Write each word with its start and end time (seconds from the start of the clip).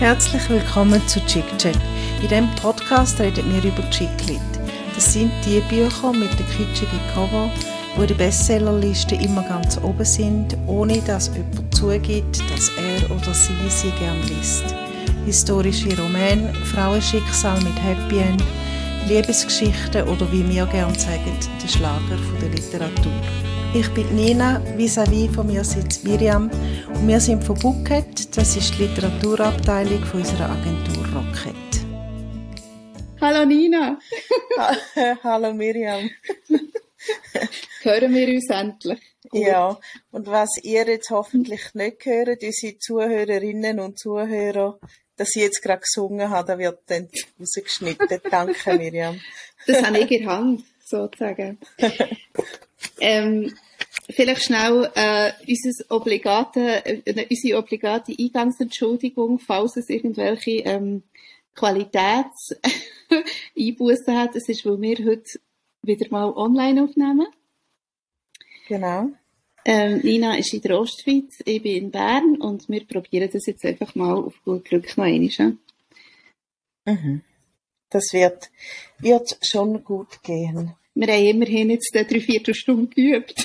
Herzlich 0.00 0.48
willkommen 0.48 1.06
zu 1.08 1.20
Chick 1.26 1.44
Chat. 1.58 1.76
In 2.22 2.28
diesem 2.28 2.48
Podcast 2.56 3.20
reden 3.20 3.44
wir 3.52 3.70
über 3.70 3.82
Chicklit. 3.90 4.40
Das 4.94 5.12
sind 5.12 5.30
die 5.44 5.60
Bücher 5.68 6.14
mit 6.14 6.30
den 6.38 6.46
kitschigen 6.46 6.98
Cover, 7.12 7.50
die 7.94 8.00
in 8.00 8.06
der 8.06 8.14
Bestsellerliste 8.14 9.16
immer 9.16 9.42
ganz 9.42 9.76
oben 9.76 10.06
sind, 10.06 10.56
ohne 10.66 11.02
dass 11.02 11.30
jemand 11.34 11.74
zugibt, 11.74 12.40
dass 12.50 12.70
er 12.78 13.10
oder 13.14 13.34
sie 13.34 13.52
sie 13.68 13.90
gern 13.98 14.16
liest. 14.26 14.74
Historische 15.26 15.94
Romane, 16.00 16.50
Frauenschicksal 16.74 17.60
mit 17.60 17.78
Happy 17.84 18.20
End, 18.20 18.42
Liebesgeschichten 19.06 20.08
oder 20.08 20.32
wie 20.32 20.48
wir 20.48 20.64
gern 20.64 20.94
sagen, 20.94 21.36
der 21.62 21.68
Schlager 21.68 22.16
der 22.40 22.48
Literatur. 22.48 23.12
Ich 23.72 23.88
bin 23.94 24.16
Nina, 24.16 24.60
vis-à-vis 24.76 25.32
von 25.32 25.46
mir 25.46 25.62
sitzt 25.62 26.02
Miriam 26.02 26.50
und 26.88 27.06
wir 27.06 27.20
sind 27.20 27.44
von 27.44 27.56
Bucket, 27.56 28.36
das 28.36 28.56
ist 28.56 28.76
die 28.76 28.82
Literaturabteilung 28.82 30.04
von 30.06 30.20
unserer 30.20 30.50
Agentur 30.50 31.04
Rocket. 31.14 31.54
Hallo 33.20 33.44
Nina! 33.44 33.96
Hallo 35.22 35.54
Miriam! 35.54 36.10
Hören 37.82 38.12
wir 38.12 38.28
uns 38.34 38.50
endlich? 38.50 39.00
Gut. 39.28 39.46
Ja, 39.46 39.78
und 40.10 40.26
was 40.26 40.50
ihr 40.64 40.88
jetzt 40.88 41.10
hoffentlich 41.10 41.72
nicht 41.74 42.04
hört, 42.06 42.42
unsere 42.42 42.76
Zuhörerinnen 42.76 43.78
und 43.78 44.00
Zuhörer, 44.00 44.80
dass 45.16 45.36
ich 45.36 45.42
jetzt 45.42 45.62
gerade 45.62 45.82
gesungen 45.82 46.28
habe, 46.28 46.48
da 46.48 46.58
wird 46.58 46.80
dann 46.86 47.08
rausgeschnitten. 47.38 48.20
Danke 48.28 48.74
Miriam. 48.74 49.20
Das 49.64 49.80
habe 49.80 49.98
ich 49.98 50.10
in 50.10 50.24
der 50.24 50.32
Hand, 50.32 50.64
sozusagen. 50.84 51.58
Ähm, 53.00 53.54
vielleicht 54.10 54.44
schnell 54.44 54.90
äh, 54.94 55.32
unser 55.46 55.84
obligate, 55.90 56.84
äh, 56.84 57.26
unsere 57.28 57.58
obligate 57.58 58.14
Eingangsentschuldigung, 58.18 59.38
falls 59.38 59.76
es 59.76 59.88
irgendwelche 59.88 60.62
ähm, 60.64 61.04
Qualitätseinbußen 61.54 64.16
hat. 64.16 64.34
Es 64.36 64.48
ist, 64.48 64.64
weil 64.64 64.80
wir 64.80 65.04
heute 65.04 65.38
wieder 65.82 66.06
mal 66.10 66.32
online 66.32 66.82
aufnehmen. 66.82 67.26
Genau. 68.68 69.10
Ähm, 69.64 70.00
Nina 70.02 70.38
ist 70.38 70.54
in 70.54 70.62
der 70.62 70.80
Ostschweiz, 70.80 71.40
ich 71.44 71.62
bin 71.62 71.76
in 71.76 71.90
Bern 71.90 72.36
und 72.36 72.66
wir 72.68 72.86
probieren 72.86 73.28
das 73.30 73.44
jetzt 73.46 73.64
einfach 73.64 73.94
mal 73.94 74.14
auf 74.14 74.42
gut 74.44 74.64
Glück 74.64 74.96
noch 74.96 75.04
einmal. 75.04 75.58
Mhm. 76.86 77.22
Das 77.90 78.12
wird, 78.12 78.50
wird 78.98 79.38
schon 79.42 79.84
gut 79.84 80.22
gehen. 80.22 80.74
Wir 80.94 81.08
haben 81.12 81.24
immerhin 81.24 81.70
jetzt 81.70 81.94
drei 81.94 82.20
Viertelstunden 82.20 82.90
geübt. 82.90 83.34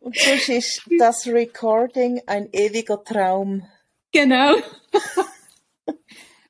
Und 0.00 0.16
sonst 0.16 0.48
ist 0.48 0.82
das 0.98 1.26
Recording 1.26 2.22
ein 2.26 2.48
ewiger 2.52 3.02
Traum. 3.02 3.66
Genau. 4.12 4.54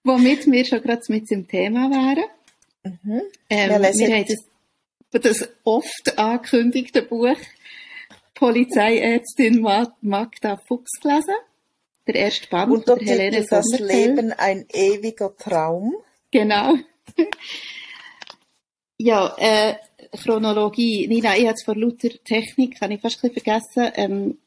Womit 0.05 0.47
wir 0.47 0.65
schon 0.65 0.83
gerade 0.83 1.03
mit 1.09 1.31
dem 1.31 1.49
Thema 1.49 1.91
wären. 1.91 2.27
Mhm. 2.85 3.23
Ähm, 3.51 3.71
wir, 3.71 3.81
wir 3.81 4.15
haben 4.15 4.27
das, 5.11 5.41
das 5.41 5.49
oft 5.65 6.19
angekündigte 6.19 7.03
Buch 7.03 7.37
Polizeiärztin 8.35 9.63
Magda 10.03 10.59
Fuchs 10.59 11.01
gelesen. 11.01 11.35
Der 12.07 12.15
erste 12.15 12.47
Band 12.49 12.71
Und 12.71 12.87
der 12.87 12.99
Helene 12.99 13.45
Das 13.49 13.67
Leben 13.81 14.33
ein 14.33 14.67
ewiger 14.73 15.35
Traum. 15.37 15.97
Genau. 16.31 16.75
Ja, 18.99 19.35
äh, 19.39 19.77
Chronologie. 20.23 21.07
Nina, 21.09 21.37
ich 21.37 21.45
habe 21.45 21.55
es 21.55 21.65
vor 21.65 21.77
lauter 21.77 22.09
Technik, 22.25 22.81
habe 22.81 22.95
ich 22.95 23.01
fast 23.01 23.23
ein 23.23 23.33
bisschen 23.33 23.45
vergessen, 23.45 23.93
ähm, 23.95 24.39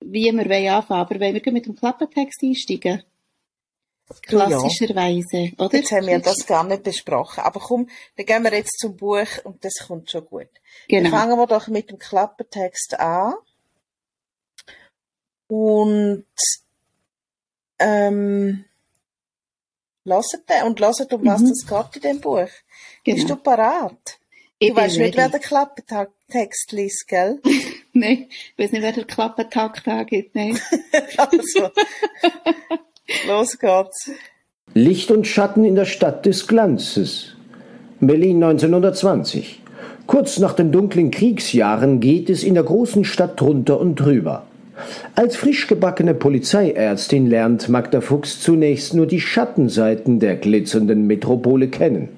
wie 0.00 0.30
wir 0.30 0.48
wollen 0.48 0.68
anfangen. 0.68 1.00
Aber 1.00 1.20
wollen 1.20 1.40
wir 1.42 1.52
mit 1.52 1.66
dem 1.66 1.76
Klappentext 1.76 2.42
einsteigen? 2.42 3.02
Klassischerweise, 4.22 5.36
ja. 5.36 5.52
oder? 5.58 5.78
Jetzt 5.78 5.90
haben 5.90 6.06
wir 6.06 6.20
das 6.20 6.46
gar 6.46 6.62
nicht 6.64 6.84
besprochen. 6.84 7.42
Aber 7.42 7.58
komm, 7.58 7.88
dann 8.16 8.26
gehen 8.26 8.44
wir 8.44 8.52
jetzt 8.52 8.78
zum 8.78 8.96
Buch 8.96 9.26
und 9.44 9.64
das 9.64 9.74
kommt 9.86 10.10
schon 10.10 10.26
gut. 10.26 10.48
Genau. 10.88 11.10
Dann 11.10 11.18
fangen 11.18 11.38
wir 11.38 11.46
doch 11.46 11.66
mit 11.68 11.90
dem 11.90 11.98
Klappentext 11.98 13.00
an. 13.00 13.34
Und 15.48 16.26
ähm, 17.78 18.64
Lasst 20.06 20.38
den 20.48 20.66
und 20.68 20.78
lasst, 20.78 21.12
um 21.12 21.26
was 21.26 21.40
mhm. 21.40 21.48
das 21.48 21.66
geht 21.66 21.96
in 21.96 22.12
dem 22.12 22.20
Buch. 22.20 22.48
Genau. 23.02 23.16
Bist 23.16 23.28
du 23.28 23.34
parat? 23.34 24.18
Ich 24.60 24.70
du 24.70 24.76
weißt 24.76 24.98
nicht, 24.98 25.16
wer 25.16 25.28
den 25.28 25.40
Klappentext 25.40 26.70
liest, 26.70 27.08
gell? 27.08 27.40
nein, 27.92 28.26
ich 28.30 28.54
weiß 28.56 28.70
nicht, 28.70 28.82
wer 28.82 28.92
den 28.92 29.08
Klappentakt 29.08 29.88
angibt, 29.88 30.36
nein. 30.36 30.60
also, 31.16 31.70
los 33.26 33.58
geht's. 33.58 34.12
Licht 34.74 35.10
und 35.10 35.26
Schatten 35.26 35.64
in 35.64 35.74
der 35.74 35.86
Stadt 35.86 36.24
des 36.24 36.46
Glanzes. 36.46 37.34
Berlin 37.98 38.44
1920. 38.44 39.60
Kurz 40.06 40.38
nach 40.38 40.52
den 40.52 40.70
dunklen 40.70 41.10
Kriegsjahren 41.10 41.98
geht 41.98 42.30
es 42.30 42.44
in 42.44 42.54
der 42.54 42.62
großen 42.62 43.04
Stadt 43.04 43.40
drunter 43.40 43.80
und 43.80 43.96
drüber. 43.96 44.45
Als 45.14 45.36
frisch 45.36 45.66
gebackene 45.66 46.14
Polizeiärztin 46.14 47.26
lernt 47.28 47.68
Magda 47.68 48.00
Fuchs 48.00 48.40
zunächst 48.40 48.94
nur 48.94 49.06
die 49.06 49.20
Schattenseiten 49.20 50.20
der 50.20 50.36
glitzernden 50.36 51.06
Metropole 51.06 51.68
kennen. 51.68 52.08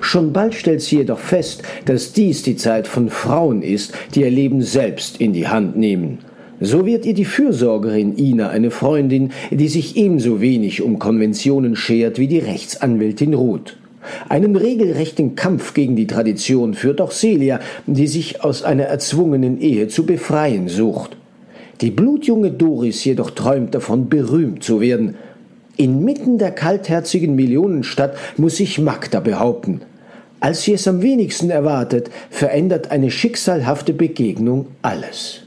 Schon 0.00 0.32
bald 0.32 0.54
stellt 0.54 0.80
sie 0.80 0.96
jedoch 0.96 1.18
fest, 1.18 1.62
dass 1.84 2.12
dies 2.12 2.42
die 2.42 2.56
Zeit 2.56 2.88
von 2.88 3.10
Frauen 3.10 3.62
ist, 3.62 3.92
die 4.14 4.22
ihr 4.22 4.30
Leben 4.30 4.62
selbst 4.62 5.20
in 5.20 5.32
die 5.32 5.48
Hand 5.48 5.76
nehmen. 5.76 6.18
So 6.60 6.86
wird 6.86 7.06
ihr 7.06 7.14
die 7.14 7.24
Fürsorgerin 7.24 8.18
Ina 8.18 8.48
eine 8.48 8.72
Freundin, 8.72 9.30
die 9.50 9.68
sich 9.68 9.96
ebenso 9.96 10.40
wenig 10.40 10.82
um 10.82 10.98
Konventionen 10.98 11.76
schert 11.76 12.18
wie 12.18 12.26
die 12.26 12.40
Rechtsanwältin 12.40 13.34
Ruth. 13.34 13.76
Einen 14.28 14.56
regelrechten 14.56 15.36
Kampf 15.36 15.74
gegen 15.74 15.94
die 15.94 16.06
Tradition 16.06 16.74
führt 16.74 17.00
auch 17.00 17.12
Celia, 17.12 17.60
die 17.86 18.06
sich 18.06 18.42
aus 18.42 18.62
einer 18.62 18.84
erzwungenen 18.84 19.60
Ehe 19.60 19.86
zu 19.88 20.06
befreien 20.06 20.68
sucht. 20.68 21.16
Die 21.80 21.90
blutjunge 21.90 22.50
Doris 22.50 23.04
jedoch 23.04 23.30
träumt 23.30 23.74
davon, 23.74 24.08
berühmt 24.08 24.64
zu 24.64 24.80
werden. 24.80 25.16
Inmitten 25.76 26.38
der 26.38 26.50
kaltherzigen 26.50 27.36
Millionenstadt 27.36 28.16
muss 28.36 28.56
sich 28.56 28.78
Magda 28.80 29.20
behaupten. 29.20 29.82
Als 30.40 30.62
sie 30.62 30.72
es 30.72 30.88
am 30.88 31.02
wenigsten 31.02 31.50
erwartet, 31.50 32.10
verändert 32.30 32.90
eine 32.90 33.10
schicksalhafte 33.10 33.92
Begegnung 33.92 34.66
alles. 34.82 35.42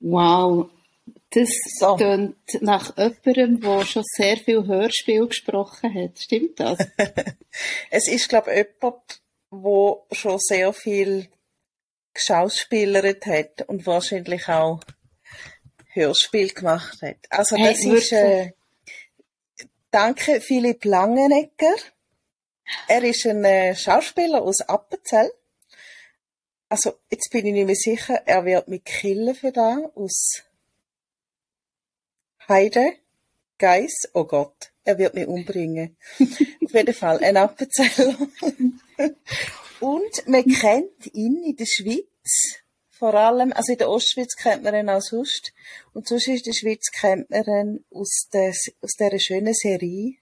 Wow, 0.00 0.68
das 1.30 1.48
so. 1.78 1.96
klingt 1.96 2.36
nach 2.60 2.96
jemandem, 2.96 3.60
der 3.60 3.84
schon 3.84 4.02
sehr 4.04 4.36
viel 4.36 4.66
Hörspiel 4.66 5.26
gesprochen 5.26 5.94
hat. 5.94 6.18
Stimmt 6.18 6.58
das? 6.60 6.78
es 7.90 8.08
ist, 8.08 8.28
glaube 8.28 8.50
ich, 8.50 8.56
jemand, 8.56 9.20
der 9.52 10.16
schon 10.16 10.38
sehr 10.38 10.72
viel 10.72 11.28
geschauspielert 12.20 13.26
hat 13.26 13.62
und 13.68 13.86
wahrscheinlich 13.86 14.48
auch 14.48 14.80
Hörspiel 15.92 16.52
gemacht 16.52 17.02
hat. 17.02 17.16
Also 17.30 17.56
das 17.56 17.78
hey, 17.80 17.96
ist 17.96 18.12
äh, 18.12 18.52
danke 19.90 20.40
Philipp 20.40 20.84
Langenegger. 20.84 21.74
Er 22.86 23.02
ist 23.02 23.26
ein 23.26 23.44
äh, 23.44 23.74
Schauspieler 23.74 24.42
aus 24.42 24.60
Appenzell. 24.60 25.32
Also 26.68 26.94
jetzt 27.10 27.30
bin 27.30 27.46
ich 27.46 27.52
nicht 27.52 27.66
mehr 27.66 27.74
sicher, 27.74 28.22
er 28.26 28.44
wird 28.44 28.68
mich 28.68 28.84
killen 28.84 29.34
für 29.34 29.50
da 29.50 29.78
aus 29.96 30.44
Heide, 32.48 32.92
Geiss, 33.58 34.08
oh 34.14 34.24
Gott, 34.24 34.72
er 34.84 34.96
wird 34.96 35.14
mich 35.14 35.26
umbringen. 35.26 35.96
Auf 36.20 36.72
jeden 36.72 36.94
Fall 36.94 37.18
ein 37.24 37.36
Appenzeller. 37.36 38.16
Und 39.80 40.28
man 40.28 40.44
kennt 40.44 41.12
ihn 41.14 41.42
in 41.42 41.56
der 41.56 41.66
Schweiz, 41.66 42.06
vor 42.90 43.14
allem, 43.14 43.52
also 43.54 43.72
in 43.72 43.78
der 43.78 43.88
Ostschweiz 43.88 44.36
kennt 44.36 44.62
man 44.62 44.74
ihn 44.74 44.90
auch 44.90 45.00
sonst. 45.00 45.52
Und 45.94 46.06
sonst 46.06 46.28
in 46.28 46.42
der 46.44 46.52
Schweiz 46.52 46.90
kennt 46.92 47.30
man 47.30 47.44
ihn 47.44 47.84
aus, 47.90 48.28
der, 48.32 48.50
aus 48.82 48.90
dieser 48.98 49.18
schönen 49.18 49.54
Serie 49.54 50.16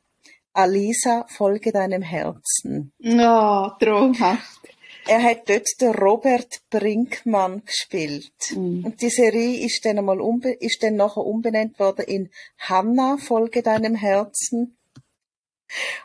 Alisa, 0.52 1.26
folge 1.28 1.72
deinem 1.72 2.02
Herzen. 2.02 2.92
Ja, 2.98 3.66
oh, 3.66 3.84
traumhaft. 3.84 4.60
Er 5.06 5.22
hat 5.22 5.48
dort 5.48 5.66
den 5.80 5.94
Robert 5.94 6.60
Brinkmann 6.68 7.64
gespielt. 7.64 8.32
Mm. 8.50 8.84
Und 8.84 9.00
die 9.00 9.08
Serie 9.08 9.64
ist 9.64 9.84
dann 9.84 9.98
einmal 9.98 10.20
umbe 10.20 10.50
ist 10.50 10.82
dann 10.82 10.96
nachher 10.96 11.24
umbenannt 11.24 11.78
worden 11.78 12.04
in 12.06 12.30
Hanna, 12.58 13.16
folge 13.16 13.62
deinem 13.62 13.94
Herzen. 13.94 14.76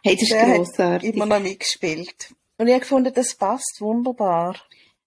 Hey, 0.03 0.15
das 0.15 0.29
ist 0.29 0.31
grossartig. 0.31 1.09
Hat 1.09 1.15
immer 1.15 1.25
noch 1.25 1.39
mitgespielt. 1.39 2.33
Und 2.57 2.67
ich 2.67 2.73
habe 2.73 2.81
gefunden, 2.81 3.13
das 3.13 3.35
passt 3.35 3.77
wunderbar. 3.79 4.55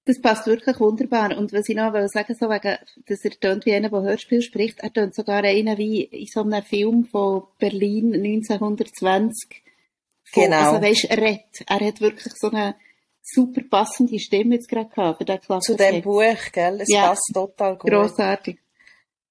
Das 0.06 0.20
passt 0.20 0.46
wirklich 0.46 0.78
wunderbar. 0.78 1.36
Und 1.36 1.52
was 1.52 1.68
ich 1.68 1.74
noch 1.74 1.92
will 1.92 2.06
sagen, 2.08 2.36
so 2.38 2.48
wegen, 2.48 2.78
dass 3.06 3.24
er 3.24 3.30
tönt 3.32 3.66
wie 3.66 3.74
einer, 3.74 3.90
der 3.90 4.02
Hörspiel 4.02 4.40
spricht, 4.40 4.78
er 4.78 4.92
tönt 4.92 5.16
sogar 5.16 5.42
einer 5.42 5.76
wie 5.78 6.02
in 6.02 6.26
so 6.26 6.42
einem 6.42 6.62
Film 6.62 7.06
von 7.06 7.42
Berlin 7.58 8.14
1920. 8.14 9.62
Von, 10.22 10.44
genau. 10.44 10.70
Also 10.70 10.82
weisst, 10.82 11.06
er 11.06 11.18
redet. 11.18 11.64
Er 11.66 11.80
hat 11.80 12.00
wirklich 12.00 12.32
so 12.36 12.50
eine 12.50 12.76
super 13.20 13.62
passende 13.68 14.20
Stimme 14.20 14.54
jetzt 14.54 14.68
gerade 14.68 14.90
gehabt 14.90 15.18
für 15.18 15.24
den 15.24 15.40
Zu 15.60 15.74
dem 15.74 16.02
Buch, 16.02 16.52
gell? 16.52 16.80
Es 16.80 16.88
ja. 16.88 17.08
passt 17.08 17.32
total 17.34 17.76
gut. 17.76 17.90
Grossartig. 17.90 18.58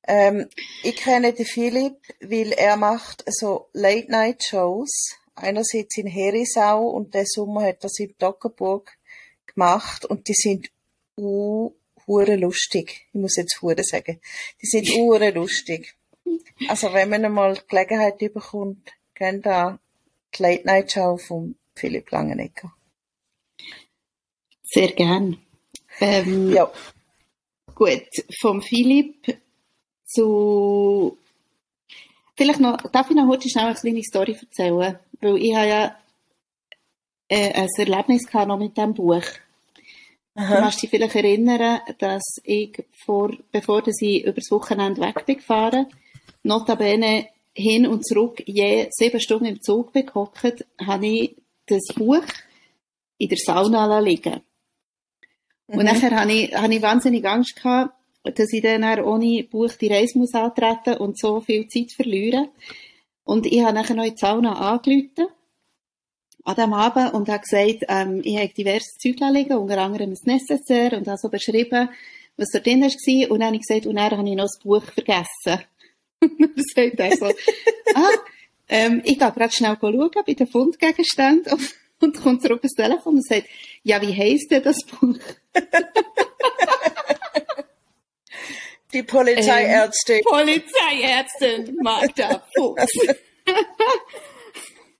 Ähm, 0.06 0.50
ich 0.84 0.98
kenne 0.98 1.32
den 1.32 1.46
Philipp, 1.46 1.98
weil 2.20 2.52
er 2.52 2.76
macht 2.76 3.24
so 3.28 3.70
Late-Night-Shows. 3.72 5.16
Einerseits 5.36 5.98
in 5.98 6.08
Herisau 6.08 6.88
und 6.90 7.14
der 7.14 7.26
Sommer 7.26 7.64
hat 7.64 7.84
er 7.84 7.90
in 7.98 8.18
Toggenburg 8.18 8.95
gemacht 9.56 10.06
und 10.06 10.28
die 10.28 10.34
sind 10.34 10.70
uh, 11.18 11.72
hure 12.08 12.36
lustig. 12.36 13.08
Ich 13.14 13.20
muss 13.20 13.38
jetzt 13.38 13.62
hure 13.62 13.84
sagen. 13.84 14.20
Die 14.62 14.66
sind 14.68 14.88
hure 14.90 15.32
lustig. 15.32 15.96
Also 16.68 16.94
wenn 16.94 17.10
man 17.10 17.26
einmal 17.26 17.56
die 17.56 17.68
Gelegenheit 17.68 18.18
bekommt, 18.18 18.92
gehen 19.14 19.42
da 19.42 19.80
die 20.36 20.44
Late-Night-Show 20.44 21.18
von 21.18 21.56
Philipp 21.76 22.12
Langenegger. 22.12 22.74
Sehr 24.64 24.92
gern. 24.92 25.38
Ähm, 26.00 26.52
Ja. 26.52 26.72
Gut, 27.74 28.08
vom 28.40 28.62
Philipp 28.62 29.38
zu. 30.06 31.18
Vielleicht 32.36 32.60
noch, 32.60 32.78
darf 32.92 33.10
ich 33.10 33.16
noch 33.16 33.28
heute 33.28 33.50
schnell 33.50 33.66
eine 33.66 33.76
kleine 33.76 34.04
Story 34.04 34.38
erzählen? 34.40 35.00
Weil 35.22 35.38
ich 35.38 35.56
habe 35.56 35.68
ja 35.68 35.98
äh, 37.28 37.54
ein 37.54 37.70
Erlebnis 37.78 38.26
gehabt 38.26 38.48
noch 38.48 38.58
mit 38.58 38.76
diesem 38.76 38.94
Buch. 38.94 39.24
Du 40.36 40.42
kannst 40.44 40.84
dich 40.84 40.90
vielleicht 40.90 41.16
erinnern, 41.16 41.80
dass 41.98 42.42
ich, 42.44 42.84
vor, 43.06 43.32
bevor 43.54 43.82
ich 43.88 44.24
über 44.24 44.34
das 44.34 44.52
Wochenende 44.52 45.00
weg 45.00 45.26
bin 45.26 45.38
gefahren, 45.38 45.88
notabene 46.44 47.30
hin 47.54 47.88
und 47.88 48.06
zurück 48.06 48.44
je 48.46 48.88
sieben 48.92 49.22
Stunden 49.22 49.46
im 49.46 49.62
Zug 49.62 49.94
gehockt, 49.94 50.66
habe 50.86 51.08
ich 51.08 51.38
das 51.68 51.86
Buch 51.96 52.26
in 53.18 53.30
der 53.30 53.38
Sauna 53.38 54.00
liegen. 54.00 54.42
Und 55.68 55.86
nachher 55.86 56.12
habe 56.12 56.34
ich, 56.34 56.54
habe 56.54 56.76
ich 56.76 56.82
wahnsinnig 56.82 57.26
Angst 57.26 57.56
gehabt, 57.56 57.96
dass 58.24 58.52
ich 58.52 58.62
dann 58.62 58.84
auch 58.84 59.06
ohne 59.06 59.44
Buch 59.44 59.72
die 59.80 59.88
Reise 59.88 60.18
muss 60.18 60.34
antreten 60.34 60.98
und 60.98 61.18
so 61.18 61.40
viel 61.40 61.68
Zeit 61.68 61.92
verlieren. 61.92 62.50
Und 63.24 63.46
ich 63.46 63.62
habe 63.64 63.74
nachher 63.74 63.96
noch 63.96 64.04
in 64.04 64.12
die 64.12 64.20
Sauna 64.20 64.74
angerufen, 64.74 65.28
an 66.46 66.56
diesem 66.56 66.74
Abend, 66.74 67.14
und 67.14 67.28
habe 67.28 67.42
gesagt, 67.42 67.86
ähm, 67.90 68.22
ich 68.24 68.38
habe 68.38 68.50
diverse 68.50 68.98
Zeug 68.98 69.20
liegen, 69.32 69.58
unter 69.58 69.80
anderem 69.80 70.12
ein 70.12 70.18
Necessaire, 70.24 70.98
und 70.98 71.08
habe 71.08 71.18
so 71.18 71.30
beschrieben, 71.30 71.90
was 72.38 72.50
dort 72.52 72.66
drin 72.66 72.82
war. 72.82 73.32
Und 73.32 73.40
dann 73.40 73.48
habe 73.48 73.56
ich 73.56 73.62
gesagt, 73.64 73.86
und 73.88 73.96
dann 73.96 74.12
habe 74.12 74.30
ich 74.30 74.36
noch 74.36 74.46
das 74.46 74.60
Buch 74.60 74.84
vergessen. 74.84 75.66
Und 76.22 76.40
dann 76.40 76.64
sagt 76.74 77.00
er 77.00 77.18
so, 77.18 77.26
ah, 77.96 78.10
ähm, 78.70 79.02
ich 79.04 79.20
gehe 79.20 79.32
gerade 79.32 79.52
schnell 79.52 79.78
schauen 79.80 80.12
bei 80.26 80.34
den 80.34 80.48
Fundgegenständen 80.48 81.54
und, 81.54 81.76
und 82.02 82.22
kommt 82.22 82.42
zurück 82.42 82.62
ans 82.64 82.74
Telefon 82.74 83.16
und 83.16 83.26
sagt, 83.26 83.48
ja, 83.84 84.02
wie 84.02 84.16
heisst 84.16 84.50
denn 84.50 84.64
das 84.64 84.78
Buch? 84.86 85.20
Die 88.94 89.04
Polizeiärztin. 89.04 90.22
Polizeiärztin 90.24 91.78
Magda 91.82 92.44
Fuchs. 92.56 92.92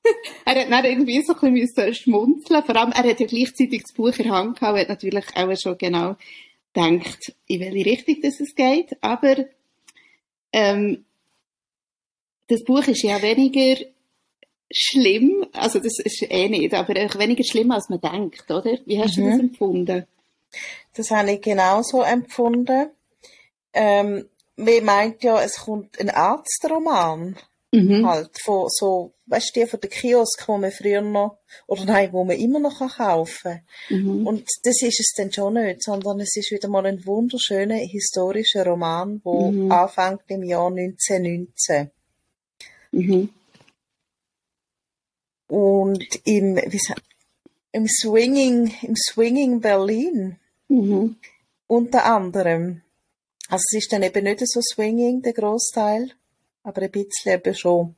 er 0.46 0.62
hat 0.62 0.72
dann 0.72 0.86
irgendwie 0.86 1.22
so 1.22 1.36
ein 1.42 1.54
bisschen 1.54 1.94
schmunzeln 1.94 2.64
Vor 2.64 2.76
allem, 2.76 2.92
er 2.92 3.10
hat 3.10 3.20
ja 3.20 3.26
gleichzeitig 3.26 3.84
das 3.84 3.94
Buch 3.94 4.18
in 4.18 4.26
der 4.26 4.34
Hand 4.34 4.60
gehabt 4.60 4.74
und 4.74 4.80
hat 4.82 4.90
natürlich 4.90 5.26
auch 5.36 5.58
schon 5.58 5.78
genau 5.78 6.16
gedacht, 6.74 7.34
in 7.48 7.60
welche 7.62 7.86
Richtung 7.86 8.22
das 8.22 8.40
es 8.40 8.56
geht. 8.56 8.98
Aber 9.02 9.46
ähm, 10.52 11.06
das 12.48 12.64
Buch 12.64 12.88
ist 12.88 13.04
ja 13.04 13.22
weniger 13.22 13.84
schlimm, 14.72 15.46
also 15.54 15.80
das 15.80 16.00
ist 16.00 16.24
eh 16.30 16.50
nicht, 16.50 16.74
aber 16.74 16.96
weniger 16.96 17.44
schlimm, 17.44 17.72
als 17.72 17.90
man 17.90 18.02
denkt, 18.02 18.50
oder? 18.50 18.78
Wie 18.86 19.00
hast 19.00 19.18
du 19.18 19.30
das 19.30 19.40
empfunden? 19.40 20.06
Das 20.94 21.12
habe 21.12 21.34
ich 21.34 21.42
genauso 21.42 22.02
empfunden. 22.02 22.90
Ähm, 23.74 24.28
man 24.56 24.86
meint 24.86 25.24
ja, 25.24 25.42
es 25.42 25.58
kommt 25.58 26.00
ein 26.00 26.10
Arztroman. 26.10 27.36
Mhm. 27.76 28.06
Halt, 28.08 28.30
von 28.44 28.68
so, 28.70 29.14
weißt 29.26 29.56
du, 29.56 29.60
die 29.60 29.68
von 29.68 29.80
der 29.80 29.90
Kiosk, 29.90 30.48
wo 30.48 30.58
man 30.58 30.72
früher 30.72 31.02
noch, 31.02 31.38
oder 31.68 31.86
nein, 31.86 32.12
wo 32.14 32.24
man 32.24 32.38
immer 32.38 32.60
noch 32.60 32.78
kann 32.80 32.90
kaufen 32.90 33.62
Mhm. 33.90 34.26
Und 34.28 34.44
das 34.64 34.82
ist 34.82 35.00
es 35.00 35.14
dann 35.18 35.32
schon 35.32 35.56
nicht, 35.56 35.84
sondern 35.84 36.20
es 36.20 36.36
ist 36.36 36.52
wieder 36.52 36.68
mal 36.70 36.86
ein 36.86 37.06
wunderschöner 37.06 37.76
historischer 37.76 38.66
Roman, 38.66 39.20
wo 39.24 39.52
Mhm. 39.52 39.72
anfängt 39.72 40.22
im 40.28 40.44
Jahr 40.44 40.70
1919. 40.72 41.92
Mhm. 42.92 43.30
Und 45.48 46.04
im, 46.26 46.56
wie 46.56 46.80
sa- 46.80 46.96
im 47.72 47.88
Swinging, 47.88 48.74
im 48.82 48.96
Swinging 48.96 49.62
Berlin. 49.62 50.38
Mhm. 50.70 51.18
Unter 51.68 52.06
anderem. 52.06 52.82
Also 53.50 53.64
es 53.72 53.84
ist 53.84 53.92
dann 53.94 54.02
eben 54.04 54.24
nicht 54.24 54.40
so 54.48 54.60
swinging, 54.62 55.22
der 55.22 55.34
Großteil, 55.34 56.12
aber 56.66 56.82
ein 56.82 56.92
bisschen 56.92 57.34
eben 57.34 57.56
schon. 57.56 57.96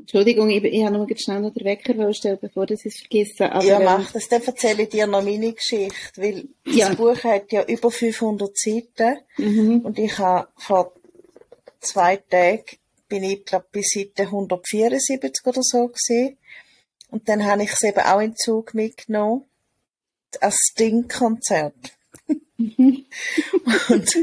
Entschuldigung, 0.00 0.50
ich, 0.50 0.64
ich 0.64 0.84
habe 0.84 0.96
nur 0.96 1.06
schnell 1.16 1.40
noch 1.40 1.52
den 1.52 1.64
Wecker 1.64 2.12
stellen, 2.14 2.38
bevor 2.40 2.68
ich 2.70 2.84
es 2.84 2.98
vergesse. 3.00 3.52
Aber, 3.52 3.64
ja, 3.64 3.78
ähm, 3.78 3.84
mach 3.84 4.10
das. 4.12 4.28
Dann 4.28 4.42
erzähle 4.42 4.82
ich 4.84 4.88
dir 4.88 5.06
noch 5.06 5.22
meine 5.22 5.52
Geschichte, 5.52 5.94
weil 6.22 6.48
Ja. 6.66 6.88
das 6.88 6.96
Buch 6.96 7.22
hat 7.22 7.52
ja 7.52 7.64
über 7.64 7.90
500 7.90 8.56
Seiten 8.56 9.18
Mhm. 9.36 9.80
und 9.80 9.98
ich 9.98 10.18
habe 10.18 10.48
vor 10.56 10.92
zwei 11.80 12.16
Tagen 12.16 12.64
bin 13.08 13.24
ich, 13.24 13.44
glaube 13.44 13.66
bis 13.72 13.90
Seite 13.94 14.30
174 14.30 15.44
oder 15.46 15.60
so 15.62 15.88
gesehen. 15.88 16.36
Und 17.10 17.28
dann 17.28 17.44
habe 17.44 17.64
ich 17.64 17.70
es 17.72 17.82
eben 17.82 18.00
auch 18.00 18.20
in 18.20 18.36
Zug 18.36 18.72
mitgenommen. 18.74 19.44
Ein 20.40 20.52
Sting-Konzert. 20.52 21.74
Und 22.58 24.16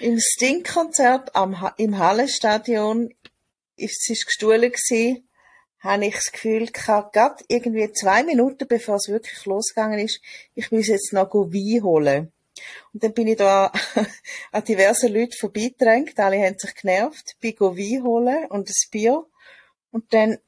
im 0.00 0.18
Sting-Konzert 0.18 1.32
im 1.76 1.98
Hallenstadion 1.98 3.14
ist 3.76 4.10
es 4.10 4.24
gestohlen 4.24 4.72
gewesen, 4.72 5.28
habe 5.80 6.06
ich 6.06 6.14
das 6.14 6.32
Gefühl 6.32 6.66
gehabt, 6.66 7.12
gerade 7.12 7.44
irgendwie 7.48 7.92
zwei 7.92 8.22
Minuten 8.22 8.66
bevor 8.66 8.96
es 8.96 9.08
wirklich 9.08 9.44
losgegangen 9.46 9.98
ist, 9.98 10.20
ich 10.54 10.70
muss 10.72 10.88
jetzt 10.88 11.12
noch 11.12 11.32
Wein 11.32 11.82
holen. 11.82 12.32
Und 12.92 13.04
dann 13.04 13.12
bin 13.12 13.28
ich 13.28 13.36
da 13.36 13.70
an 14.52 14.64
diverse 14.64 15.08
Leute 15.08 15.36
vorbeigedrängt, 15.36 16.18
alle 16.18 16.42
haben 16.42 16.58
sich 16.58 16.74
genervt, 16.74 17.36
bin 17.40 17.54
Wein 17.58 18.02
holen 18.02 18.46
und 18.46 18.68
ein 18.68 18.90
Bier. 18.90 19.26
Und 19.90 20.12
dann 20.12 20.38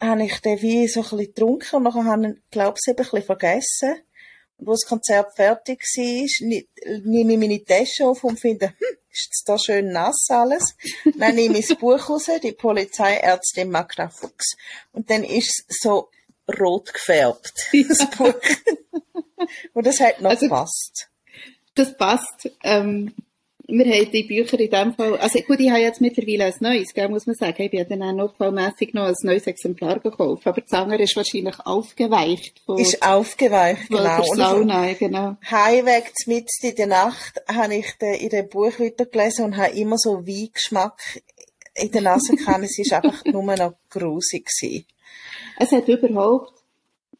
habe 0.00 0.24
ich 0.24 0.40
den 0.40 0.62
Wein 0.62 0.88
so 0.88 1.00
ein 1.00 1.02
bisschen 1.02 1.18
getrunken 1.18 1.76
und 1.76 1.82
nachher 1.82 2.04
habe 2.04 2.28
ich, 2.28 2.50
glaube 2.50 2.78
ich, 2.80 2.90
ein 2.90 2.96
bisschen 2.96 3.22
vergessen. 3.22 3.96
Wo 4.58 4.72
das 4.72 4.86
Konzert 4.86 5.34
fertig 5.36 5.80
war, 5.82 7.00
nehme 7.04 7.32
ich 7.34 7.38
meine 7.38 7.64
Tasche 7.64 8.06
auf 8.06 8.24
und 8.24 8.40
finde, 8.40 8.68
hm, 8.68 8.96
ist 9.12 9.42
da 9.46 9.58
schön 9.58 9.92
nass 9.92 10.26
alles. 10.28 10.74
Dann 11.18 11.34
nehme 11.34 11.58
ich 11.58 11.68
das 11.68 11.78
Buch 11.78 12.08
raus, 12.08 12.26
die 12.42 12.52
Polizeiärztin 12.52 13.70
Magda 13.70 14.08
Fuchs. 14.08 14.56
Und 14.92 15.10
dann 15.10 15.24
ist 15.24 15.64
es 15.68 15.78
so 15.82 16.08
rot 16.58 16.92
gefärbt, 16.94 17.52
das 17.88 18.10
Buch. 18.10 18.34
Und 19.74 19.86
das 19.86 20.00
hat 20.00 20.20
noch 20.20 20.30
Also- 20.30 20.46
gepasst. 20.46 21.08
Das 21.74 21.94
passt. 21.96 22.50
Ähm, 22.64 23.14
wir 23.68 23.84
haben 23.84 24.10
die 24.12 24.22
Bücher 24.22 24.60
in 24.60 24.70
dem 24.70 24.94
Fall, 24.94 25.16
also 25.16 25.40
gut, 25.40 25.58
ich 25.58 25.68
habe 25.70 25.80
jetzt 25.80 26.00
mittlerweile 26.00 26.44
ein 26.44 26.54
neues, 26.60 26.94
gell, 26.94 27.08
muss 27.08 27.26
man 27.26 27.34
sagen. 27.34 27.60
Ich 27.62 27.70
bin 27.70 27.84
dann 27.88 28.02
auch 28.02 28.12
notfallmässig 28.12 28.94
noch 28.94 29.06
ein 29.06 29.14
neues 29.22 29.46
Exemplar 29.46 29.98
gekauft. 29.98 30.46
Aber 30.46 30.60
das 30.60 30.72
andere 30.72 31.02
ist 31.02 31.16
wahrscheinlich 31.16 31.56
aufgeweicht 31.64 32.60
von, 32.64 32.78
Ist 32.78 33.02
aufgeweicht, 33.02 33.88
von 33.88 33.96
genau. 33.96 34.02
der 34.08 34.20
auf- 34.20 34.36
Sauna, 34.36 34.92
genau. 34.92 35.36
Heimweg 35.50 36.12
mitten 36.26 36.46
in 36.62 36.74
der 36.76 36.86
Nacht 36.86 37.42
habe 37.52 37.74
ich 37.74 37.92
den, 38.00 38.14
in 38.14 38.28
dem 38.28 38.48
Buch 38.48 38.78
weitergelesen 38.78 39.46
und 39.46 39.56
habe 39.56 39.76
immer 39.76 39.96
so 39.98 40.26
Weingeschmack 40.26 41.22
in 41.74 41.90
der 41.90 42.02
Nase 42.02 42.32
gehabt. 42.36 42.62
es 42.64 42.90
war 42.90 43.02
einfach 43.04 43.24
nur 43.24 43.42
noch 43.42 43.74
grusig. 43.90 44.46
Gewesen. 44.46 44.84
Es 45.58 45.72
hat 45.72 45.88
überhaupt, 45.88 46.52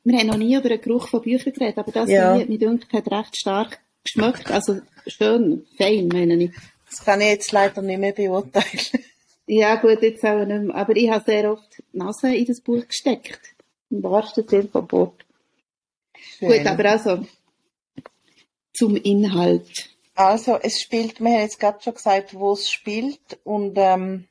wir 0.04 0.16
haben 0.18 0.28
noch 0.28 0.36
nie 0.36 0.54
über 0.54 0.68
den 0.68 0.80
Geruch 0.80 1.08
von 1.08 1.22
Büchern 1.22 1.52
geredet, 1.54 1.78
aber 1.78 1.90
das 1.90 2.08
Ja. 2.08 2.34
hier, 2.36 2.46
mir 2.46 2.58
dünkt, 2.58 2.92
hat 2.92 3.10
recht 3.10 3.36
stark 3.36 3.80
geschmeckt. 4.06 4.50
Also 4.50 4.80
schön, 5.06 5.66
fein, 5.76 6.08
meine 6.08 6.34
ich. 6.36 6.50
Das 6.88 7.04
kann 7.04 7.20
ich 7.20 7.28
jetzt 7.28 7.52
leider 7.52 7.82
nicht 7.82 7.98
mehr 7.98 8.12
beurteilen. 8.12 9.04
Ja, 9.46 9.76
gut, 9.76 10.02
jetzt 10.02 10.24
auch 10.24 10.44
nicht 10.44 10.62
mehr. 10.62 10.74
Aber 10.74 10.96
ich 10.96 11.08
habe 11.10 11.24
sehr 11.24 11.52
oft 11.52 11.78
die 11.78 11.98
Nase 11.98 12.34
in 12.34 12.46
das 12.46 12.60
Buch 12.60 12.86
gesteckt. 12.86 13.40
Im 13.90 14.02
wahrsten 14.02 14.46
Sinne 14.48 14.68
vom 14.68 14.90
Wort. 14.90 15.24
Gut, 16.40 16.66
aber 16.66 16.90
also, 16.90 17.24
zum 18.74 18.96
Inhalt. 18.96 19.90
Also, 20.14 20.56
es 20.56 20.80
spielt, 20.80 21.20
wir 21.20 21.30
haben 21.30 21.42
jetzt 21.42 21.60
gerade 21.60 21.82
schon 21.82 21.94
gesagt, 21.94 22.34
wo 22.34 22.52
es 22.52 22.70
spielt 22.70 23.38
und 23.44 23.74
ähm, 23.76 24.26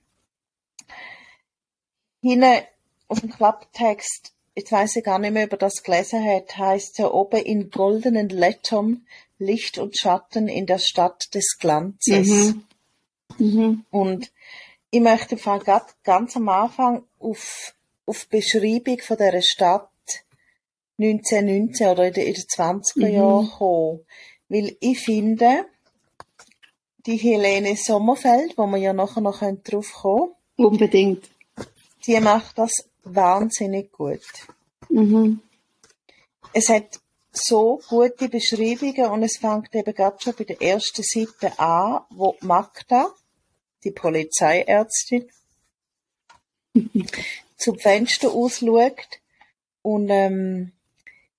hinten 2.22 2.63
auf 3.08 3.22
dem 3.22 3.32
Klapptext, 3.32 4.34
jetzt 4.55 4.72
weiß 4.72 4.98
ich 4.98 5.03
gar 5.03 5.20
nicht 5.20 5.32
mehr, 5.32 5.46
ob 5.46 5.53
er 5.53 5.58
das 5.60 5.84
gelesen 5.84 6.25
hat, 6.25 6.58
heißt 6.58 6.98
ja 6.98 7.12
oben 7.12 7.41
in 7.41 7.70
goldenen 7.70 8.29
Lettern 8.29 9.05
Licht 9.38 9.77
und 9.77 9.98
Schatten 9.98 10.48
in 10.48 10.65
der 10.65 10.80
Stadt 10.80 11.34
des 11.34 11.58
Glanzes. 11.60 12.27
Mhm. 12.27 12.63
Mhm. 13.38 13.86
Und 13.92 14.32
ich 14.92 15.01
möchte 15.01 15.38
ganz 16.04 16.36
am 16.36 16.50
Anfang 16.50 17.04
auf, 17.20 17.74
auf 18.06 18.25
die 18.25 18.38
Beschreibung 18.38 19.00
von 19.00 19.18
dieser 19.18 19.42
Stadt 19.42 19.89
1919 20.98 21.88
oder 21.88 22.08
in 22.08 22.13
den, 22.13 22.27
in 22.27 22.34
den 22.34 22.44
20er 22.44 23.08
Mhm. 23.08 23.13
Jahren 23.13 23.50
kommen. 23.50 24.00
Weil 24.48 24.77
ich 24.80 25.00
finde, 25.00 25.65
die 27.06 27.18
Helene 27.18 27.75
Sommerfeld, 27.75 28.58
wo 28.58 28.65
wir 28.68 28.77
ja 28.77 28.94
nachher 28.94 29.22
noch 29.22 29.42
drauf 29.63 29.92
kommen 29.94 30.32
Unbedingt. 30.58 31.30
Die 32.06 32.20
macht 32.20 32.58
das 32.58 32.72
wahnsinnig 33.04 33.92
gut. 33.92 34.22
Mhm. 34.89 35.42
Es 36.54 36.70
hat 36.70 37.00
so 37.38 37.82
gute 37.88 38.30
Beschreibungen 38.30 39.12
und 39.12 39.24
es 39.24 39.38
fängt 39.38 39.74
eben 39.75 39.94
gerade 39.94 40.18
schon 40.20 40.36
bei 40.36 40.44
der 40.44 40.62
ersten 40.62 41.04
Seite 41.04 41.58
an, 41.60 42.01
wo 42.10 42.36
Magda, 42.42 43.13
die 43.84 43.92
Polizeiärztin, 43.92 45.30
zum 47.58 47.80
Fenster 47.80 48.32
ausschaut 48.32 49.20
und 49.82 50.10
ähm, 50.10 50.72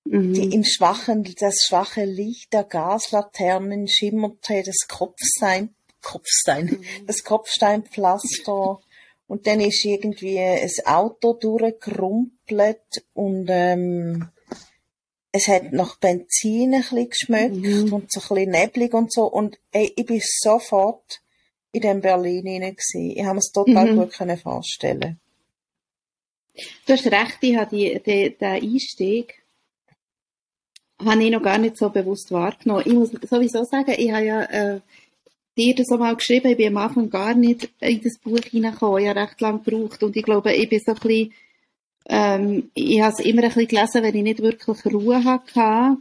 Mhm. 0.09 0.33
die 0.33 0.55
im 0.55 0.63
schwachen, 0.63 1.23
das 1.39 1.65
schwache 1.67 2.05
Licht 2.05 2.53
der 2.53 2.63
Gaslaternen 2.63 3.87
schimmerte 3.87 4.63
das 4.63 4.87
Kopfstein, 4.87 5.75
Kopfstein, 6.01 6.83
das 7.05 7.23
Kopfsteinpflaster 7.23 8.79
und 9.27 9.47
dann 9.47 9.59
ist 9.59 9.83
irgendwie 9.83 10.39
ein 10.39 10.69
Auto 10.85 11.33
durchgerumpelt 11.33 13.05
und 13.13 13.47
ähm, 13.49 14.29
es 15.37 15.47
hat 15.47 15.71
nach 15.71 15.97
Benzin 15.97 16.73
ein 16.73 16.81
bisschen 16.81 17.09
geschmeckt 17.09 17.55
Mhm. 17.55 17.93
und 17.93 18.11
so 18.11 18.19
ein 18.19 18.27
bisschen 18.27 18.51
neblig 18.51 18.93
und 18.93 19.11
so 19.13 19.23
und 19.25 19.59
ey, 19.71 19.93
ich 19.95 20.05
bin 20.05 20.21
sofort 20.23 21.21
in 21.71 21.81
dem 21.81 22.01
Berlin 22.01 22.45
hinein 22.45 22.75
gewesen. 22.75 23.11
Ich 23.17 23.23
habe 23.23 23.37
es 23.37 23.51
total 23.51 23.93
Mhm. 23.93 23.97
gut 23.99 24.13
können 24.13 24.37
vorstellen. 24.37 25.19
Du 26.85 26.93
hast 26.93 27.05
recht, 27.05 27.37
ich 27.41 27.55
habe 27.55 27.75
die, 27.75 28.01
die, 28.03 28.35
den 28.35 28.63
Einstieg 28.63 29.43
habe 31.05 31.23
ich 31.23 31.29
noch 31.31 31.43
gar 31.43 31.59
nicht 31.59 31.77
so 31.77 31.89
bewusst 31.89 32.31
wahrgenommen. 32.31 32.83
Ich 32.85 32.93
muss 32.93 33.11
sowieso 33.29 33.63
sagen, 33.63 33.93
ich 33.95 34.11
habe 34.11 34.25
ja 34.25 34.41
äh, 34.43 34.79
dir 35.55 35.75
das 35.75 35.91
auch 35.91 35.99
mal 35.99 36.15
geschrieben, 36.15 36.47
ich 36.49 36.57
bin 36.57 36.75
am 36.75 36.77
Anfang 36.77 37.09
gar 37.11 37.35
nicht 37.35 37.69
in 37.79 38.01
das 38.01 38.17
Buch 38.17 38.39
hineingekommen. 38.39 39.03
Ich 39.03 39.09
habe 39.09 39.19
recht 39.21 39.39
lange 39.41 39.59
gebraucht 39.59 40.01
und 40.01 40.15
ich 40.15 40.23
glaube, 40.23 40.53
ich 40.53 40.67
bin 40.69 40.79
so 40.83 40.93
ein 40.93 40.97
bisschen, 40.99 41.33
ähm, 42.09 42.71
ich 42.73 43.01
habe 43.01 43.13
es 43.13 43.19
immer 43.19 43.43
ein 43.43 43.49
bisschen 43.49 43.67
gelesen, 43.67 44.03
wenn 44.03 44.15
ich 44.15 44.23
nicht 44.23 44.41
wirklich 44.41 44.85
Ruhe 44.85 45.23
hatte 45.23 45.97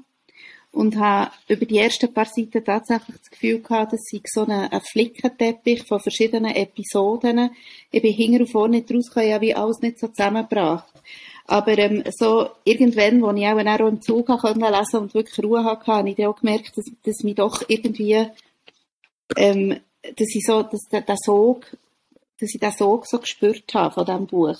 und 0.77 0.97
habe 0.97 1.31
über 1.49 1.65
die 1.65 1.79
ersten 1.79 2.13
paar 2.13 2.27
Seiten 2.27 2.63
tatsächlich 2.63 3.17
das 3.17 3.31
Gefühl 3.31 3.61
gehabt, 3.61 3.95
dass 3.95 4.13
ich 4.13 4.23
so 4.27 4.45
ein, 4.45 4.51
ein 4.51 4.81
Flickenteppich 4.81 5.85
von 5.85 6.01
verschiedenen 6.01 6.55
Episoden. 6.55 7.51
Ich 7.91 8.03
bin 8.03 8.13
hinten 8.13 8.43
und 8.43 8.53
vorne 8.53 8.77
nicht 8.77 8.93
rausgekommen, 8.93 9.29
ich 9.29 9.35
habe 9.35 9.47
wie 9.47 9.55
alles 9.55 9.81
nicht 9.81 9.99
so 9.99 10.09
zusammengebracht. 10.09 10.93
Aber 11.47 11.79
ähm, 11.79 12.05
so 12.19 12.51
irgendwann, 12.65 13.23
wo 13.23 13.31
ich 13.33 13.47
auch, 13.47 13.57
auch 13.57 13.89
im 13.89 14.03
Zug 14.03 14.27
können 14.27 14.61
lesen 14.61 15.01
und 15.01 15.15
wirklich 15.15 15.45
Ruhe 15.45 15.65
hatte, 15.65 15.87
habe 15.87 16.11
ich 16.11 16.17
dann 16.17 16.27
auch 16.27 16.41
gemerkt, 16.41 16.77
dass, 16.77 16.85
dass 17.05 17.25
mich 17.25 17.37
doch 17.37 17.63
irgendwie, 17.69 18.27
ähm, 19.37 19.81
dass 20.03 20.35
ich 20.35 20.45
so, 20.45 20.63
dass 20.63 20.83
der, 20.93 21.03
der 21.03 21.17
Sog, 21.17 21.65
dass 22.39 22.55
ich 22.55 22.61
den 22.61 22.73
Sog 22.73 23.07
so 23.07 23.19
gespürt 23.19 23.73
habe 23.75 23.95
von 23.95 24.05
diesem 24.05 24.27
Buch. 24.27 24.59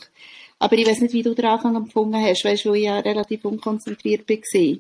Aber 0.59 0.77
ich 0.77 0.87
weiß 0.87 1.01
nicht, 1.01 1.13
wie 1.13 1.23
du 1.23 1.35
den 1.35 1.45
Anfang 1.45 1.77
empfunden 1.77 2.17
hast, 2.23 2.45
weißt 2.45 2.65
du, 2.65 2.71
weil 2.71 2.77
ich 2.77 2.85
ja 2.85 2.99
relativ 2.99 3.45
unkonzentriert 3.45 4.29
war. 4.29 4.79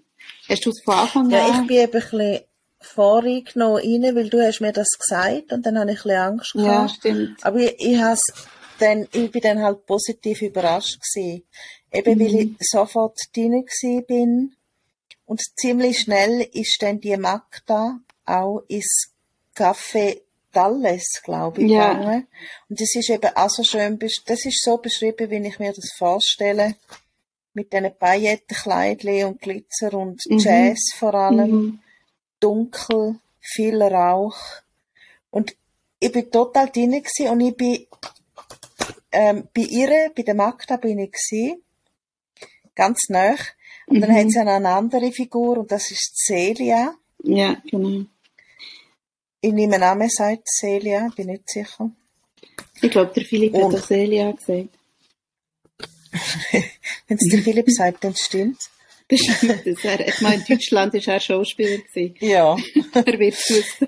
Hast 0.48 0.64
du 0.66 0.70
es 0.70 0.82
von 0.84 0.94
Anfang 0.94 1.30
Ja, 1.30 1.48
ich 1.48 1.54
an? 1.54 1.66
bin 1.66 1.76
eben 1.76 1.92
ein 1.92 2.00
bisschen 2.00 2.40
voreingenommen 2.80 3.76
rein, 3.78 4.16
weil 4.16 4.28
du 4.30 4.44
hast 4.44 4.60
mir 4.60 4.72
das 4.72 4.88
gesagt 4.98 5.52
und 5.52 5.66
dann 5.66 5.78
habe 5.78 5.92
ich 5.92 5.98
ein 5.98 6.02
bisschen 6.02 6.18
Angst 6.18 6.52
gehabt. 6.52 6.66
Ja, 6.68 6.88
stimmt. 6.88 7.44
Aber 7.44 7.58
ich, 7.58 7.74
ich, 7.78 8.00
dann, 8.78 9.06
ich 9.12 9.30
bin 9.30 9.40
dann 9.42 9.62
halt 9.62 9.86
positiv 9.86 10.42
überrascht 10.42 10.98
gewesen. 11.00 11.42
Eben 11.92 12.20
weil 12.20 12.34
ich 12.34 12.56
sofort 12.60 13.18
drin 13.34 13.64
bin. 14.06 14.54
Und 15.24 15.42
ziemlich 15.58 16.00
schnell 16.00 16.46
ist 16.52 16.78
dann 16.80 17.00
die 17.00 17.16
Magda 17.16 18.00
auch 18.24 18.62
ins 18.68 19.12
Café 19.56 20.20
Dalles, 20.56 21.20
glaube 21.22 21.62
ich, 21.62 21.70
Ja. 21.70 21.92
gegangen. 21.94 22.26
Und 22.68 22.80
das 22.80 22.94
ist 22.94 23.10
eben 23.10 23.30
auch 23.36 23.50
so 23.50 23.62
schön, 23.62 23.98
das 23.98 24.44
ist 24.44 24.62
so 24.64 24.78
beschrieben, 24.78 25.30
wie 25.30 25.46
ich 25.48 25.58
mir 25.58 25.72
das 25.72 25.90
vorstelle. 25.96 26.76
Mit 27.52 27.72
diesen 27.72 27.94
Paillettenkleidchen 27.98 29.24
und 29.28 29.40
Glitzer 29.40 29.92
und 29.94 30.20
Mhm. 30.28 30.38
Jazz 30.38 30.78
vor 30.98 31.14
allem 31.14 31.50
Mhm. 31.50 31.78
dunkel, 32.40 33.18
viel 33.40 33.82
Rauch. 33.82 34.38
Und 35.30 35.56
ich 35.98 36.12
bin 36.12 36.30
total 36.30 36.68
drin 36.70 36.92
gewesen 36.92 37.28
und 37.30 37.40
ich 37.40 37.56
bin, 37.56 37.86
ähm, 39.12 39.48
bei 39.54 39.62
ihr, 39.62 40.10
bei 40.14 40.22
der 40.22 40.34
Magda 40.34 40.76
bin 40.76 40.98
ich 40.98 41.12
gewesen, 41.12 41.62
ganz 42.74 43.08
nah. 43.08 43.34
Und 43.86 44.00
dann 44.00 44.10
Mhm. 44.10 44.16
hat 44.16 44.30
sie 44.30 44.38
eine 44.40 44.68
andere 44.68 45.12
Figur 45.12 45.58
und 45.58 45.70
das 45.72 45.90
ist 45.90 46.16
Celia. 46.26 46.94
Ja, 47.22 47.56
genau. 47.70 48.04
Ich 49.46 49.52
nehme 49.52 49.80
an, 49.80 49.98
man 49.98 50.08
sagt 50.08 50.48
Celia, 50.48 51.08
bin 51.14 51.28
nicht 51.28 51.48
sicher. 51.48 51.88
Ich 52.82 52.90
glaube, 52.90 53.12
der 53.14 53.24
Philipp 53.24 53.54
Und- 53.54 53.74
hat 53.74 53.80
auch 53.80 53.86
Celia 53.86 54.32
gesagt. 54.32 54.70
Wenn 57.06 57.16
es 57.16 57.28
der 57.28 57.42
Philipp 57.42 57.70
sagt, 57.70 58.02
dann 58.02 58.16
stimmt. 58.16 58.58
Das 59.08 59.20
stimmt. 59.20 59.64
Das 59.64 59.84
er, 59.84 60.08
ich 60.08 60.20
meine, 60.20 60.42
in 60.44 60.56
Deutschland 60.56 60.94
war 60.94 61.14
er 61.14 61.20
Schauspieler. 61.20 61.78
Gewesen. 61.78 62.16
Ja. 62.18 62.56
er 62.92 63.18
wird 63.20 63.34
es 63.38 63.80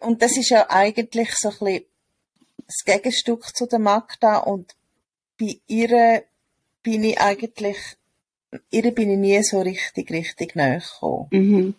und 0.00 0.20
das 0.20 0.36
ist 0.36 0.50
ja 0.50 0.68
eigentlich 0.68 1.30
so 1.34 1.48
ein 1.48 1.56
bisschen 1.58 1.84
das 2.66 2.84
Gegenstück 2.84 3.56
zu 3.56 3.64
der 3.64 3.78
Magda 3.78 4.36
und 4.40 4.74
bei 5.40 5.58
ihr 5.66 6.24
bin 6.82 7.04
ich 7.04 7.18
eigentlich, 7.18 7.78
ihr 8.70 8.92
bin 8.92 9.12
ich 9.12 9.18
nie 9.18 9.42
so 9.42 9.62
richtig, 9.62 10.10
richtig 10.10 10.54
nahe 10.54 10.80
gekommen. 10.80 11.28
Mhm. 11.30 11.74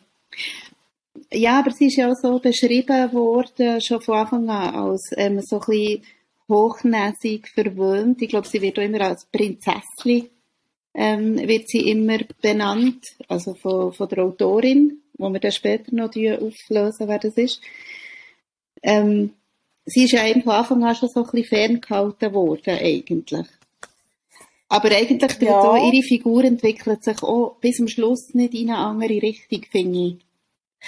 Ja, 1.32 1.60
aber 1.60 1.72
sie 1.72 1.88
ist 1.88 1.98
ja 1.98 2.12
auch 2.12 2.16
so 2.16 2.40
beschrieben 2.40 3.12
worden, 3.14 3.82
schon 3.82 4.02
von 4.02 4.18
Anfang 4.18 4.50
an, 4.50 4.76
als 4.76 5.12
ähm, 5.18 5.42
so 5.42 5.60
ein 5.60 5.66
bisschen 5.68 6.04
hochnäsig 6.48 7.50
verwöhnt. 7.50 8.22
Ich 8.22 8.30
glaube, 8.30 8.48
sie 8.48 8.62
wird 8.62 8.80
auch 8.80 8.84
immer 8.84 9.02
als 9.02 9.26
Prinzessin 9.26 10.30
ähm, 10.94 11.38
wird 11.48 11.70
sie 11.70 11.90
immer 11.90 12.20
benannt, 12.42 13.06
also 13.28 13.54
von, 13.54 13.94
von 13.94 14.10
der 14.10 14.24
Autorin, 14.24 15.02
wo 15.18 15.30
wir 15.30 15.40
dann 15.40 15.52
später 15.52 15.94
noch 15.94 16.10
auflösen, 16.10 17.08
wer 17.08 17.20
das 17.20 17.36
ist. 17.38 17.62
Ähm, 18.82 19.34
sie 19.86 20.06
ist 20.06 20.14
ja 20.14 20.28
eben 20.28 20.44
von 20.44 20.54
Anfang 20.54 20.84
an 20.84 20.96
schon 20.96 21.10
so 21.10 21.24
ein 21.24 21.32
bisschen 21.32 21.48
ferngehalten 21.48 22.34
worden, 22.34 22.78
eigentlich. 22.80 23.48
Aber 24.68 24.92
eigentlich 24.92 25.42
Ja. 25.42 25.62
so, 25.62 25.76
ihre 25.76 26.04
Figur 26.04 26.44
entwickelt 26.44 27.04
sich 27.04 27.24
auch 27.24 27.56
bis 27.60 27.78
zum 27.78 27.88
Schluss 27.88 28.34
nicht 28.34 28.54
in 28.54 28.70
eine 28.70 28.78
andere 28.78 29.22
Richtung, 29.22 29.64
finde 29.72 30.00
ich. 30.00 30.16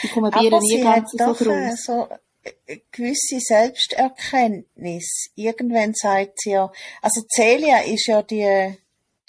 Ich 0.03 0.11
komme 0.11 0.31
bei 0.31 0.41
ihr 0.41 0.59
nie 0.59 0.81
ganz 0.81 1.11
so 1.11 1.23
äh, 1.23 1.67
raus. 1.67 1.83
so 1.83 2.07
eine 2.09 2.81
gewisse 2.91 3.39
Selbsterkenntnis. 3.39 5.31
Irgendwann 5.35 5.93
sagt 5.93 6.41
sie 6.41 6.51
ja, 6.51 6.71
also 7.01 7.21
Celia 7.33 7.79
ist 7.79 8.07
ja 8.07 8.23
die, 8.23 8.77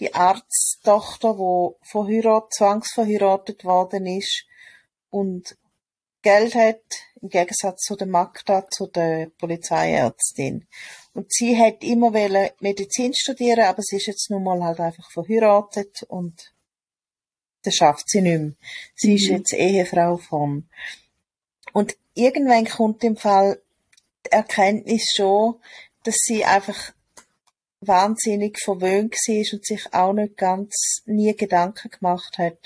die 0.01 0.15
Arzttochter, 0.15 1.35
die 1.35 1.87
verheiratet, 1.89 2.55
zwangsverheiratet 2.55 3.65
worden 3.65 4.07
ist 4.07 4.45
und 5.11 5.57
Geld 6.23 6.55
hat, 6.55 6.83
im 7.21 7.29
Gegensatz 7.29 7.83
zu 7.83 7.97
der 7.97 8.07
Magda, 8.07 8.67
zu 8.69 8.87
der 8.87 9.31
Polizeiärztin. 9.39 10.67
Und 11.15 11.33
sie 11.33 11.59
hat 11.59 11.83
immer 11.83 12.11
Medizin 12.61 13.13
studieren, 13.15 13.65
aber 13.65 13.83
sie 13.83 13.97
ist 13.97 14.07
jetzt 14.07 14.31
nun 14.31 14.45
mal 14.45 14.63
halt 14.63 14.81
einfach 14.81 15.11
verheiratet 15.11 16.05
und 16.09 16.53
das 17.63 17.75
schafft 17.75 18.09
sie 18.09 18.21
nicht 18.21 18.41
mehr. 18.41 18.53
Sie 18.95 19.15
ist 19.15 19.29
Mhm. 19.29 19.37
jetzt 19.37 19.53
Ehefrau 19.53 20.17
von. 20.17 20.69
Und 21.73 21.97
irgendwann 22.15 22.67
kommt 22.67 23.03
im 23.05 23.17
Fall 23.17 23.61
die 24.27 24.33
Erkenntnis 24.33 25.05
schon, 25.15 25.57
dass 26.05 26.17
sie 26.19 26.45
einfach 26.45 26.93
wahnsinnig 27.81 28.59
verwöhnt 28.63 29.15
war 29.15 29.53
und 29.55 29.67
sich 29.67 29.93
auch 29.95 30.13
nicht 30.13 30.37
ganz 30.37 31.03
nie 31.07 31.35
Gedanken 31.35 31.91
gemacht 31.91 32.39
hat, 32.39 32.59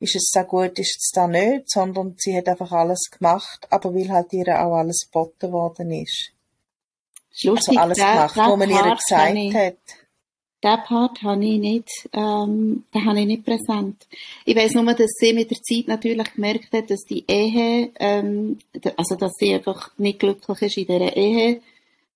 ist 0.00 0.16
es 0.16 0.30
da 0.32 0.42
gut, 0.42 0.78
ist 0.78 0.96
es 1.00 1.10
da 1.14 1.26
nicht, 1.26 1.70
sondern 1.70 2.14
sie 2.18 2.36
hat 2.36 2.48
einfach 2.48 2.72
alles 2.72 3.10
gemacht, 3.10 3.66
aber 3.70 3.94
weil 3.94 4.10
halt 4.10 4.32
ihr 4.32 4.48
auch 4.60 4.74
alles 4.76 5.06
geboten 5.06 5.52
worden 5.52 5.90
ist. 5.92 6.32
Ist 7.32 7.44
lustig, 7.44 7.78
Also 7.78 7.80
alles 7.80 7.98
gemacht, 7.98 8.36
was 8.36 8.56
man 8.58 8.70
ihr 8.70 8.96
gesagt 8.96 9.54
hat. 9.54 9.78
Den 10.64 10.78
Part 10.78 11.22
habe 11.22 11.44
ich 11.44 11.58
nicht, 11.58 12.08
ähm, 12.14 12.84
den 12.94 13.04
habe 13.04 13.20
ich 13.20 13.26
nicht 13.26 13.44
präsent. 13.44 14.06
Ich 14.46 14.56
weiss 14.56 14.72
nur, 14.72 14.94
dass 14.94 15.10
sie 15.18 15.34
mit 15.34 15.50
der 15.50 15.60
Zeit 15.60 15.88
natürlich 15.88 16.32
gemerkt 16.32 16.72
hat, 16.72 16.90
dass 16.90 17.04
die 17.04 17.22
Ehe, 17.28 17.90
ähm, 18.00 18.58
also 18.96 19.14
dass 19.14 19.32
sie 19.38 19.52
einfach 19.52 19.90
nicht 19.98 20.20
glücklich 20.20 20.62
ist 20.62 20.78
in 20.78 20.86
dieser 20.86 21.14
Ehe 21.14 21.60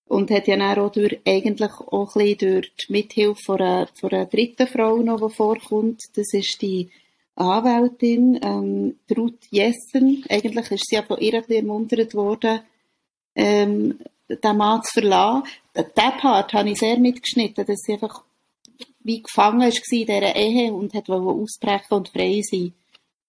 und 0.07 0.31
hat 0.31 0.49
ja 0.49 0.57
dann 0.57 0.79
auch 0.79 0.91
durch, 0.91 1.21
eigentlich 1.27 1.71
auch 1.73 2.17
ein 2.17 2.25
bisschen 2.25 2.39
durch 2.39 2.73
die 2.89 2.93
Mithilfe 2.93 3.43
von 3.45 3.61
einer, 3.61 3.89
von 3.93 4.11
einer 4.13 4.25
dritten 4.25 4.67
Frau 4.67 4.97
noch, 4.97 5.29
die 5.29 5.35
vorkommt. 5.35 6.01
Das 6.15 6.33
ist 6.33 6.63
die 6.63 6.89
Anwältin, 7.37 8.41
ähm, 8.43 8.97
Ruth 9.15 9.45
Jessen. 9.51 10.25
Eigentlich 10.31 10.71
ist 10.71 10.87
sie 10.89 10.97
ja 10.97 11.03
von 11.03 11.19
ihr 11.19 11.45
ermuntert 11.51 12.15
worden, 12.15 12.61
ähm, 13.35 13.99
den 14.27 14.57
Mann 14.57 14.83
zu 14.85 15.01
verlassen. 15.01 15.43
Den 15.77 16.19
Part 16.19 16.55
habe 16.55 16.71
ich 16.71 16.79
sehr 16.79 16.99
mitgeschnitten, 16.99 17.67
dass 17.67 17.81
sie 17.81 17.93
einfach 17.93 18.25
wie 19.09 19.23
gefangen 19.23 19.61
war 19.61 19.69
in 19.69 20.07
dieser 20.07 20.37
Ehe 20.37 20.73
und 20.73 20.93
hat 20.93 21.09
ausbrechen 21.09 21.95
und 21.95 22.11
frei 22.11 22.43
sein. 22.43 22.75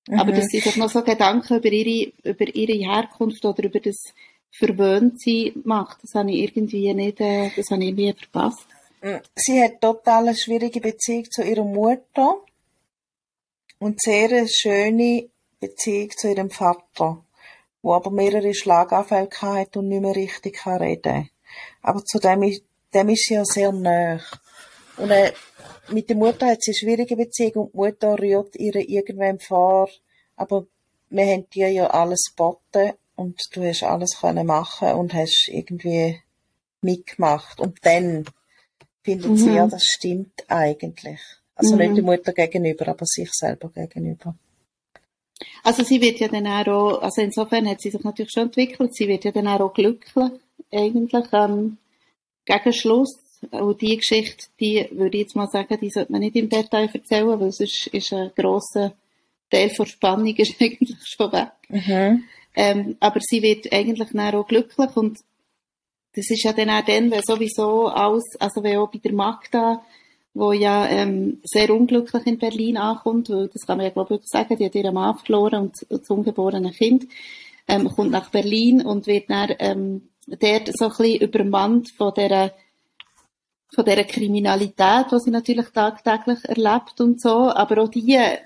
Mhm. 0.07 0.19
Aber 0.19 0.33
dass 0.33 0.47
sie 0.47 0.59
sich 0.59 0.75
noch 0.75 0.89
so 0.89 1.01
Gedanken 1.03 1.57
über 1.57 1.71
ihre, 1.71 2.11
über 2.23 2.53
ihre 2.53 2.73
Herkunft 2.73 3.45
oder 3.45 3.63
über 3.63 3.79
das 3.79 4.13
Verwöhntsein 4.51 5.53
macht, 5.63 6.03
das 6.03 6.15
habe 6.15 6.31
ich 6.31 6.39
irgendwie 6.39 6.93
nicht, 6.93 7.21
äh, 7.21 7.51
das 7.55 7.71
habe 7.71 7.81
ich 7.83 7.89
irgendwie 7.89 8.13
verpasst. 8.13 8.67
Mm, 9.01 9.21
sie 9.35 9.63
hat 9.63 9.79
total 9.79 10.27
eine 10.27 10.35
schwierige 10.35 10.81
Beziehung 10.81 11.25
zu 11.31 11.43
ihrer 11.43 11.63
Mutter 11.63 12.41
und 13.79 14.01
sehr 14.01 14.29
eine 14.29 14.49
schöne 14.49 15.29
Beziehung 15.61 16.09
zu 16.11 16.29
ihrem 16.29 16.49
Vater, 16.49 17.23
wo 17.81 17.93
aber 17.93 18.11
mehrere 18.11 18.53
Schlaganfälle 18.53 19.29
hat 19.31 19.77
und 19.77 19.87
nicht 19.87 20.01
mehr 20.01 20.15
richtig 20.15 20.57
kann 20.57 20.81
reden. 20.81 21.29
Aber 21.81 22.03
zu 22.03 22.19
dem 22.19 22.43
ist, 22.43 22.63
dem 22.93 23.09
ist 23.09 23.27
sie 23.27 23.35
ja 23.35 23.45
sehr 23.45 23.71
nah. 23.71 24.19
Und 24.97 25.11
äh, 25.11 25.31
mit 25.91 26.09
der 26.09 26.15
Mutter 26.15 26.47
hat 26.47 26.61
sie 26.61 26.71
eine 26.71 26.77
schwierige 26.77 27.15
Beziehung 27.15 27.67
und 27.67 27.73
die 27.73 27.77
Mutter 27.77 28.19
rührt 28.19 28.55
ihr 28.55 28.75
irgendwann 28.75 29.39
vor, 29.39 29.89
aber 30.35 30.65
wir 31.09 31.25
haben 31.25 31.49
dir 31.49 31.69
ja 31.69 31.87
alles 31.87 32.31
geboten 32.31 32.93
und 33.15 33.41
du 33.53 33.67
hast 33.67 33.83
alles 33.83 34.17
können 34.19 34.47
machen 34.47 34.93
und 34.93 35.13
hast 35.13 35.49
irgendwie 35.51 36.21
mitgemacht. 36.81 37.59
Und 37.59 37.77
dann 37.83 38.25
findet 39.03 39.31
mhm. 39.31 39.37
sie 39.37 39.53
ja, 39.53 39.67
das 39.67 39.83
stimmt 39.83 40.45
eigentlich. 40.47 41.19
Also 41.55 41.75
mhm. 41.75 41.81
nicht 41.81 41.97
die 41.97 42.01
Mutter 42.01 42.31
gegenüber, 42.31 42.87
aber 42.87 43.05
sich 43.05 43.29
selber 43.31 43.69
gegenüber. 43.69 44.35
Also 45.63 45.83
sie 45.83 46.01
wird 46.01 46.19
ja 46.19 46.27
dann 46.27 46.47
auch, 46.47 47.01
also 47.01 47.21
insofern 47.21 47.67
hat 47.67 47.81
sie 47.81 47.91
sich 47.91 48.03
natürlich 48.03 48.31
schon 48.31 48.43
entwickelt, 48.43 48.93
sie 48.93 49.07
wird 49.07 49.23
ja 49.23 49.31
dann 49.31 49.47
auch 49.47 49.73
glücklich, 49.73 50.31
eigentlich, 50.71 51.25
ähm, 51.33 51.77
gegen 52.45 52.73
Schluss. 52.73 53.19
Und 53.51 53.81
die 53.81 53.97
Geschichte, 53.97 54.47
die 54.59 54.87
würde 54.91 55.17
ich 55.17 55.23
jetzt 55.23 55.35
mal 55.35 55.47
sagen, 55.47 55.77
die 55.81 55.89
sollte 55.89 56.11
man 56.11 56.21
nicht 56.21 56.35
im 56.35 56.49
Detail 56.49 56.89
erzählen, 56.91 57.39
weil 57.39 57.47
es 57.47 57.59
ist, 57.59 58.13
ein 58.13 58.31
grosser 58.35 58.93
Teil 59.49 59.69
der 59.69 59.85
Spannung 59.85 60.35
ist 60.37 60.61
eigentlich 60.61 60.97
schon 61.05 61.31
weg. 61.31 61.51
Mhm. 61.69 62.23
Ähm, 62.55 62.97
aber 62.99 63.19
sie 63.21 63.41
wird 63.41 63.71
eigentlich 63.71 64.09
dann 64.11 64.35
auch 64.35 64.47
glücklich 64.47 64.95
und 64.95 65.19
das 66.15 66.29
ist 66.29 66.43
ja 66.43 66.51
dann 66.53 66.71
auch 66.71 66.83
dann, 66.83 67.11
wenn 67.11 67.21
sowieso 67.21 67.87
alles, 67.87 68.23
also 68.39 68.63
wenn 68.63 68.77
auch 68.77 68.91
bei 68.91 68.97
der 68.97 69.13
Magda, 69.13 69.83
wo 70.33 70.51
ja 70.51 70.87
ähm, 70.87 71.39
sehr 71.43 71.69
unglücklich 71.73 72.25
in 72.25 72.37
Berlin 72.37 72.77
ankommt, 72.77 73.29
weil 73.29 73.47
das 73.47 73.65
kann 73.65 73.77
man 73.77 73.85
ja 73.85 73.91
glaube 73.91 74.15
ich 74.15 74.21
sagen, 74.25 74.57
die 74.57 74.65
hat 74.65 74.75
ihren 74.75 74.93
Mann 74.93 75.17
verloren 75.17 75.63
und 75.65 75.75
das 75.87 76.09
ungeborene 76.09 76.71
Kind, 76.71 77.07
ähm, 77.67 77.87
kommt 77.89 78.11
nach 78.11 78.29
Berlin 78.31 78.81
und 78.81 79.07
wird 79.07 79.29
dann 79.29 79.55
ähm, 79.59 80.09
dort 80.27 80.69
so 80.73 80.85
ein 80.85 80.89
bisschen 80.89 81.21
übermannt 81.21 81.91
von 81.95 82.13
dieser 82.15 82.51
von 83.73 83.85
dieser 83.85 84.03
Kriminalität, 84.03 85.07
die 85.11 85.19
sie 85.19 85.31
natürlich 85.31 85.67
tagtäglich 85.67 86.43
erlebt 86.45 86.99
und 86.99 87.21
so, 87.21 87.51
aber 87.51 87.83
auch 87.83 87.89
die 87.89 88.15
äh, 88.15 88.39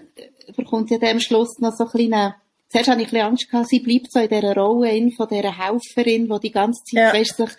bekommt 0.55 0.91
ja 0.91 0.97
dem 0.97 1.19
Schluss 1.19 1.59
noch 1.59 1.75
so 1.75 1.85
ein 1.85 1.89
kleinen 1.89 2.33
Zuerst 2.73 2.89
hatte 2.89 3.01
ich 3.01 3.07
ein 3.09 3.11
bisschen 3.11 3.27
Angst, 3.27 3.51
gehabt, 3.51 3.69
sie 3.69 3.79
bleibt 3.81 4.11
so 4.11 4.19
in 4.19 4.29
dieser 4.29 4.55
Rolle 4.55 4.97
in, 4.97 5.11
von 5.11 5.27
dieser 5.27 5.55
Helferin, 5.55 6.27
die 6.27 6.39
die 6.39 6.51
ganze 6.51 6.83
Zeit 6.83 7.13
ja. 7.13 7.13
weißt, 7.13 7.37
sich, 7.37 7.49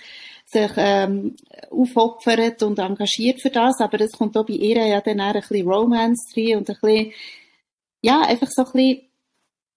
sich 0.44 0.72
ähm, 0.76 1.36
aufopfert 1.70 2.64
und 2.64 2.80
engagiert 2.80 3.40
für 3.40 3.50
das, 3.50 3.80
aber 3.80 4.00
es 4.00 4.10
kommt 4.10 4.36
auch 4.36 4.44
bei 4.44 4.54
ihr 4.54 4.84
ja 4.84 5.00
dann 5.00 5.20
auch 5.20 5.34
ein 5.34 5.40
bisschen 5.40 5.68
Romance 5.68 6.34
drin 6.34 6.56
und 6.56 6.68
ein 6.68 6.76
bisschen, 6.82 7.12
ja, 8.02 8.22
einfach 8.22 8.48
so 8.50 8.64
ein 8.64 8.72
bisschen, 8.72 8.90
ein 8.90 9.08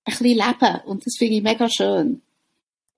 bisschen 0.06 0.26
Leben 0.26 0.82
und 0.88 1.06
das 1.06 1.16
finde 1.20 1.36
ich 1.36 1.44
mega 1.44 1.68
schön. 1.70 2.24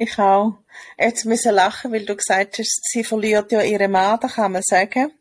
Ich 0.01 0.18
auch. 0.18 0.53
Jetzt 0.98 1.25
müssen 1.25 1.53
lachen, 1.53 1.91
weil 1.91 2.06
du 2.06 2.15
gesagt 2.15 2.58
hast, 2.58 2.79
sie 2.89 3.03
verliert 3.03 3.51
ja 3.51 3.62
ihren 3.62 3.91
Mann, 3.91 4.18
da 4.22 4.29
kann 4.29 4.53
man 4.53 4.63
sagen. 4.63 5.12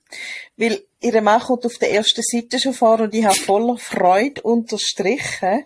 Weil 0.56 0.85
ihre 1.00 1.20
Mann 1.20 1.40
kommt 1.40 1.66
auf 1.66 1.78
der 1.78 1.92
ersten 1.92 2.23
Seite 2.23 2.61
schon 2.61 2.75
vor 2.75 3.00
und 3.00 3.12
ich 3.12 3.25
habe 3.25 3.35
voller 3.35 3.76
Freude 3.76 4.40
unterstrichen, 4.42 5.64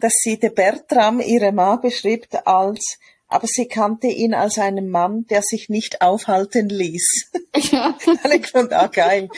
dass 0.00 0.14
sie 0.14 0.38
den 0.38 0.54
Bertram, 0.54 1.20
ihren 1.20 1.54
Mann, 1.56 1.82
beschreibt 1.82 2.46
als 2.46 2.98
aber 3.30 3.46
sie 3.46 3.68
kannte 3.68 4.06
ihn 4.06 4.32
als 4.32 4.58
einen 4.58 4.88
Mann, 4.88 5.26
der 5.26 5.42
sich 5.42 5.68
nicht 5.68 6.00
aufhalten 6.00 6.70
ließ. 6.70 7.30
Ja. 7.70 7.94
ich 8.34 8.46
fand, 8.46 8.72
ah, 8.72 8.86
geil. 8.86 9.28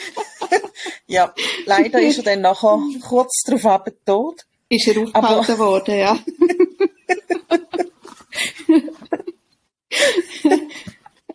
ja, 1.07 1.33
leider 1.65 2.01
ist 2.01 2.19
er 2.19 2.23
dann 2.23 2.41
nachher 2.41 2.79
kurz 3.05 3.43
darauf 3.45 3.65
aber 3.65 3.91
tot. 4.05 4.45
Ist 4.69 4.87
er 4.87 5.01
aufgehalten 5.01 5.57
worden, 5.59 5.99
ja. 5.99 6.17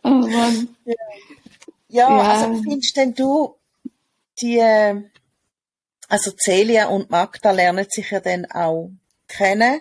oh 0.07 0.27
Mann. 0.27 0.77
Ja, 0.85 0.95
ja, 1.89 2.09
ja. 2.09 2.21
also 2.23 2.63
findest 2.63 2.97
denn 2.97 3.15
du, 3.15 3.55
die, 4.41 4.61
also 6.09 6.31
Celia 6.39 6.89
und 6.89 7.11
Magda 7.11 7.51
lernen 7.51 7.87
sich 7.89 8.11
ja 8.11 8.21
dann 8.21 8.47
auch 8.47 8.91
kennen. 9.29 9.81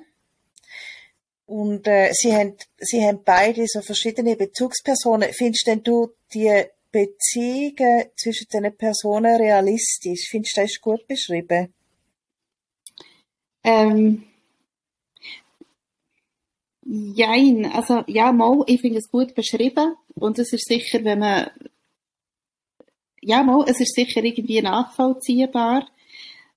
Und 1.45 1.87
äh, 1.87 2.11
sie, 2.13 2.33
haben, 2.35 2.57
sie 2.79 3.05
haben 3.05 3.23
beide 3.23 3.65
so 3.67 3.81
verschiedene 3.81 4.35
Bezugspersonen. 4.35 5.31
Findest 5.31 5.67
denn 5.67 5.83
du 5.83 6.11
die 6.33 6.65
Beziehungen 6.91 8.05
zwischen 8.17 8.47
den 8.51 8.75
Personen 8.75 9.35
realistisch? 9.35 10.27
Findest 10.29 10.57
du 10.57 10.61
das 10.61 10.81
gut 10.81 11.05
beschrieben? 11.07 11.73
Ähm, 13.63 14.23
Jein, 16.85 17.65
also 17.73 18.03
ja, 18.07 18.31
mal, 18.31 18.63
ich 18.67 18.79
finde 18.79 18.99
es 18.99 19.09
gut 19.09 19.33
beschrieben. 19.33 19.95
Und 20.13 20.37
es 20.39 20.53
ist 20.53 20.67
sicher, 20.67 21.03
wenn 21.03 21.19
man 21.19 21.49
ja, 23.25 23.43
mal, 23.43 23.65
es 23.67 23.79
ist 23.79 23.95
sicher 23.95 24.23
irgendwie 24.23 24.61
nachvollziehbar. 24.61 25.87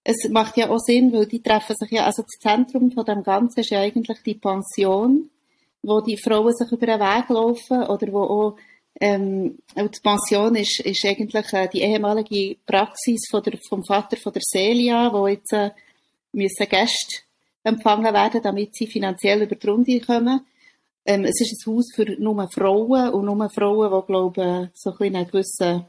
Es 0.04 0.28
macht 0.30 0.56
ja 0.56 0.68
auch 0.68 0.78
Sinn, 0.78 1.12
weil 1.12 1.26
die 1.26 1.42
treffen 1.42 1.74
sich 1.76 1.90
ja, 1.90 2.04
also 2.04 2.22
das 2.22 2.38
Zentrum 2.40 2.90
von 2.92 3.04
dem 3.04 3.22
Ganzen 3.22 3.60
ist 3.60 3.70
ja 3.70 3.80
eigentlich 3.80 4.18
die 4.22 4.34
Pension, 4.34 5.30
wo 5.82 6.00
die 6.00 6.18
Frauen 6.18 6.54
sich 6.54 6.70
über 6.70 6.86
den 6.86 7.00
Weg 7.00 7.28
laufen 7.30 7.82
oder 7.84 8.12
wo 8.12 8.22
auch 8.22 8.56
ähm, 9.00 9.58
die 9.76 10.00
Pension 10.02 10.56
ist, 10.56 10.80
ist 10.80 11.04
eigentlich 11.04 11.52
äh, 11.52 11.68
die 11.68 11.82
ehemalige 11.82 12.56
Praxis 12.66 13.28
von 13.30 13.42
der, 13.42 13.58
vom 13.68 13.84
Vater 13.84 14.16
von 14.16 14.32
der 14.32 14.42
Celia, 14.42 15.12
wo 15.12 15.26
jetzt 15.26 15.52
äh, 15.52 15.70
müssen 16.32 16.68
Gäste 16.68 17.22
empfangen 17.68 18.12
werden, 18.12 18.42
damit 18.42 18.74
sie 18.74 18.86
finanziell 18.86 19.42
über 19.42 19.56
die 19.56 19.66
Runde 19.66 20.00
kommen. 20.00 20.46
Ähm, 21.04 21.24
es 21.24 21.40
ist 21.40 21.66
ein 21.66 21.72
Haus 21.72 21.92
für 21.94 22.04
nur 22.20 22.48
Frauen 22.50 23.10
und 23.10 23.24
nur 23.24 23.50
Frauen, 23.50 23.90
die, 23.90 24.06
glaube 24.06 24.70
so 24.74 24.94
ein 24.98 25.14
einen 25.14 25.26
gewissen 25.26 25.86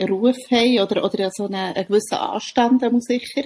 Ruf 0.00 0.36
haben 0.50 0.80
oder, 0.80 1.04
oder 1.04 1.30
so 1.30 1.46
einen, 1.46 1.74
einen 1.74 1.86
gewissen 1.86 2.14
Anstand 2.14 2.92
muss 2.92 3.04
sicher. 3.04 3.44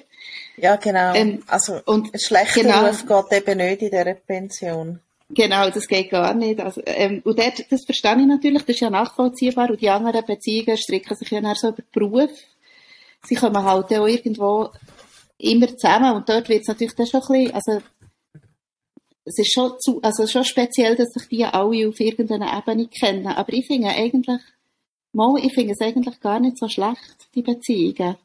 Ja, 0.56 0.76
genau. 0.76 1.14
Ähm, 1.14 1.42
also 1.46 1.80
und 1.86 2.12
ein 2.12 2.20
schlechter 2.20 2.62
genau, 2.62 2.86
Ruf 2.86 3.06
geht 3.06 3.48
eben 3.48 3.58
nicht 3.58 3.82
in 3.82 3.90
dieser 3.90 4.14
Pension. 4.14 5.00
Genau, 5.34 5.70
das 5.70 5.88
geht 5.88 6.10
gar 6.10 6.34
nicht. 6.34 6.60
Also, 6.60 6.82
ähm, 6.84 7.22
und 7.24 7.38
dort, 7.38 7.72
das 7.72 7.84
verstehe 7.84 8.20
ich 8.20 8.26
natürlich, 8.26 8.62
das 8.62 8.76
ist 8.76 8.80
ja 8.80 8.90
nachvollziehbar 8.90 9.70
und 9.70 9.80
die 9.80 9.88
anderen 9.88 10.24
Beziehungen 10.26 10.76
stricken 10.76 11.16
sich 11.16 11.30
ja 11.30 11.40
dann 11.40 11.54
so 11.54 11.68
über 11.68 11.82
den 11.82 11.86
Beruf. 11.90 12.30
Sie 13.24 13.36
kommen 13.36 13.64
halt 13.64 13.86
auch 13.86 14.06
irgendwo 14.06 14.70
immer 15.42 15.68
zusammen 15.76 16.14
und 16.14 16.28
dort 16.28 16.48
wird 16.48 16.62
es 16.62 16.68
natürlich 16.68 16.94
dann 16.94 17.06
schon 17.06 17.22
ein 17.22 17.28
bisschen, 17.28 17.54
also 17.54 17.82
es 19.24 19.38
ist 19.38 19.52
schon, 19.52 19.72
zu, 19.78 20.00
also 20.02 20.26
schon 20.26 20.44
speziell, 20.44 20.96
dass 20.96 21.12
sich 21.12 21.28
die 21.28 21.44
alle 21.44 21.88
auf 21.88 22.00
irgendeiner 22.00 22.58
Ebene 22.58 22.88
kennen, 22.88 23.26
aber 23.26 23.52
ich 23.52 23.66
finde 23.66 23.88
eigentlich, 23.88 24.40
Mal, 25.14 25.44
ich 25.44 25.52
finde 25.52 25.74
es 25.74 25.80
eigentlich 25.80 26.20
gar 26.20 26.40
nicht 26.40 26.58
so 26.58 26.68
schlecht, 26.68 27.28
die 27.34 27.42
Beziehungen. 27.42 28.16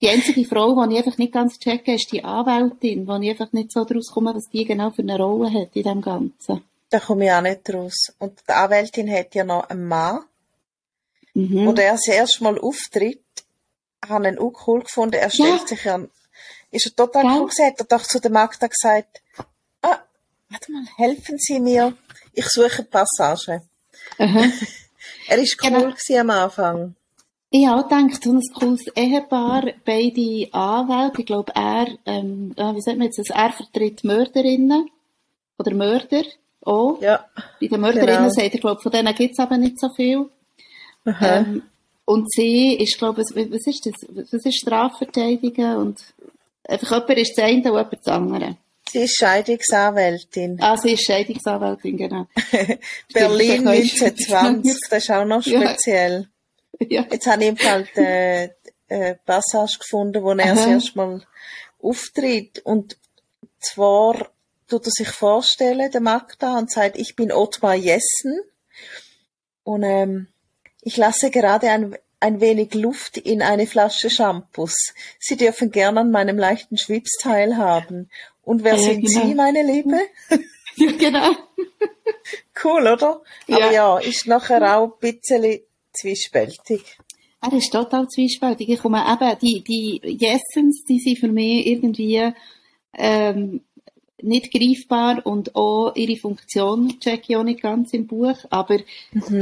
Die 0.00 0.08
einzige 0.08 0.44
Frau, 0.44 0.86
die 0.86 0.94
ich 0.94 1.04
einfach 1.04 1.18
nicht 1.18 1.34
ganz 1.34 1.58
checke, 1.58 1.94
ist 1.94 2.10
die 2.12 2.24
Anwältin, 2.24 3.06
wo 3.06 3.16
ich 3.16 3.30
einfach 3.30 3.52
nicht 3.52 3.72
so 3.72 3.84
daraus 3.84 4.10
komme, 4.10 4.34
was 4.34 4.48
die 4.48 4.64
genau 4.64 4.90
für 4.90 5.02
eine 5.02 5.18
Rolle 5.18 5.52
hat 5.52 5.76
in 5.76 5.82
dem 5.82 6.00
Ganzen. 6.00 6.64
Da 6.88 7.00
komme 7.00 7.26
ich 7.26 7.32
auch 7.32 7.42
nicht 7.42 7.68
raus. 7.74 8.14
Und 8.18 8.40
die 8.48 8.52
Anwältin 8.52 9.10
hat 9.10 9.34
ja 9.34 9.44
noch 9.44 9.68
einen 9.68 9.86
Mann, 9.86 10.20
mhm. 11.34 11.66
wo 11.66 11.72
der 11.72 11.92
das 11.92 12.08
erste 12.08 12.44
Mal 12.44 12.58
auftritt, 12.58 13.22
habe 14.08 14.28
ihn 14.28 14.38
auch 14.38 14.66
cool 14.66 14.80
gefunden. 14.80 15.16
Er 15.16 15.30
stellt 15.30 15.60
ja. 15.60 15.66
sich 15.66 15.84
ja, 15.84 16.00
ist 16.70 16.86
er 16.86 16.96
total 16.96 17.24
ja. 17.24 17.36
cool 17.38 17.48
gesagt, 17.48 17.78
er 17.78 17.84
hat 17.84 17.92
doch 17.92 18.02
zu 18.02 18.20
der 18.20 18.30
Magda 18.30 18.66
gesagt, 18.66 19.22
ah, 19.82 19.98
warte 20.48 20.72
mal, 20.72 20.84
helfen 20.96 21.38
Sie 21.38 21.60
mir, 21.60 21.94
ich 22.32 22.48
suche 22.48 22.78
eine 22.78 22.84
Passage. 22.84 23.62
Mhm. 24.18 24.52
Er 25.30 25.38
war 25.38 25.44
cool 25.82 25.94
genau. 26.06 26.20
am 26.20 26.30
Anfang. 26.30 26.94
Ich 27.50 27.66
habe 27.66 27.80
auch 27.80 27.88
gedacht, 27.88 28.22
so 28.22 28.32
ein 28.32 28.42
cooles 28.54 28.86
Ehepaar, 28.94 29.72
beide 29.84 30.48
Anwälte. 30.52 31.20
Ich 31.20 31.26
glaube, 31.26 31.52
er, 31.54 31.86
ähm, 32.06 32.54
wie 32.56 32.80
sagt 32.80 32.98
man 32.98 33.06
jetzt, 33.06 33.18
er 33.30 33.52
vertritt 33.52 34.04
Mörderinnen 34.04 34.90
oder 35.58 35.74
Mörder 35.74 36.24
auch. 36.62 37.00
Ja. 37.00 37.24
Bei 37.60 37.66
den 37.66 37.80
Mörderinnen 37.80 38.16
genau. 38.16 38.30
sagt 38.30 38.54
er, 38.54 38.60
glaube 38.60 38.80
von 38.82 38.92
denen 38.92 39.14
gibt 39.14 39.32
es 39.32 39.38
aber 39.38 39.56
nicht 39.56 39.80
so 39.80 39.88
viel. 39.90 40.28
Ähm, 41.06 41.62
und 42.04 42.30
sie 42.30 42.74
ist, 42.74 42.98
glaube 42.98 43.22
ich, 43.22 43.50
was 43.50 43.66
ist 43.66 43.86
das? 43.86 43.94
Was 44.30 44.44
ist 44.44 44.56
Strafverteidigen? 44.56 45.76
Und 45.76 46.00
einfach 46.64 46.90
jemand 46.90 47.18
ist 47.18 47.36
das 47.36 47.44
eine 47.44 47.56
und 47.56 47.64
jemand 47.64 47.92
das 47.92 48.06
andere. 48.06 48.56
Sie 48.90 49.00
ist 49.00 49.18
Scheidungsanwältin. 49.18 50.58
Ah, 50.60 50.76
sie 50.76 50.92
ist 50.92 51.04
Scheidungsanwältin, 51.04 51.96
genau. 51.96 52.26
Berlin 53.12 53.68
1920, 53.68 54.80
das 54.88 55.02
ist 55.02 55.10
auch 55.10 55.24
noch 55.24 55.42
speziell. 55.42 56.28
Ja. 56.80 57.04
Jetzt 57.10 57.26
habe 57.26 57.42
ich 57.42 57.48
im 57.48 57.56
Fall 57.56 57.88
die, 57.96 58.50
die 58.88 59.14
Passage 59.26 59.78
gefunden, 59.80 60.22
wo 60.22 60.30
er 60.30 60.54
das 60.54 60.64
erste 60.64 60.96
Mal 60.96 61.22
auftritt. 61.82 62.60
Und 62.60 62.96
zwar 63.58 64.28
tut 64.68 64.86
er 64.86 64.92
sich 64.92 65.08
vorstellen, 65.08 65.90
der 65.90 66.00
Magda, 66.00 66.56
und 66.56 66.70
sagt, 66.70 66.96
ich 66.96 67.16
bin 67.16 67.32
Ottmar 67.32 67.74
Jessen. 67.74 68.40
Und 69.64 69.82
ähm, 69.82 70.28
ich 70.82 70.96
lasse 70.96 71.32
gerade 71.32 71.68
ein, 71.68 71.96
ein 72.20 72.40
wenig 72.40 72.74
Luft 72.74 73.16
in 73.16 73.42
eine 73.42 73.66
Flasche 73.66 74.10
Shampoos. 74.10 74.94
Sie 75.18 75.36
dürfen 75.36 75.70
gern 75.70 75.98
an 75.98 76.10
meinem 76.10 76.38
leichten 76.38 76.76
Schwips 76.76 77.18
teilhaben. 77.20 78.10
Und 78.42 78.64
wer 78.64 78.74
Ja, 78.74 78.82
sind 78.82 79.06
genau. 79.06 79.26
Sie, 79.26 79.34
meine 79.34 79.62
Liebe? 79.62 79.98
Ja, 80.80 80.92
genau. 80.92 81.32
Cool, 82.62 82.82
oder? 82.86 83.20
Ja. 83.48 83.56
Aber 83.56 83.72
ja, 83.72 83.98
ist 83.98 84.28
nachher 84.28 84.76
auch 84.76 84.92
ein 85.02 85.12
bisschen 85.20 85.60
zwiespältig. 85.92 86.98
Er 87.40 87.52
ist 87.52 87.72
total 87.72 88.06
zwiespältig. 88.08 88.68
Ich 88.68 88.80
komme 88.80 89.04
eben, 89.04 89.38
die, 89.40 89.64
die 89.64 90.00
Jessens, 90.20 90.84
die 90.84 91.00
sind 91.00 91.18
für 91.18 91.26
mich 91.26 91.66
irgendwie, 91.66 92.32
ähm, 92.94 93.64
nicht 94.22 94.52
greifbar 94.52 95.24
und 95.24 95.54
auch 95.54 95.94
ihre 95.94 96.16
Funktion 96.16 96.98
check 97.00 97.24
ich 97.28 97.36
auch 97.36 97.44
nicht 97.44 97.60
ganz 97.62 97.92
im 97.92 98.06
Buch. 98.06 98.36
Aber 98.50 98.78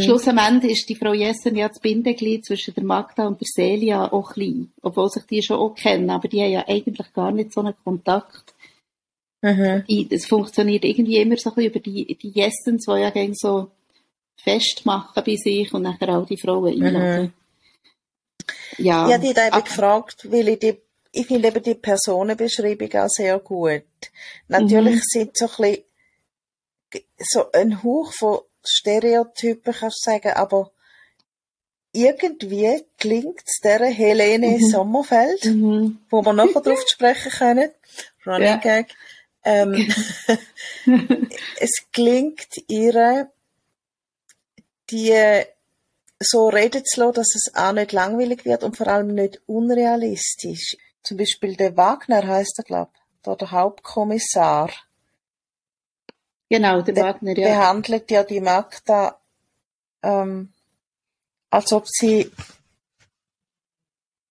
schlussendlich 0.00 0.72
ist 0.72 0.88
die 0.88 0.96
Frau 0.96 1.12
Jessen 1.14 1.56
ja 1.56 1.68
das 1.68 1.80
Bindeglied 1.80 2.44
zwischen 2.44 2.74
der 2.74 2.84
Magda 2.84 3.26
und 3.26 3.40
der 3.40 3.46
Celia 3.46 4.12
auch 4.12 4.32
klein. 4.34 4.72
Obwohl 4.82 5.08
sich 5.10 5.24
die 5.24 5.42
schon 5.42 5.58
auch 5.58 5.74
kennen, 5.74 6.10
aber 6.10 6.28
die 6.28 6.42
haben 6.42 6.52
ja 6.52 6.64
eigentlich 6.68 7.12
gar 7.12 7.32
nicht 7.32 7.52
so 7.52 7.60
einen 7.60 7.74
Kontakt. 7.84 8.54
Mhm. 9.42 9.84
Es 10.10 10.26
funktioniert 10.26 10.84
irgendwie 10.84 11.18
immer 11.18 11.36
so 11.36 11.50
ein 11.50 11.54
bisschen 11.56 11.70
über 11.70 11.80
die, 11.80 12.14
die 12.20 12.30
Jessens, 12.30 12.84
die 12.86 13.00
ja 13.00 13.10
gegen 13.10 13.34
so 13.34 13.70
festmachen 14.42 15.22
bei 15.24 15.36
sich 15.36 15.72
und 15.72 15.82
nachher 15.82 16.18
auch 16.18 16.26
die 16.26 16.36
Frauen 16.38 16.72
einladen. 16.72 17.32
Ja, 18.78 19.08
Ja, 19.08 19.18
die 19.18 19.28
hat 19.28 19.38
eben 19.38 19.52
aber- 19.52 19.62
gefragt, 19.62 20.26
weil 20.30 20.48
ich 20.48 20.58
die, 20.58 20.76
ich 21.16 21.26
finde 21.26 21.48
eben 21.48 21.62
die 21.62 21.74
Personenbeschreibung 21.74 22.92
auch 22.94 23.08
sehr 23.08 23.38
gut. 23.38 23.84
Natürlich 24.48 24.96
Mhm. 24.96 25.02
sind 25.04 25.36
so 25.36 25.46
ein 25.46 25.76
bisschen, 26.90 27.04
so 27.18 27.52
ein 27.52 27.82
Hauch 27.82 28.12
von 28.12 28.40
Stereotypen, 28.64 29.72
kannst 29.74 30.04
du 30.06 30.10
sagen, 30.10 30.32
aber 30.32 30.70
irgendwie 31.92 32.84
klingt 32.98 33.40
es 33.46 33.60
der 33.62 33.84
Helene 33.86 34.58
Sommerfeld, 34.60 35.44
Mhm. 35.46 35.98
wo 36.10 36.22
wir 36.22 36.32
nachher 36.32 36.60
drauf 36.60 36.82
sprechen 36.86 37.32
können, 37.32 37.70
Running 38.26 38.42
Ja. 38.48 38.56
Gag, 38.56 38.88
ähm, 39.44 39.72
es 41.60 41.70
klingt 41.92 42.48
ihre, 42.68 43.30
die 44.90 45.14
so 46.18 46.48
reden 46.48 46.84
zu 46.84 47.00
lassen, 47.00 47.14
dass 47.14 47.34
es 47.34 47.54
auch 47.54 47.72
nicht 47.72 47.92
langweilig 47.92 48.44
wird 48.44 48.62
und 48.64 48.76
vor 48.76 48.88
allem 48.88 49.14
nicht 49.14 49.40
unrealistisch. 49.46 50.76
Zum 51.06 51.18
Beispiel 51.18 51.54
der 51.54 51.76
Wagner 51.76 52.26
heißt 52.26 52.58
er, 52.58 52.64
glaub, 52.64 52.90
da 53.22 53.36
der 53.36 53.52
Hauptkommissar. 53.52 54.70
Genau, 56.48 56.82
der 56.82 56.94
Der 56.94 57.04
Wagner, 57.04 57.38
ja. 57.38 57.48
behandelt 57.48 58.10
ja 58.10 58.24
die 58.24 58.40
Magda, 58.40 59.20
ähm, 60.02 60.52
als 61.48 61.72
ob 61.72 61.84
sie 61.86 62.32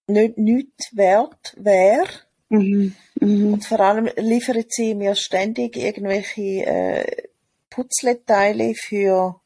nicht 0.08 0.38
nichts 0.38 0.94
wert 0.94 1.54
wäre. 1.56 2.10
Mhm. 2.50 2.94
Mhm. 3.22 3.54
Und 3.54 3.66
vor 3.66 3.80
allem 3.80 4.10
liefert 4.18 4.68
sie 4.70 4.96
mir 4.96 5.16
ständig 5.16 5.78
irgendwelche 5.78 6.66
äh, 6.66 7.28
Putzleteile 7.70 8.74
für, 8.76 9.40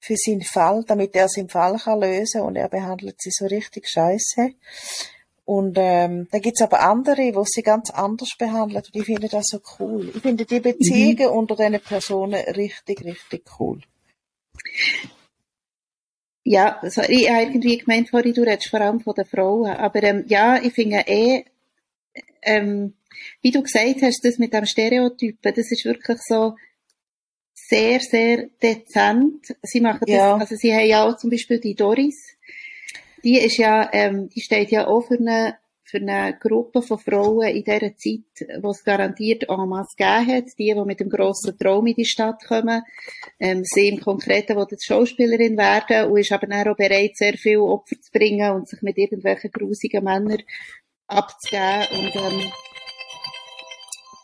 für 0.00 0.16
seinen 0.16 0.42
Fall, 0.42 0.82
damit 0.86 1.14
er 1.14 1.28
seinen 1.28 1.50
Fall 1.50 1.78
kann 1.78 2.00
lösen 2.00 2.40
und 2.40 2.56
er 2.56 2.70
behandelt 2.70 3.20
sie 3.20 3.32
so 3.32 3.44
richtig 3.44 3.86
scheiße. 3.86 4.54
Und 5.48 5.78
ähm, 5.78 6.28
da 6.30 6.40
gibt's 6.40 6.60
aber 6.60 6.80
andere, 6.80 7.34
wo 7.34 7.42
sie 7.42 7.62
ganz 7.62 7.88
anders 7.88 8.36
behandelt 8.38 8.90
und 8.92 9.00
ich 9.00 9.06
finde 9.06 9.28
das 9.30 9.46
so 9.46 9.60
cool. 9.78 10.12
Ich 10.14 10.20
finde 10.20 10.44
die 10.44 10.60
Beziehungen 10.60 11.30
unter 11.30 11.56
diesen 11.56 11.80
Personen 11.80 12.38
richtig, 12.50 13.02
richtig 13.02 13.44
cool. 13.58 13.80
Ja, 16.44 16.78
also 16.82 17.00
ich 17.00 17.30
habe 17.30 17.44
irgendwie 17.44 17.78
gemeint 17.78 18.10
vorhin, 18.10 18.34
du 18.34 18.42
redest 18.42 18.68
vor 18.68 18.82
allem 18.82 19.00
von 19.00 19.14
den 19.14 19.24
Frauen. 19.24 19.70
Aber 19.70 20.02
ähm, 20.02 20.26
ja, 20.28 20.62
ich 20.62 20.74
finde 20.74 21.04
eh, 21.06 21.44
ähm, 22.42 22.92
wie 23.40 23.50
du 23.50 23.62
gesagt 23.62 24.02
hast, 24.02 24.22
das 24.26 24.36
mit 24.36 24.52
dem 24.52 24.66
Stereotypen, 24.66 25.54
das 25.54 25.70
ist 25.70 25.86
wirklich 25.86 26.18
so 26.28 26.56
sehr, 27.54 28.00
sehr 28.00 28.50
dezent. 28.62 29.56
Sie 29.62 29.80
machen 29.80 30.00
das, 30.02 30.10
Ja. 30.10 30.36
also 30.36 30.56
sie 30.56 30.74
haben 30.74 30.86
ja 30.86 31.08
auch 31.08 31.16
zum 31.16 31.30
Beispiel 31.30 31.58
die 31.58 31.74
Doris. 31.74 32.36
Die 33.28 33.38
ist 33.38 33.58
ja, 33.58 33.90
ähm, 33.92 34.30
die 34.30 34.40
steht 34.40 34.70
ja 34.70 34.86
auch 34.86 35.02
für 35.02 35.18
eine, 35.18 35.58
für 35.82 35.98
eine 35.98 36.34
Gruppe 36.40 36.80
von 36.80 36.98
Frauen 36.98 37.46
in 37.48 37.62
dieser 37.62 37.94
Zeit, 37.94 38.62
wo 38.62 38.70
es 38.70 38.82
garantiert 38.82 39.50
en 39.50 39.68
masse 39.68 39.94
gegeben 39.98 40.26
hat. 40.28 40.44
Die, 40.58 40.72
die 40.72 40.84
mit 40.86 40.98
dem 40.98 41.10
grossen 41.10 41.58
Traum 41.58 41.86
in 41.88 41.94
die 41.94 42.06
Stadt 42.06 42.42
kommen. 42.46 42.82
Ähm, 43.38 43.64
sie 43.64 43.88
im 43.88 44.00
Konkreten 44.00 44.56
will 44.56 44.66
jetzt 44.70 44.86
Schauspielerin 44.86 45.58
werden 45.58 46.10
und 46.10 46.18
ist 46.18 46.32
aber 46.32 46.70
auch 46.70 46.74
bereit, 46.74 47.18
sehr 47.18 47.34
viel 47.34 47.58
Opfer 47.58 48.00
zu 48.00 48.10
bringen 48.12 48.50
und 48.50 48.66
sich 48.66 48.80
mit 48.80 48.96
irgendwelchen 48.96 49.50
grusigen 49.50 50.04
Männern 50.04 50.42
abzugeben. 51.06 51.86
Und, 51.90 52.16
ähm, 52.16 52.52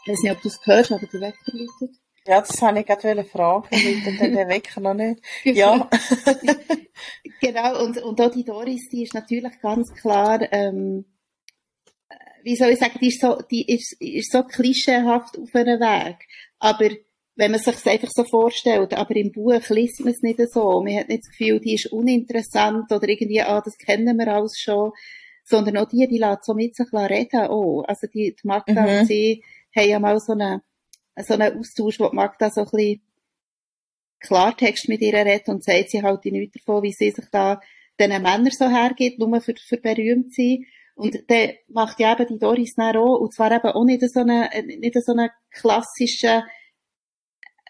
ich 0.07 0.13
weiß 0.13 0.23
nicht, 0.23 0.33
ob 0.33 0.41
du 0.41 0.49
es 0.49 0.63
gehört 0.63 0.93
aber 0.93 1.07
der 1.09 1.21
Wecker 1.21 1.53
läutet. 1.53 2.04
Ja, 2.27 2.41
das 2.41 2.61
habe 2.63 2.81
ich 2.81 2.87
gerade 2.87 3.25
fragen, 3.25 3.67
weil 3.71 4.33
der 4.33 4.49
Wecker 4.49 4.81
noch 4.81 4.95
nicht. 4.95 5.21
Ja. 5.45 5.89
Genau, 7.41 7.85
und, 7.85 7.99
und 8.03 8.21
auch 8.21 8.31
die 8.31 8.45
Doris, 8.45 8.89
die 8.89 9.03
ist 9.03 9.13
natürlich 9.13 9.61
ganz 9.61 9.93
klar, 9.93 10.41
ähm, 10.53 11.05
äh, 12.09 12.15
wie 12.43 12.57
soll 12.57 12.71
ich 12.71 12.79
sagen, 12.79 12.99
die 13.01 13.09
ist 13.09 13.21
so, 13.21 13.39
die 13.51 13.71
ist, 13.71 14.01
ist 14.01 14.33
so 14.33 14.45
klischeehaft 14.45 15.39
auf 15.39 15.55
einem 15.55 15.79
Weg. 15.81 16.27
Aber 16.59 16.89
wenn 17.37 17.51
man 17.51 17.61
sich 17.61 17.85
einfach 17.87 18.09
so 18.15 18.25
vorstellt, 18.25 18.95
aber 18.95 19.17
im 19.17 19.33
Buch 19.33 19.61
liest 19.69 20.01
man 20.01 20.13
es 20.15 20.23
nicht 20.23 20.41
so. 20.53 20.81
Man 20.83 20.97
hat 20.97 21.09
nicht 21.09 21.25
das 21.25 21.37
Gefühl, 21.37 21.61
die 21.61 21.75
ist 21.75 21.93
uninteressant 21.93 22.91
oder 22.91 23.09
irgendwie, 23.09 23.43
ah, 23.43 23.61
das 23.61 23.77
kennen 23.77 24.17
wir 24.17 24.29
alles 24.29 24.59
schon. 24.59 24.93
Sondern 25.45 25.77
auch 25.79 25.89
die, 25.89 26.07
die 26.09 26.19
lässt 26.19 26.45
so 26.45 26.55
mit 26.55 26.75
sich 26.77 26.91
reden 26.93 27.41
auch. 27.49 27.83
Also 27.87 28.07
die, 28.07 28.35
die 28.41 28.47
Magda 28.47 28.83
Mhm. 28.83 29.01
und 29.01 29.07
sie 29.07 29.43
haben 29.77 29.89
ja 29.89 29.99
mal 29.99 30.19
so 30.21 30.33
einen, 30.33 30.63
so 31.17 31.35
einen 31.35 31.59
Austausch, 31.59 32.01
wo 32.01 32.09
die 32.09 32.17
Magda 32.17 32.51
so 32.51 32.63
ein 32.63 32.69
bisschen 32.71 33.03
Klartext 34.21 34.89
mit 34.89 35.01
ihr 35.03 35.13
redet 35.13 35.49
und 35.49 35.63
sagt, 35.63 35.91
sie 35.91 36.03
halte 36.03 36.31
nichts 36.31 36.59
davon, 36.59 36.83
wie 36.83 36.93
sie 36.93 37.11
sich 37.11 37.27
da 37.31 37.61
den 38.01 38.11
Männern 38.11 38.51
so 38.51 38.69
hergibt, 38.69 39.19
nur 39.19 39.41
für, 39.41 39.55
für 39.57 39.77
berühmt 39.77 40.35
sein. 40.35 40.65
Und 40.97 41.19
dann 41.29 41.53
macht 41.69 42.01
ja 42.01 42.13
eben 42.13 42.27
die 42.27 42.39
Doris 42.39 42.75
dann 42.77 42.97
auch, 42.97 43.21
und 43.21 43.35
zwar 43.35 43.53
eben 43.53 43.67
auch 43.67 43.85
nicht 43.85 44.09
so 44.09 44.21
eine, 44.21 44.49
nicht 44.65 44.95
so 45.03 45.13
eine 45.13 45.31
klassische, 45.51 46.45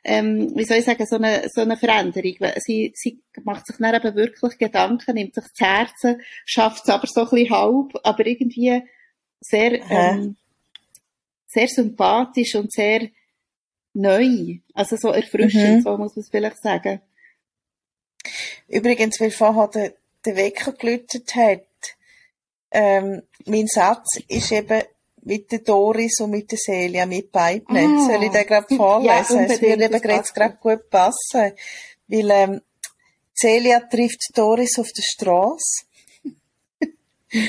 ähm, 0.04 0.52
wie 0.54 0.64
soll 0.64 0.78
ich 0.78 0.84
sagen, 0.84 1.06
so 1.06 1.16
eine, 1.16 1.48
so 1.48 1.62
eine 1.62 1.76
Veränderung. 1.76 2.52
Sie, 2.58 2.92
sie 2.94 3.22
macht 3.42 3.66
sich 3.66 3.76
dann 3.78 3.94
eben 3.94 4.14
wirklich 4.14 4.58
Gedanken, 4.58 5.14
nimmt 5.14 5.34
sich 5.34 5.44
zu 5.54 5.64
Herzen, 5.64 6.20
schafft 6.44 6.84
es 6.84 6.90
aber 6.90 7.06
so 7.06 7.22
ein 7.22 7.30
bisschen 7.30 7.50
halb, 7.50 7.92
aber 8.02 8.26
irgendwie 8.26 8.82
sehr, 9.40 9.90
ähm, 9.90 10.36
sehr 11.46 11.68
sympathisch 11.68 12.54
und 12.54 12.70
sehr 12.72 13.08
neu. 13.94 14.58
Also 14.74 14.96
so 14.96 15.08
erfrischend, 15.08 15.78
Mhm. 15.78 15.82
so 15.82 15.96
muss 15.96 16.14
man 16.16 16.22
es 16.22 16.28
vielleicht 16.28 16.62
sagen. 16.62 17.00
Übrigens, 18.68 19.20
weil 19.20 19.30
vorher 19.30 19.68
der, 19.68 19.92
der 20.24 20.36
Wecker 20.36 20.72
geläutet 20.72 21.34
hat, 21.34 21.62
ähm, 22.70 23.22
mein 23.46 23.66
Satz 23.66 24.18
ist 24.28 24.50
eben 24.52 24.82
mit 25.22 25.50
der 25.52 25.60
Doris 25.60 26.20
und 26.20 26.30
mit 26.30 26.50
der 26.50 26.58
Celia, 26.58 27.06
mit 27.06 27.30
beiden. 27.32 27.76
Ah. 27.76 28.06
Soll 28.06 28.24
ich 28.24 28.30
den 28.30 28.46
gerade 28.46 28.66
Ja, 28.70 28.76
vorlesen? 28.76 29.14
es 29.20 29.30
unbedingt, 29.30 29.62
würde 29.62 29.84
eben 29.84 30.00
gerade 30.34 30.56
gut 30.60 30.90
passen. 30.90 31.52
Weil 32.08 32.30
ähm, 32.30 32.60
Celia 33.34 33.80
trifft 33.80 34.36
Doris 34.36 34.78
auf 34.78 34.88
der 34.96 35.02
Straße 35.02 35.84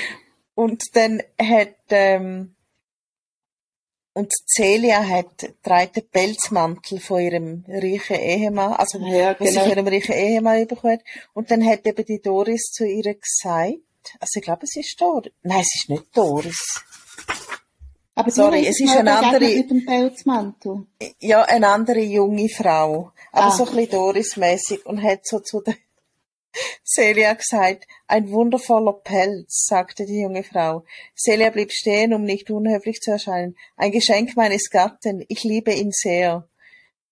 und 0.56 0.84
dann 0.94 1.22
hat 1.40 1.76
ähm, 1.90 2.56
und 4.16 4.32
Celia 4.48 5.04
hat 5.08 5.46
trägt 5.62 5.98
den 5.98 6.10
Pelzmantel 6.10 7.00
von 7.00 7.20
ihrem 7.22 7.64
reichen 7.68 8.16
Ehemann, 8.16 8.74
also 8.74 8.98
ja, 9.00 9.36
was 9.38 9.50
sie 9.50 9.54
genau. 9.54 9.62
von 9.62 9.70
ihrem 9.72 9.88
reichen 9.88 10.14
Ehemann 10.14 10.66
bekommen 10.68 10.94
hat. 10.94 11.02
Und 11.34 11.52
dann 11.52 11.64
hat 11.64 11.86
eben 11.86 12.06
die 12.06 12.22
Doris 12.22 12.72
zu 12.72 12.86
ihr 12.86 13.04
gesagt, 13.14 13.76
also 14.20 14.32
ich 14.40 14.42
glaube, 14.42 14.62
es 14.64 14.76
ist 14.76 15.00
Doris. 15.00 15.32
Nein, 15.44 15.60
es 15.62 15.76
ist 15.76 15.90
nicht 15.90 16.06
Doris. 16.18 16.82
Aber 18.18 18.32
Sorry, 18.32 18.66
es 18.66 18.80
ist 18.80 18.96
eine 18.96 19.18
andere- 19.18 19.44
Mit 19.44 19.70
dem 19.70 19.86
Pelzmantel. 19.86 20.86
Ja, 21.20 21.42
eine 21.44 21.68
andere 21.68 22.00
junge 22.00 22.48
Frau. 22.48 23.12
Aber 23.34 23.48
Ah. 23.48 23.52
so 23.52 23.66
ein 23.66 23.76
bisschen 23.76 23.92
Doris-mäßig 23.92 24.86
und 24.86 25.04
hat 25.04 25.26
so 25.26 25.40
zu 25.42 25.60
der 25.62 25.76
Celia 26.86 27.34
gesagt, 27.34 27.86
ein 28.08 28.30
wundervoller 28.32 28.94
Pelz, 28.94 29.66
sagte 29.68 30.06
die 30.06 30.22
junge 30.22 30.44
Frau. 30.44 30.84
Celia 31.18 31.50
blieb 31.50 31.72
stehen, 31.72 32.14
um 32.14 32.24
nicht 32.24 32.50
unhöflich 32.50 33.00
zu 33.02 33.12
erscheinen. 33.12 33.56
Ein 33.78 33.92
Geschenk 33.92 34.36
meines 34.36 34.70
Gatten, 34.70 35.26
ich 35.28 35.44
liebe 35.44 35.74
ihn 35.74 35.92
sehr. 35.92 36.48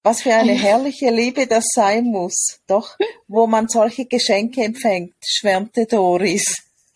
Was 0.04 0.22
für 0.22 0.34
eine 0.34 0.54
herrliche 0.62 1.10
Liebe 1.10 1.48
das 1.48 1.66
sein 1.74 2.06
muss. 2.06 2.60
Doch, 2.68 2.98
wo 3.28 3.48
man 3.48 3.68
solche 3.68 4.06
Geschenke 4.06 4.64
empfängt, 4.64 5.16
schwärmte 5.26 5.86
Doris. 5.86 6.64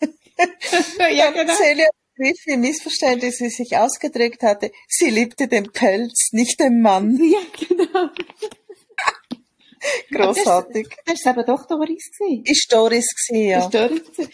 ja, 1.12 1.28
Und 1.28 1.50
Celia 1.50 1.88
wie 2.18 2.34
viele 2.36 2.58
Missverständnisse 2.58 3.48
sich 3.48 3.76
ausgedrückt 3.76 4.42
hatte. 4.42 4.72
Sie 4.88 5.10
liebte 5.10 5.48
den 5.48 5.70
Pelz, 5.72 6.30
nicht 6.32 6.60
den 6.60 6.80
Mann. 6.80 7.18
Ja, 7.22 7.38
genau. 7.68 8.10
Großartig. 10.12 10.88
Das 11.06 11.24
war 11.24 11.32
aber 11.32 11.44
doch 11.44 11.66
Doris. 11.66 12.10
gewesen. 12.18 12.44
Ist 12.44 12.72
Doris 12.72 13.06
gewesen, 13.28 13.48
ja. 13.48 13.60
War 13.62 13.70
Doris. 13.70 14.04
gewesen. 14.04 14.32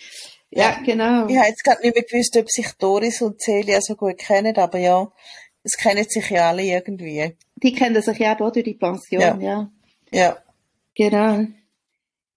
Ja, 0.51 0.79
genau. 0.85 1.27
Ich 1.29 1.37
habe 1.37 1.49
jetzt 1.49 1.65
gerade 1.65 1.83
nicht 1.83 1.95
mehr 1.97 2.05
gewusst, 2.05 2.37
ob 2.37 2.49
sich 2.51 2.69
Doris 2.79 3.21
und 3.23 3.41
Celia 3.41 3.81
so 3.81 3.97
gut 3.97 4.19
kennen, 4.19 4.57
aber 4.57 4.79
ja, 4.79 5.11
es 5.65 5.73
kennen 5.77 6.05
sich 6.09 6.31
ja 6.31 6.51
alle 6.51 6.63
irgendwie. 6.63 7.37
Die 7.57 7.73
kennen 7.73 8.01
sich 8.03 8.19
ja 8.19 8.39
auch 8.39 8.53
durch 8.53 8.65
die 8.65 8.75
Pension, 8.75 9.21
Ja. 9.21 9.37
ja. 9.41 9.71
Ja. 10.13 10.39
Genau. 10.95 11.45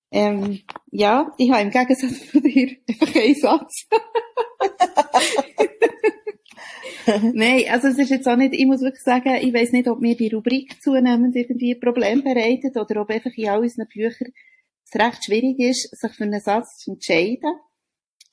Ähm, 0.09 0.61
ja, 0.89 1.31
ich 1.37 1.51
habe 1.51 1.61
im 1.61 1.69
Gegensatz 1.69 2.31
zu 2.31 2.39
dir 2.41 2.75
einfach 2.89 3.15
einen 3.15 3.35
Satz. 3.35 3.85
Nein, 7.33 7.63
also 7.69 7.87
es 7.87 7.97
ist 7.97 8.09
jetzt 8.09 8.27
auch 8.27 8.35
nicht, 8.35 8.53
ich 8.53 8.65
muss 8.65 8.81
wirklich 8.81 9.03
sagen, 9.03 9.35
ich 9.41 9.53
weiß 9.53 9.71
nicht, 9.71 9.87
ob 9.87 9.99
mir 10.01 10.15
die 10.15 10.33
Rubrik 10.33 10.81
zunehmend 10.81 11.35
irgendwie 11.35 11.73
ein 11.73 11.79
Problem 11.79 12.23
bereitet 12.23 12.77
oder 12.77 13.01
ob 13.01 13.09
einfach 13.09 13.31
in 13.35 13.49
all 13.49 13.59
unseren 13.59 13.87
Büchern 13.87 14.31
es 14.85 14.99
recht 14.99 15.25
schwierig 15.25 15.59
ist, 15.59 15.95
sich 15.97 16.11
für 16.13 16.23
einen 16.23 16.39
Satz 16.39 16.77
zu 16.77 16.91
entscheiden. 16.91 17.55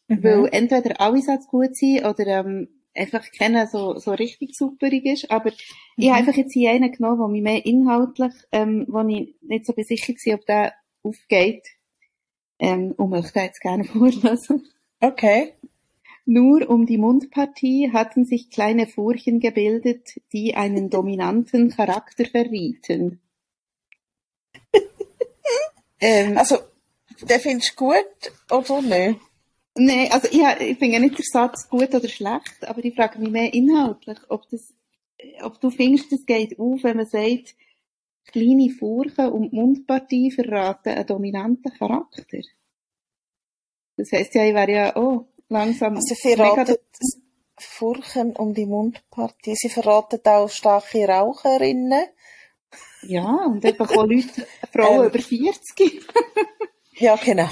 Weil 0.06 0.48
entweder 0.52 1.00
alle 1.00 1.22
Sätze 1.22 1.48
gut 1.48 1.74
sind 1.76 2.04
oder 2.04 2.26
ähm, 2.26 2.68
einfach 2.94 3.24
keiner 3.36 3.66
so, 3.66 3.98
so 3.98 4.12
richtig 4.12 4.54
superig 4.54 5.04
ist. 5.06 5.30
Aber 5.30 5.50
ich 5.96 6.08
habe 6.10 6.18
einfach 6.18 6.36
jetzt 6.36 6.52
hier 6.52 6.70
einen 6.70 6.92
genommen, 6.92 7.18
der 7.18 7.28
mich 7.28 7.42
mehr 7.42 7.66
inhaltlich, 7.66 8.32
ähm, 8.52 8.86
wo 8.88 9.00
ich 9.00 9.34
nicht 9.40 9.66
so 9.66 9.72
besicher 9.72 10.12
war, 10.12 10.34
ob 10.34 10.46
der 10.46 10.74
aufgeht. 11.02 11.66
Ähm, 12.58 12.92
und 12.92 13.10
möchte 13.10 13.40
jetzt 13.40 13.60
gerne 13.60 13.84
vorlesen. 13.84 14.66
Okay. 15.00 15.54
Nur 16.26 16.70
um 16.70 16.86
die 16.86 16.96
Mundpartie 16.96 17.92
hatten 17.92 18.24
sich 18.24 18.50
kleine 18.50 18.86
Furchen 18.86 19.40
gebildet, 19.40 20.20
die 20.32 20.54
einen 20.54 20.88
dominanten 20.88 21.70
Charakter 21.70 22.24
verrieten. 22.24 23.20
ähm, 26.00 26.38
Also, 26.38 26.58
den 27.20 27.40
findest 27.40 27.78
du 27.78 27.84
gut 27.84 28.32
oder 28.50 28.80
nicht? 28.80 29.20
nee, 29.76 30.08
also 30.10 30.28
ich, 30.28 30.40
ich 30.60 30.78
finde 30.78 31.00
nicht 31.00 31.18
den 31.18 31.24
Satz 31.24 31.68
gut 31.68 31.94
oder 31.94 32.08
schlecht, 32.08 32.64
aber 32.66 32.84
ich 32.84 32.94
frage 32.94 33.18
mich 33.18 33.30
mehr 33.30 33.52
inhaltlich, 33.52 34.18
ob 34.28 34.48
das, 34.48 34.72
ob 35.42 35.60
du 35.60 35.70
findest, 35.70 36.12
es 36.12 36.24
geht 36.24 36.58
auf, 36.58 36.82
wenn 36.84 36.96
man 36.96 37.06
sagt, 37.06 37.54
kleine 38.26 38.70
Furchen 38.70 39.30
und 39.30 39.50
die 39.50 39.56
Mundpartie 39.56 40.30
verraten 40.30 40.90
einen 40.90 41.06
dominanten 41.06 41.72
Charakter. 41.72 42.40
Das 43.96 44.10
heisst 44.12 44.34
ja, 44.34 44.44
ich 44.44 44.54
wäre 44.54 44.72
ja, 44.72 44.96
oh, 44.96 45.28
langsam. 45.54 45.96
Also, 45.96 46.14
mega- 46.14 46.54
verraten 46.54 46.76
Furchen 47.58 48.36
um 48.36 48.52
die 48.52 48.66
Mundpartie. 48.66 49.54
Sie 49.56 49.68
verraten 49.70 50.20
auch 50.24 50.48
starke 50.50 51.06
Raucherinnen. 51.08 52.06
Ja, 53.02 53.24
und 53.46 53.64
einfach 53.64 53.90
auch 53.90 54.04
Leute, 54.06 54.46
Frauen 54.72 55.00
Ähm. 55.00 55.06
über 55.10 55.18
40. 55.18 56.06
Ja, 56.96 57.16
genau. 57.16 57.48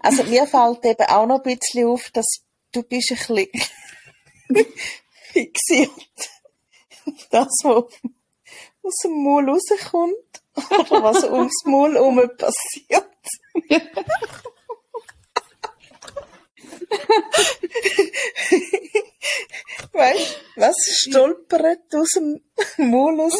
Also, 0.00 0.22
mir 0.24 0.46
fällt 0.46 0.84
eben 0.84 1.06
auch 1.08 1.26
noch 1.26 1.42
ein 1.44 1.56
bisschen 1.58 1.88
auf, 1.88 2.08
dass 2.12 2.26
du 2.72 2.82
bist 2.84 3.10
ein 3.10 3.16
bisschen 3.18 3.48
fixiert 5.32 5.90
auf 7.04 7.26
das, 7.30 7.48
was 7.64 7.84
aus 8.82 8.94
dem 9.04 9.24
Maul 9.24 9.50
rauskommt. 9.50 10.14
Oder 10.54 11.02
was 11.02 11.24
ums 11.24 11.64
Maul 11.64 11.94
herum 11.94 12.20
passiert. 12.38 13.10
weißt 19.92 20.40
was 20.56 20.76
stolpert 20.90 21.94
aus 21.94 22.10
dem 22.16 22.40
Maul 22.78 23.20
raus? 23.20 23.34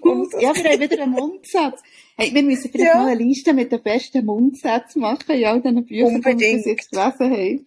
Und, 0.00 0.32
ja, 0.40 0.54
wir 0.54 0.70
haben 0.70 0.80
wieder 0.80 1.02
einen 1.02 1.12
Mundsatz. 1.12 1.80
Hey, 2.16 2.32
wir 2.34 2.42
müssen 2.42 2.70
vielleicht 2.70 2.94
Ja. 2.94 3.02
mal 3.02 3.12
eine 3.12 3.22
Liste 3.22 3.52
mit 3.54 3.70
den 3.72 3.82
besten 3.82 4.24
Mundsätzen 4.24 5.02
machen 5.02 5.30
in 5.36 5.44
all 5.44 5.60
diesen 5.60 5.84
Büchern, 5.84 6.20
die 6.20 6.24
wir 6.24 6.32
Unbedingt. 6.32 6.66
jetzt 6.66 6.90
gelesen 6.90 7.30
haben. 7.30 7.66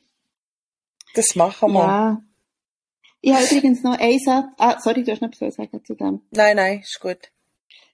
das 1.15 1.35
machen 1.35 1.71
wir. 1.73 1.79
Ja. 1.79 2.23
Ich 3.21 3.33
habe 3.33 3.45
übrigens 3.45 3.83
noch 3.83 3.97
einen 3.99 4.19
Satz, 4.19 4.45
ah, 4.57 4.79
sorry, 4.79 5.03
du 5.03 5.11
hast 5.11 5.21
noch 5.21 5.29
etwas 5.29 5.55
sagen 5.55 5.83
zu 5.85 5.93
dem. 5.95 6.21
Nein, 6.31 6.55
nein, 6.55 6.79
ist 6.79 6.99
gut. 6.99 7.31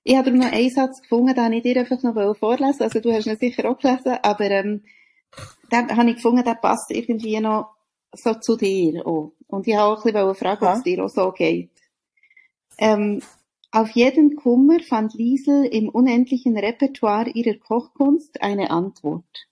Ich 0.04 0.16
habe 0.16 0.32
noch 0.32 0.52
einen 0.52 0.70
Satz 0.70 1.02
gefunden, 1.02 1.36
den 1.36 1.54
ich 1.54 1.64
dir 1.64 1.78
einfach 1.78 2.02
noch 2.02 2.38
vorlesen 2.38 2.82
Also 2.82 3.02
du 3.02 3.12
hast 3.12 3.28
ihn 3.28 3.38
sicher 3.38 3.70
auch 3.70 3.78
gelesen, 3.78 4.18
aber 4.22 4.46
ähm, 4.50 4.86
den 5.72 5.96
habe 5.96 6.10
ich 6.10 6.16
gefunden, 6.16 6.44
der 6.44 6.56
passt 6.56 6.92
irgendwie 6.92 7.40
noch 7.40 7.76
so 8.14 8.34
zu 8.36 8.56
dir 8.56 9.06
auch. 9.06 9.34
Und 9.48 9.68
ich 9.68 9.76
habe 9.76 9.94
auch 9.94 10.06
ein 10.06 10.14
bisschen 10.14 10.36
fragen, 10.36 10.66
ob 10.66 10.70
Aha. 10.70 10.78
es 10.78 10.84
dir 10.84 11.04
auch 11.04 11.10
so 11.10 11.32
geht. 11.32 11.72
Ähm, 12.78 13.22
auf 13.72 13.90
jeden 13.92 14.36
Kummer 14.36 14.80
fand 14.80 15.14
Liesel 15.14 15.66
im 15.66 15.90
unendlichen 15.90 16.58
Repertoire 16.58 17.30
ihrer 17.30 17.58
Kochkunst 17.58 18.42
eine 18.42 18.72
Antwort. 18.72 19.48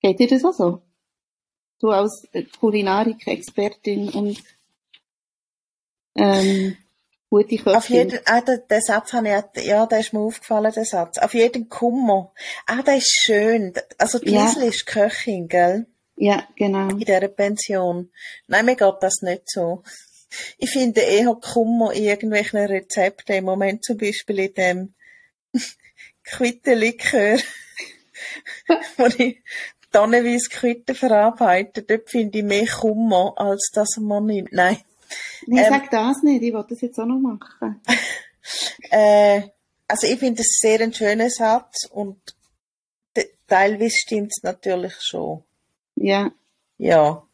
Geht 0.00 0.18
dir 0.18 0.28
das 0.28 0.44
auch 0.44 0.52
so? 0.52 0.82
Du 1.78 1.90
als 1.90 2.26
Kulinarik-Expertin 2.58 4.08
und 4.08 4.42
ähm, 6.14 6.76
gute 7.42 7.56
Köchin. 7.56 7.74
Auf 7.76 7.88
jeden, 7.88 8.18
ah, 8.26 8.40
den, 8.40 8.60
den 8.70 8.80
Satz 8.82 9.12
habe 9.12 9.28
ich, 9.28 9.34
auch- 9.34 9.62
ja, 9.62 9.86
der 9.86 10.00
ist 10.00 10.12
mir 10.12 10.20
aufgefallen, 10.20 10.72
der 10.74 10.84
Satz. 10.84 11.18
Auf 11.18 11.34
jeden 11.34 11.68
Kummer. 11.68 12.32
Ah, 12.66 12.82
der 12.82 12.96
ist 12.96 13.10
schön. 13.10 13.72
Also, 13.98 14.18
die 14.18 14.30
Ja. 14.32 14.44
Liesel 14.44 14.64
ist 14.64 14.86
Köchin, 14.86 15.48
gell? 15.48 15.86
Ja, 16.16 16.46
genau. 16.56 16.88
In 16.88 16.98
dieser 16.98 17.28
Pension. 17.28 18.10
Nein, 18.46 18.64
mir 18.66 18.76
geht 18.76 18.94
das 19.00 19.20
nicht 19.22 19.50
so. 19.50 19.82
Ich 20.58 20.70
finde 20.70 21.00
eher 21.02 21.34
Kummer 21.34 21.92
in 21.92 22.04
irgendwelchen 22.04 22.58
Rezepten. 22.58 23.36
Im 23.36 23.44
Moment 23.44 23.84
zum 23.84 23.96
Beispiel 23.98 24.38
in 24.40 24.54
dem 24.54 24.94
Quittenlikör, 26.24 27.38
wo 28.96 29.06
ich 29.18 29.42
tonnenweise 29.92 30.48
Quitten 30.50 30.94
verarbeite. 30.94 31.82
Dort 31.82 32.10
finde 32.10 32.38
ich 32.38 32.44
mehr 32.44 32.66
Kummer, 32.66 33.34
als 33.36 33.70
dass 33.72 33.96
man 33.98 34.26
nimmt. 34.26 34.52
Nein. 34.52 34.78
Nein, 35.46 35.64
Ähm, 35.64 35.72
sag 35.72 35.90
das 35.90 36.22
nicht, 36.22 36.42
ich 36.42 36.52
wollte 36.52 36.70
das 36.74 36.80
jetzt 36.82 36.98
auch 36.98 37.06
noch 37.06 37.18
machen. 37.20 37.80
Äh, 38.90 39.42
also 39.88 40.06
ich 40.06 40.20
finde 40.20 40.42
es 40.42 40.58
sehr 40.60 40.80
ein 40.80 40.92
schöner 40.92 41.28
Satz 41.30 41.84
und 41.90 42.20
te- 43.12 43.30
teilweise 43.48 43.96
stimmt 43.96 44.30
es 44.36 44.42
natürlich 44.44 44.94
schon. 45.00 45.42
Ja, 45.96 46.30
Ja. 46.78 47.26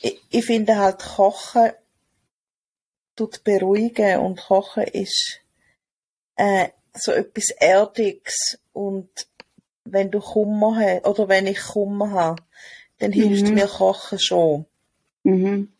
Ich, 0.00 0.18
ich 0.30 0.44
finde 0.46 0.76
halt 0.78 1.00
Kochen 1.00 1.72
tut 3.16 3.44
beruhigen 3.44 4.18
und 4.20 4.38
Kochen 4.40 4.84
ist 4.84 5.40
äh, 6.36 6.68
so 6.94 7.12
etwas 7.12 7.50
Erdiges 7.58 8.58
und 8.72 9.10
wenn 9.84 10.10
du 10.10 10.20
Kummer 10.20 10.76
hast 10.76 11.06
oder 11.06 11.28
wenn 11.28 11.46
ich 11.46 11.60
Kummer 11.60 12.10
habe, 12.12 12.42
dann 12.98 13.12
hilft 13.12 13.48
Mhm. 13.48 13.54
mir 13.54 13.66
Kochen 13.66 14.18
schon. 14.18 14.66
mhm. 15.22 15.72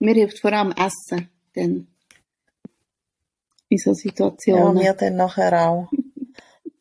Mir 0.00 0.14
hilft 0.14 0.40
vor 0.40 0.52
allem 0.52 0.72
Essen, 0.72 1.28
dann. 1.54 1.86
In 3.68 3.78
so 3.78 3.90
Ja, 3.90 3.94
Situationen. 3.94 4.74
mir 4.74 4.94
dann 4.94 5.16
nachher 5.16 5.68
auch. 5.68 5.88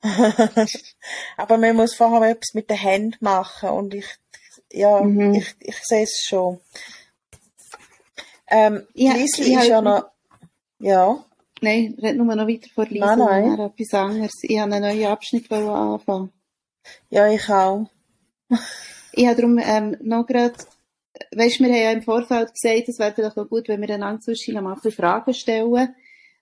Aber 1.37 1.57
man 1.57 1.75
muss 1.75 1.93
vorher 1.93 2.31
etwas 2.31 2.53
mit 2.53 2.69
den 2.69 2.77
Händen 2.77 3.17
machen 3.19 3.69
und 3.69 3.93
ich, 3.93 4.07
ja, 4.71 5.01
Mhm. 5.01 5.35
ich, 5.35 5.55
ich 5.59 5.77
sehe 5.83 6.03
es 6.03 6.23
schon. 6.25 6.59
Ähm, 8.47 8.87
Ja, 8.93 9.13
Liesl 9.13 9.41
ich 9.41 9.53
ist 9.55 9.67
ja 9.67 9.81
noch, 9.81 10.05
ja, 10.79 11.23
Nein, 11.61 11.95
red 12.01 12.15
nur 12.15 12.33
noch 12.35 12.47
weiter 12.47 12.69
vor 12.73 12.85
Lisa, 12.85 13.17
Nein, 13.17 13.19
nein. 13.19 13.57
dann 13.57 13.69
etwas 13.71 13.93
anderes. 13.93 14.31
Ich 14.43 14.57
habe 14.57 14.73
einen 14.73 14.81
neuen 14.81 15.11
Abschnitt 15.11 15.51
anfangen. 15.51 16.31
ja, 17.09 17.27
ich 17.29 17.49
auch. 17.49 17.87
Ich 19.11 19.27
habe 19.27 19.35
darum 19.35 19.59
ähm, 19.61 19.97
noch 20.01 20.25
gerade, 20.25 20.55
weißt, 21.35 21.59
wir 21.59 21.67
haben 21.67 21.75
ja 21.75 21.91
im 21.91 22.01
Vorfeld 22.01 22.53
gesagt, 22.53 22.89
es 22.89 22.99
wäre 22.99 23.13
vielleicht 23.13 23.37
noch 23.37 23.49
gut, 23.49 23.67
wenn 23.67 23.81
wir 23.81 23.89
einander 23.89 24.21
zwischen 24.21 24.61
mal 24.63 24.77
ein 24.81 24.91
Fragen 24.91 25.33
stellen, 25.33 25.95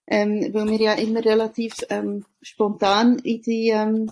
ähm, 0.08 0.50
weil 0.54 0.70
wir 0.70 0.80
ja 0.80 0.94
immer 0.94 1.24
relativ 1.24 1.74
ähm, 1.90 2.26
spontan 2.42 3.20
in 3.20 3.42
die, 3.42 3.70
ähm, 3.70 4.12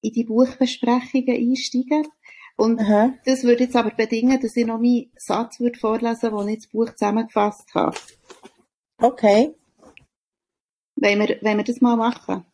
in 0.00 0.12
die 0.12 0.24
Buchbesprechungen 0.24 1.36
einsteigen. 1.36 2.08
Und 2.56 2.80
Aha. 2.80 3.14
das 3.24 3.44
würde 3.44 3.64
jetzt 3.64 3.76
aber 3.76 3.90
bedingen, 3.90 4.40
dass 4.40 4.56
ich 4.56 4.66
noch 4.66 4.78
meinen 4.78 5.10
Satz 5.16 5.60
würde 5.60 5.78
vorlesen 5.78 6.32
würde, 6.32 6.46
den 6.46 6.54
ich 6.54 6.62
das 6.64 6.68
Buch 6.68 6.90
zusammengefasst 6.90 7.74
habe. 7.74 7.96
Okay. 8.98 9.54
Wenn 10.96 11.18
wir, 11.20 11.38
wenn 11.40 11.56
wir 11.56 11.64
das 11.64 11.80
mal 11.80 11.96
machen. 11.96 12.44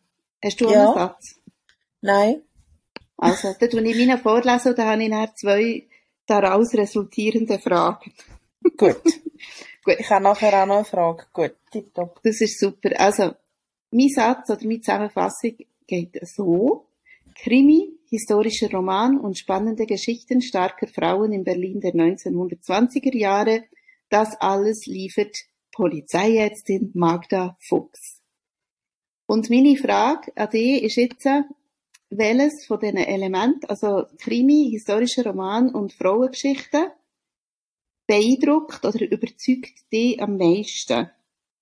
Hast 0.43 0.61
du 0.61 0.69
auch 0.69 0.73
Ja. 0.73 0.85
einen 0.85 0.95
Satz? 0.95 1.41
Nein. 2.01 2.43
Also, 3.17 3.55
dort, 3.59 3.75
wo 3.75 3.79
ich 3.79 3.97
meinen 3.97 4.19
vorlese, 4.19 4.75
da 4.75 4.85
habe 4.93 5.03
ich 5.03 5.11
dann 5.11 5.35
zwei 5.35 5.88
daraus 6.29 6.75
resultierende 6.75 7.59
Fragen. 7.59 8.13
Gut. 8.77 9.03
Gut. 9.85 9.97
Ich 9.99 10.11
habe 10.11 10.25
nachher 10.25 10.63
auch 10.63 10.67
noch 10.67 10.77
eine 10.77 10.85
Frage. 10.85 11.25
Gut, 11.33 11.55
tipptopp. 11.71 12.21
Das 12.23 12.41
ist 12.41 12.61
super. 12.61 12.91
Also, 12.99 13.33
mein 13.91 14.09
Satz 14.09 14.51
oder 14.51 14.65
meine 14.65 14.81
Zusammenfassung 14.81 15.57
geht 15.87 16.19
so. 16.27 16.87
Krimi 17.35 17.99
historischer 18.09 18.71
Roman 18.71 19.19
und 19.19 19.39
spannende 19.39 19.87
Geschichten 19.87 20.41
starker 20.41 20.87
Frauen 20.87 21.33
in 21.33 21.45
Berlin 21.45 21.81
der 21.81 21.93
1920er 21.93 23.17
Jahre. 23.17 23.65
Das 24.09 24.41
alles 24.41 24.87
liefert 24.87 25.37
Polizeiärztin 25.73 26.91
Magda 26.95 27.57
Fuchs. 27.61 28.21
Und 29.27 29.51
meine 29.51 29.77
Frage 29.77 30.33
an 30.37 30.51
dich 30.51 30.83
ist 30.83 30.97
jetzt, 30.97 31.29
welches 32.11 32.67
von 32.67 32.81
diesen 32.81 32.99
Elementen, 32.99 33.67
also 33.69 34.07
Krimi, 34.19 34.71
historischer 34.71 35.27
Roman 35.27 35.75
und 35.75 35.93
Frauengeschichten, 35.93 36.91
beeindruckt 38.07 38.85
oder 38.85 39.01
überzeugt 39.03 39.93
dich 39.93 40.21
am 40.21 40.37
meisten 40.37 41.11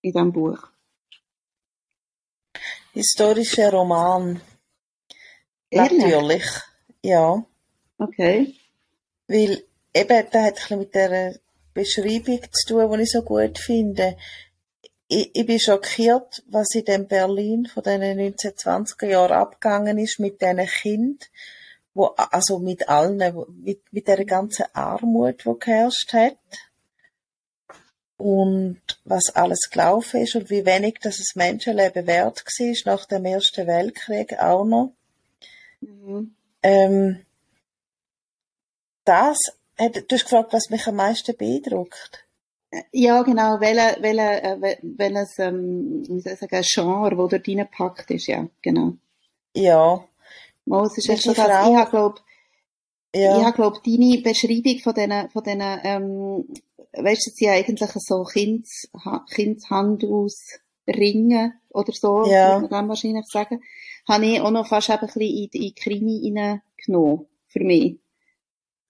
in 0.03 0.13
diesem 0.13 0.33
Buch? 0.33 0.69
Historischer 2.93 3.73
Roman. 3.73 4.41
Ehrlich? 5.69 5.99
Natürlich, 5.99 6.45
ja. 7.03 7.45
Okay. 7.99 8.55
Weil 9.27 9.65
eben, 9.93 10.27
das 10.31 10.43
hat 10.43 10.45
ein 10.45 10.55
bisschen 10.55 10.79
mit 10.79 10.95
der 10.95 11.41
Beschreibung 11.75 12.41
zu 12.53 12.69
tun, 12.69 12.97
die 12.97 13.03
ich 13.03 13.11
so 13.11 13.23
gut 13.23 13.59
finde. 13.59 14.17
Ich, 15.09 15.31
ich 15.35 15.47
bin 15.47 15.61
schockiert, 15.61 16.43
was 16.49 16.75
in 16.75 16.85
dem 16.85 17.07
Berlin 17.07 17.67
von 17.67 17.83
den 17.83 18.03
1920er 18.03 19.07
Jahren 19.07 19.33
abgegangen 19.33 19.99
ist 19.99 20.19
mit 20.19 20.41
diesen 20.41 20.67
Kindern, 20.67 21.19
wo, 21.95 22.07
also 22.17 22.59
mit 22.59 22.89
allen, 22.89 23.19
mit, 23.63 23.81
mit 23.93 24.09
der 24.09 24.25
ganzen 24.25 24.67
Armut, 24.73 25.45
die 25.45 25.59
geherrscht 25.59 26.13
hat. 26.13 26.37
Und 28.19 28.81
was 29.05 29.35
alles 29.35 29.69
gelaufen 29.71 30.23
ist 30.23 30.35
und 30.37 30.51
wie 30.51 30.65
wenig 30.65 30.99
das 31.03 31.21
es 31.21 31.37
Menschenleben 31.37 32.07
wert 32.07 32.45
war 32.45 32.93
nach 32.95 33.05
dem 33.05 33.25
Ersten 33.27 33.67
Weltkrieg 33.67 34.39
auch 34.39 34.65
noch. 34.65 34.93
Mhm. 35.81 36.35
Ähm, 36.63 37.27
das, 39.05 39.39
hat, 39.79 39.97
du 39.97 40.15
hast 40.15 40.25
gefragt, 40.25 40.53
was 40.53 40.71
mich 40.71 40.87
am 40.87 40.97
meisten 40.97 41.37
beeindruckt. 41.37 42.26
Ja, 42.93 43.23
genau, 43.23 43.59
welche, 43.61 43.97
welche, 44.03 44.43
äh, 44.43 44.57
wel- 44.61 44.79
welches, 44.83 45.39
ähm, 45.39 46.03
wie 46.09 46.21
soll 46.21 46.33
ich 46.35 46.39
sagen, 46.41 46.63
Genre, 46.63 47.17
wo 47.17 47.27
dort 47.29 47.47
reingepackt 47.49 48.11
ist, 48.11 48.27
ja, 48.27 48.47
genau. 48.61 48.95
Ja, 49.55 50.05
Mal, 50.67 50.85
es 50.87 50.99
ist 50.99 51.09
echt 51.09 51.23
so, 51.23 51.33
dass 51.33 51.67
ich 51.69 51.75
habe, 51.77 51.91
glaub, 51.91 52.21
ja, 53.15 53.39
ich 53.39 53.45
habe, 53.45 53.55
glaub, 53.57 53.83
deine 53.85 54.21
Beschreibung 54.21 54.79
von 54.81 54.95
diesen, 54.95 55.31
von 55.31 55.43
diesen, 55.45 55.63
ähm, 55.63 56.45
weißt 56.93 57.27
du, 57.27 57.31
sie 57.31 57.49
eigentlich 57.49 57.91
so 57.93 58.25
Kinds, 58.25 58.91
Ha- 59.05 59.25
Kindshandelsringe 59.31 61.55
oder 61.71 61.93
so, 61.93 62.27
Ja. 62.27 62.61
würde 62.61 62.75
man 62.75 62.89
wahrscheinlich 62.89 63.27
sagen, 63.27 63.63
habe 64.09 64.27
ich 64.27 64.41
auch 64.41 64.51
noch 64.51 64.67
fast 64.67 64.89
eben 64.91 64.99
ein 64.99 65.07
bisschen 65.07 65.23
in, 65.23 65.45
in 65.45 65.51
die 65.51 65.73
Krimi 65.75 66.35
reingenommen, 66.37 67.27
für 67.47 67.61
mich. 67.61 67.99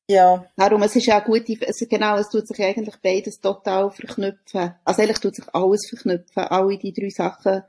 Ja, 0.08 0.46
Darum, 0.56 0.82
es 0.82 0.96
ist 0.96 1.06
ja 1.06 1.20
gute, 1.20 1.56
es, 1.60 1.78
genau, 1.88 2.16
es 2.16 2.28
tut 2.28 2.46
sich 2.46 2.62
eigentlich 2.62 2.96
beides 3.02 3.40
total 3.40 3.90
verknüpfen. 3.90 4.74
Also 4.84 5.02
eigentlich 5.02 5.20
tut 5.20 5.34
sich 5.34 5.54
alles 5.54 5.88
verknüpfen. 5.88 6.44
Alle 6.44 6.78
die 6.78 6.92
drei 6.92 7.10
Sachen 7.10 7.62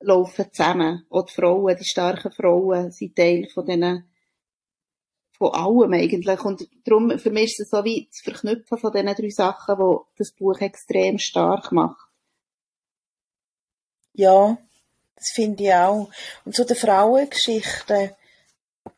laufen 0.00 0.52
zusammen. 0.52 1.04
Auch 1.10 1.26
die 1.26 1.32
Frauen, 1.32 1.76
die 1.76 1.84
starken 1.84 2.32
Frauen 2.32 2.92
sind 2.92 3.16
Teil 3.16 3.48
von 3.52 3.66
diesen, 3.66 4.08
von 5.36 5.52
allem 5.52 5.92
eigentlich. 5.94 6.44
Und 6.44 6.68
darum, 6.84 7.18
für 7.18 7.30
mich 7.30 7.52
ist 7.52 7.60
es 7.60 7.70
so 7.70 7.84
wie 7.84 8.08
das 8.08 8.20
Verknüpfen 8.20 8.78
von 8.78 8.92
diesen 8.92 9.14
drei 9.14 9.30
Sachen, 9.30 9.78
wo 9.78 10.06
das 10.16 10.32
Buch 10.32 10.60
extrem 10.60 11.18
stark 11.18 11.72
macht. 11.72 12.08
ja, 14.14 14.56
das 15.16 15.30
finde 15.34 15.64
ich 15.64 15.74
auch. 15.74 16.10
Und 16.44 16.54
zu 16.54 16.64
der 16.64 16.76
Frauengeschichte 16.76 18.16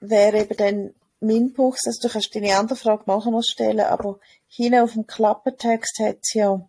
wäre 0.01 0.41
eben 0.41 0.57
dann 0.57 0.95
mein 1.21 1.53
Buch, 1.53 1.77
also 1.85 2.09
du 2.09 2.13
kannst 2.13 2.35
deine 2.35 2.57
andere 2.57 2.77
Frage 2.77 3.05
nachher 3.07 3.31
noch 3.31 3.43
stellen, 3.43 3.81
aber 3.81 4.19
hinten 4.49 4.81
auf 4.81 4.93
dem 4.93 5.07
Klappentext 5.07 5.99
hat 6.01 6.19
sie 6.23 6.39
ja 6.41 6.69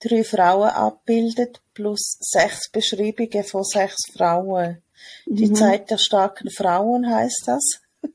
drei 0.00 0.24
Frauen 0.24 0.70
abgebildet 0.70 1.60
plus 1.74 2.18
sechs 2.20 2.70
Beschreibungen 2.70 3.44
von 3.44 3.64
sechs 3.64 4.10
Frauen. 4.12 4.82
Die 5.26 5.48
Mhm. 5.48 5.54
Zeit 5.54 5.90
der 5.90 5.98
starken 5.98 6.50
Frauen 6.50 7.08
heißt 7.08 7.42
das. 7.46 7.80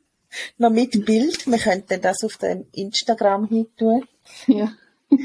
Noch 0.58 0.70
mit 0.70 1.06
Bild. 1.06 1.48
Wir 1.48 1.58
könnten 1.58 2.02
das 2.02 2.24
auf 2.24 2.38
dem 2.38 2.68
Instagram 2.74 3.48
hin 3.48 3.68
tun. 3.78 4.08
Ja. 4.48 4.74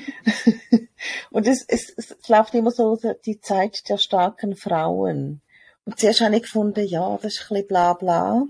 Und 1.30 1.46
es, 1.46 1.64
es, 1.66 1.92
es 1.96 2.16
läuft 2.28 2.54
immer 2.54 2.70
so, 2.70 2.98
die 3.26 3.40
Zeit 3.40 3.88
der 3.88 3.98
starken 3.98 4.54
Frauen. 4.56 5.40
Und 5.84 5.98
zuerst 5.98 6.20
habe 6.20 6.36
ich 6.36 6.42
gefunden, 6.42 6.86
ja, 6.86 7.18
das 7.20 7.34
ist 7.34 7.40
ein 7.42 7.48
bisschen 7.48 7.66
bla 7.68 7.92
bla. 7.94 8.46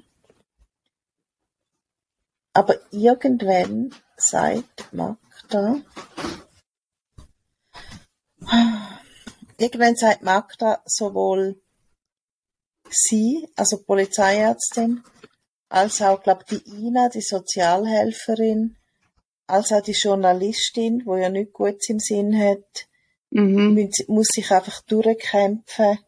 Aber 2.52 2.74
irgendwann 2.90 3.94
sagt 4.16 4.92
Magda, 4.92 5.80
irgendwann 9.56 9.96
sagt 9.96 10.22
Magda 10.22 10.82
sowohl 10.84 11.60
sie, 12.90 13.48
also 13.56 13.78
Polizeiärztin, 13.82 15.02
als 15.70 16.02
auch, 16.02 16.22
glaube 16.22 16.44
die 16.50 16.62
Ina, 16.68 17.08
die 17.08 17.22
Sozialhelferin, 17.22 18.76
als 19.46 19.72
auch 19.72 19.80
die 19.80 19.92
Journalistin, 19.92 21.02
wo 21.06 21.16
ja 21.16 21.30
nichts 21.30 21.54
Gutes 21.54 21.88
im 21.88 21.98
Sinn 21.98 22.38
hat, 22.38 22.86
Mhm. 23.34 23.90
muss 24.08 24.26
sich 24.34 24.50
einfach 24.50 24.82
durchkämpfen 24.82 25.98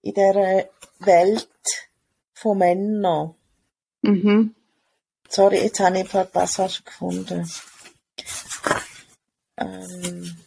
in 0.00 0.14
dieser 0.14 0.70
Welt 1.00 1.48
von 2.32 2.56
Männern. 2.56 3.34
Mhm. 4.00 4.54
Sorry, 5.28 5.58
jetzt 5.62 5.78
habe 5.80 5.98
ich 5.98 6.04
ein 6.04 6.08
paar 6.08 6.24
Passagen 6.24 6.84
gefunden. 6.84 7.50
Ähm, 9.58 10.38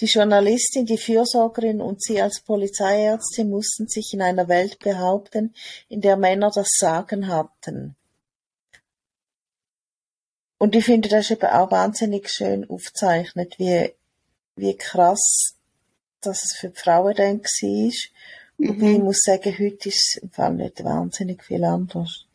die 0.00 0.06
Journalistin, 0.06 0.86
die 0.86 0.96
Fürsorgerin 0.96 1.80
und 1.80 2.00
sie 2.00 2.22
als 2.22 2.40
Polizeiärztin 2.40 3.50
mussten 3.50 3.88
sich 3.88 4.14
in 4.14 4.22
einer 4.22 4.46
Welt 4.46 4.78
behaupten, 4.78 5.52
in 5.88 6.00
der 6.00 6.16
Männer 6.16 6.52
das 6.54 6.68
Sagen 6.78 7.26
hatten. 7.26 7.96
Und 10.58 10.76
ich 10.76 10.84
finde, 10.84 11.08
das 11.08 11.32
eben 11.32 11.46
auch 11.46 11.72
wahnsinnig 11.72 12.30
schön 12.30 12.70
aufgezeichnet, 12.70 13.58
wie, 13.58 13.92
wie 14.54 14.76
krass, 14.76 15.54
dass 16.20 16.44
es 16.44 16.56
für 16.56 16.68
die 16.68 16.78
Frauen 16.78 17.14
dann 17.16 17.40
war. 17.40 17.92
Wobei 18.58 18.92
ich 18.92 18.98
muss 18.98 19.20
sagen, 19.22 19.56
heute 19.58 19.88
ist 19.88 20.16
es 20.16 20.22
im 20.22 20.30
Fall 20.30 20.54
nicht 20.54 20.84
wahnsinnig 20.84 21.42
viel 21.42 21.64
anders. 21.64 22.27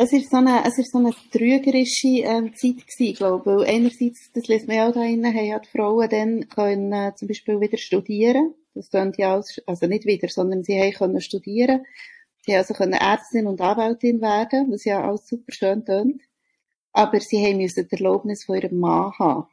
Es 0.00 0.12
ist 0.12 0.30
so 0.30 0.36
eine, 0.36 0.64
es 0.64 0.78
ist 0.78 0.92
so 0.92 0.98
eine 0.98 1.12
trügerische 1.32 2.22
ähm, 2.22 2.54
Zeit 2.54 2.86
gewesen, 2.86 3.14
glaube 3.16 3.50
ich. 3.50 3.58
Weil 3.58 3.74
einerseits, 3.74 4.30
das 4.32 4.46
lesen 4.46 4.68
wir 4.68 4.84
auch 4.84 4.92
da 4.92 5.00
drinnen, 5.00 5.34
haben 5.34 5.44
ja 5.44 5.58
die 5.58 5.68
Frauen 5.68 6.08
dann 6.08 6.48
können, 6.48 6.92
äh, 6.92 7.12
zum 7.16 7.26
Beispiel 7.26 7.60
wieder 7.60 7.78
studieren. 7.78 8.54
Das 8.76 8.90
könnt 8.90 9.18
ja 9.18 9.32
alles, 9.32 9.60
also 9.66 9.88
nicht 9.88 10.06
wieder, 10.06 10.28
sondern 10.28 10.62
sie 10.62 10.80
haben 10.80 10.92
können 10.92 11.20
studieren. 11.20 11.84
Sie 12.42 12.52
haben 12.52 12.60
also 12.60 12.74
können 12.74 12.92
Ärztin 12.92 13.48
und 13.48 13.60
Anwältin 13.60 14.20
werden, 14.20 14.70
was 14.70 14.84
ja 14.84 15.02
alles 15.02 15.26
super 15.26 15.50
schön 15.52 15.84
tönt. 15.84 16.22
Aber 16.92 17.18
sie 17.18 17.44
haben 17.44 17.58
müssen 17.58 17.88
die 17.88 17.96
Erlaubnis 17.96 18.44
von 18.44 18.54
ihrem 18.54 18.78
Mann 18.78 19.12
haben 19.18 19.48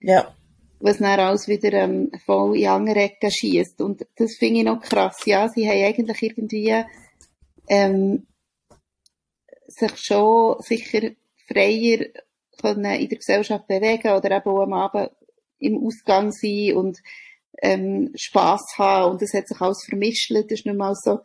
Ja, 0.00 0.34
was 0.78 0.98
dann 0.98 1.18
alles 1.18 1.48
wieder 1.48 1.72
ähm, 1.72 2.12
voll 2.26 2.58
in 2.58 2.68
andere 2.68 3.00
Ecken 3.00 3.30
schießt. 3.30 3.80
Und 3.80 4.06
das 4.16 4.34
finde 4.36 4.58
ich 4.60 4.66
noch 4.66 4.82
krass. 4.82 5.24
Ja, 5.24 5.48
sie 5.48 5.66
haben 5.66 5.82
eigentlich 5.82 6.22
irgendwie 6.22 6.84
ähm, 7.68 8.26
sich 9.68 9.96
schon 9.96 10.56
sicher 10.60 11.10
freier 11.48 12.06
können 12.60 13.00
in 13.00 13.08
der 13.08 13.18
Gesellschaft 13.18 13.66
bewegen 13.66 14.12
oder 14.12 14.30
eben 14.30 14.50
auch 14.50 14.62
am 14.62 14.72
Abend 14.72 15.10
im 15.58 15.84
Ausgang 15.84 16.32
sein 16.32 16.74
und 16.74 16.98
ähm, 17.62 18.12
Spass 18.14 18.74
haben. 18.78 19.12
Und 19.12 19.22
das 19.22 19.32
hat 19.34 19.48
sich 19.48 19.60
alles 19.60 19.84
vermischt. 19.84 20.30
Das 20.30 20.44
ist 20.46 20.66
nicht 20.66 20.76
mal 20.76 20.94
so, 20.94 21.20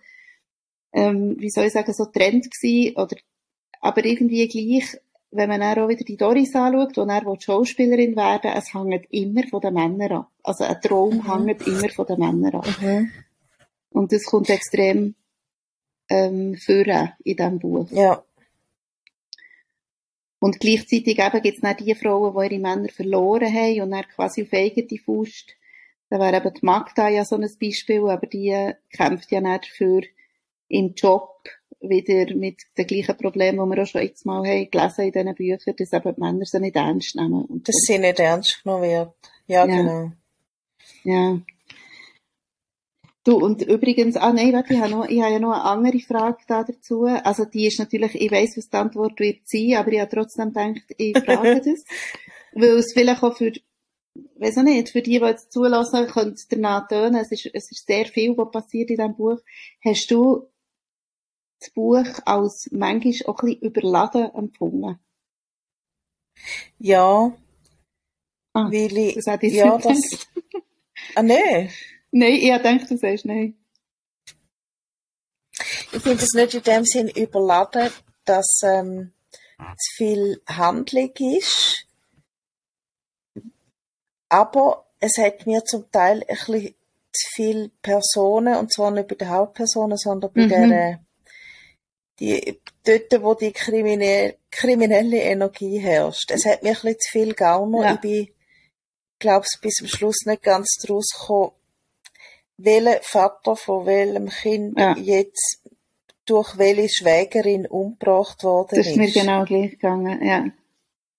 ähm, 0.94 1.36
wie 1.40 1.50
soll 1.50 1.66
ich 1.66 1.74
sagen, 1.74 1.94
so 1.94 2.06
Trend 2.06 2.50
gewesen. 2.50 2.96
Oder, 2.98 3.18
aber 3.82 4.06
irgendwie 4.06 4.48
gleich, 4.48 4.98
wenn 5.32 5.50
man 5.50 5.62
dann 5.62 5.80
auch 5.80 5.88
wieder 5.88 6.04
die 6.04 6.18
Doris 6.18 6.56
anschaut, 6.56 6.98
wo 6.98 7.04
er 7.04 7.42
Schauspielerin 7.42 8.16
werden 8.16 8.52
es 8.56 8.74
hängt 8.74 9.08
immer 9.12 9.48
von 9.48 9.62
den 9.62 9.74
Männern 9.74 10.12
ab. 10.12 10.32
Also 10.44 10.66
ein 10.66 10.82
Traum 10.82 11.26
hängt 11.26 11.66
immer 11.66 11.90
von 11.90 12.06
den 12.06 12.20
Männern 12.20 12.56
ab. 12.56 12.68
mhm. 12.82 13.12
Und 13.92 14.12
das 14.14 14.24
kommt 14.24 14.50
extrem 14.50 15.16
ähm, 16.10 16.56
führen 16.56 17.14
in 17.24 17.36
diesem 17.36 17.60
Buch. 17.60 17.90
ja, 17.92 18.24
Und 20.42 20.60
gleichzeitig 20.60 21.20
eben 21.20 21.42
gibt 21.44 21.58
es 21.58 21.62
dann 21.62 21.78
die 21.78 21.94
Frauen, 21.94 22.34
die 22.34 22.56
ihre 22.56 22.62
Männer 22.62 22.90
verloren 22.90 23.54
haben 23.54 23.82
und 23.82 23.92
dann 23.92 24.08
quasi 24.08 24.42
auf 24.42 24.52
eigene 24.52 24.98
Faust. 24.98 25.56
Da 26.10 26.20
wäre 26.20 26.38
eben 26.38 26.54
die 26.56 26.66
Magda 26.66 27.10
ja 27.10 27.24
so 27.24 27.36
ein 27.36 27.48
Beispiel, 27.62 28.10
aber 28.10 28.26
die 28.26 28.74
kämpft 28.92 29.32
ja 29.32 29.40
nicht 29.40 29.66
dafür 29.66 30.02
im 30.68 30.96
Job 30.96 31.48
wieder 31.80 32.34
mit 32.36 32.64
den 32.76 32.88
gleichen 32.88 33.18
Problemen, 33.18 33.70
die 33.70 33.76
wir 33.76 33.84
auch 33.84 33.88
schon 33.88 34.02
jetzt 34.02 34.26
mal 34.26 34.44
haben 34.44 34.70
gelesen 34.72 35.06
in 35.06 35.12
diesen 35.12 35.36
Büchern, 35.36 35.76
dass 35.78 35.94
eben 35.94 36.16
die 36.16 36.20
Männer 36.20 36.46
sie 36.46 36.60
nicht 36.60 36.76
ernst 36.76 37.16
nehmen. 37.16 37.46
Und 37.46 37.68
dass 37.68 37.76
sie 37.76 38.00
nicht 38.00 38.20
ernst 38.20 38.64
genommen 38.64 38.84
wird. 38.84 39.14
Ja, 39.46 39.66
Ja. 39.68 39.78
genau. 39.78 40.12
Ja. 41.04 41.40
Du, 43.24 43.38
und 43.38 43.62
übrigens, 43.62 44.18
ah 44.18 44.34
nein, 44.34 44.52
warte, 44.54 44.74
ich 44.74 44.80
habe, 44.80 44.92
noch, 44.92 45.06
ich 45.06 45.22
habe 45.22 45.34
ja 45.34 45.40
noch 45.40 45.52
eine 45.52 45.64
andere 45.64 46.00
Frage 46.00 46.40
da 46.48 46.64
dazu. 46.64 47.04
Also 47.04 47.46
die 47.46 47.68
ist 47.68 47.78
natürlich, 47.78 48.16
ich 48.16 48.32
weiss, 48.32 48.58
was 48.58 48.70
die 48.70 48.78
Antwort 48.78 49.20
wird 49.20 49.48
sein, 49.48 49.76
aber 49.76 49.92
ich 49.92 50.00
habe 50.00 50.10
trotzdem 50.10 50.48
gedacht, 50.52 50.82
ich 50.98 51.18
frage 51.20 51.62
das. 51.66 51.84
Weil 52.54 52.78
es 52.78 52.94
vielleicht 52.94 53.22
auch 53.22 53.38
für, 53.38 53.52
weiß 54.38 54.58
auch 54.58 54.64
nicht, 54.64 54.90
für 54.90 55.04
die, 55.04 55.20
die 55.20 55.26
jetzt 55.26 55.52
zulassen, 55.52 56.08
könnte 56.08 56.34
es 56.34 56.48
danach 56.48 56.88
tönen. 56.88 57.16
Es 57.16 57.32
ist, 57.32 57.46
es 57.54 57.72
ist 57.72 57.86
sehr 57.86 58.06
viel, 58.08 58.36
was 58.38 58.50
passiert 58.50 58.90
in 58.90 58.98
diesem 58.98 59.16
Buch. 59.16 59.40
Hast 59.86 60.10
du 60.10 60.48
das 61.60 61.70
Buch 61.70 62.06
als 62.26 62.70
manchmal 62.72 63.14
auch 63.28 63.40
ein 63.44 63.50
bisschen 63.50 63.62
überladen 63.62 64.34
empfunden? 64.34 65.00
Ja. 66.80 67.38
Ah, 68.54 68.68
weil 68.72 68.98
ich, 68.98 69.14
das 69.16 69.28
hätte 69.28 69.46
ich 69.46 69.54
ja, 69.54 69.78
das, 69.78 70.28
ah, 71.16 71.22
nee. 71.22 71.70
Nein, 72.12 72.34
ich 72.34 72.52
gedacht, 72.52 72.90
du 72.90 72.98
sagst 72.98 73.26
nein. 73.26 73.58
Ich 75.94 76.02
finde 76.02 76.24
es 76.24 76.34
nicht 76.34 76.54
in 76.54 76.64
dem 76.64 76.86
Sinn 76.86 77.08
überladen, 77.10 77.90
dass 78.26 78.62
ähm, 78.64 79.14
zu 79.58 79.94
viel 79.96 80.42
Handlung 80.48 81.12
ist. 81.18 81.86
Aber 84.30 84.88
es 85.00 85.18
hat 85.18 85.46
mir 85.46 85.64
zum 85.66 85.92
Teil 85.92 86.24
ein 86.28 86.36
bisschen 86.36 86.76
zu 87.14 87.28
viele 87.34 87.70
Personen, 87.82 88.56
und 88.56 88.74
zwar 88.74 88.92
nicht 88.92 89.08
bei 89.10 89.16
den 89.16 89.30
Hauptpersonen, 89.30 89.98
sondern 89.98 90.32
bei 90.32 90.46
Mhm. 90.46 90.50
der, 90.50 91.06
die, 92.20 92.62
dort, 92.86 93.24
wo 93.24 93.34
die 93.34 93.52
kriminelle, 93.52 94.38
kriminelle 94.50 95.18
Energie 95.18 95.80
herrscht. 95.80 96.32
Es 96.32 96.46
hat 96.46 96.64
mir 96.64 96.70
ein 96.70 96.76
bisschen 96.76 97.00
zu 97.00 97.10
viel 97.12 97.34
Gauner. 97.34 97.82
Ja. 97.84 97.94
Ich 97.96 98.00
bin, 98.00 98.30
glaube 99.20 99.46
ich, 99.52 99.60
bis 99.62 99.74
zum 99.76 99.88
Schluss 99.88 100.26
nicht 100.26 100.44
ganz 100.44 100.78
draus 100.86 101.10
gekommen, 101.10 101.52
welcher 102.64 103.00
Vater 103.02 103.56
von 103.56 103.86
welchem 103.86 104.30
Kind 104.30 104.80
Ja. 104.80 104.96
jetzt 104.98 105.62
durch 106.26 106.58
welche 106.58 106.90
Schwägerin 106.90 107.66
umgebracht 107.68 108.44
worden 108.44 108.78
Das 108.78 108.88
ist 108.88 108.96
mir 108.96 109.08
ist. 109.08 109.14
genau 109.16 109.44
gleich 109.46 109.72
gegangen, 109.72 110.24
ja. 110.26 110.46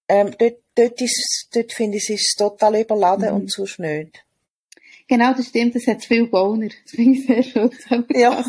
Ähm, 0.09 0.30
dort, 0.38 0.59
dort, 0.74 1.01
ist, 1.01 1.49
dort 1.55 1.72
finde 1.72 1.97
ich, 1.99 2.05
es 2.11 2.20
ist 2.20 2.36
total 2.38 2.80
überladen 2.80 3.28
Mhm. 3.30 3.34
und 3.43 3.51
zu 3.51 3.64
nicht. 3.78 4.24
Genau, 5.09 5.32
das 5.34 5.49
stimmt, 5.49 5.74
es 5.76 5.86
hat 5.86 6.01
zu 6.01 6.09
viel 6.09 6.28
Gauner. 6.28 6.68
Das 6.84 6.93
finde 6.95 7.18
ich 7.18 7.26
sehr 7.26 7.43
schön. 7.43 7.70
Ja. 8.14 8.43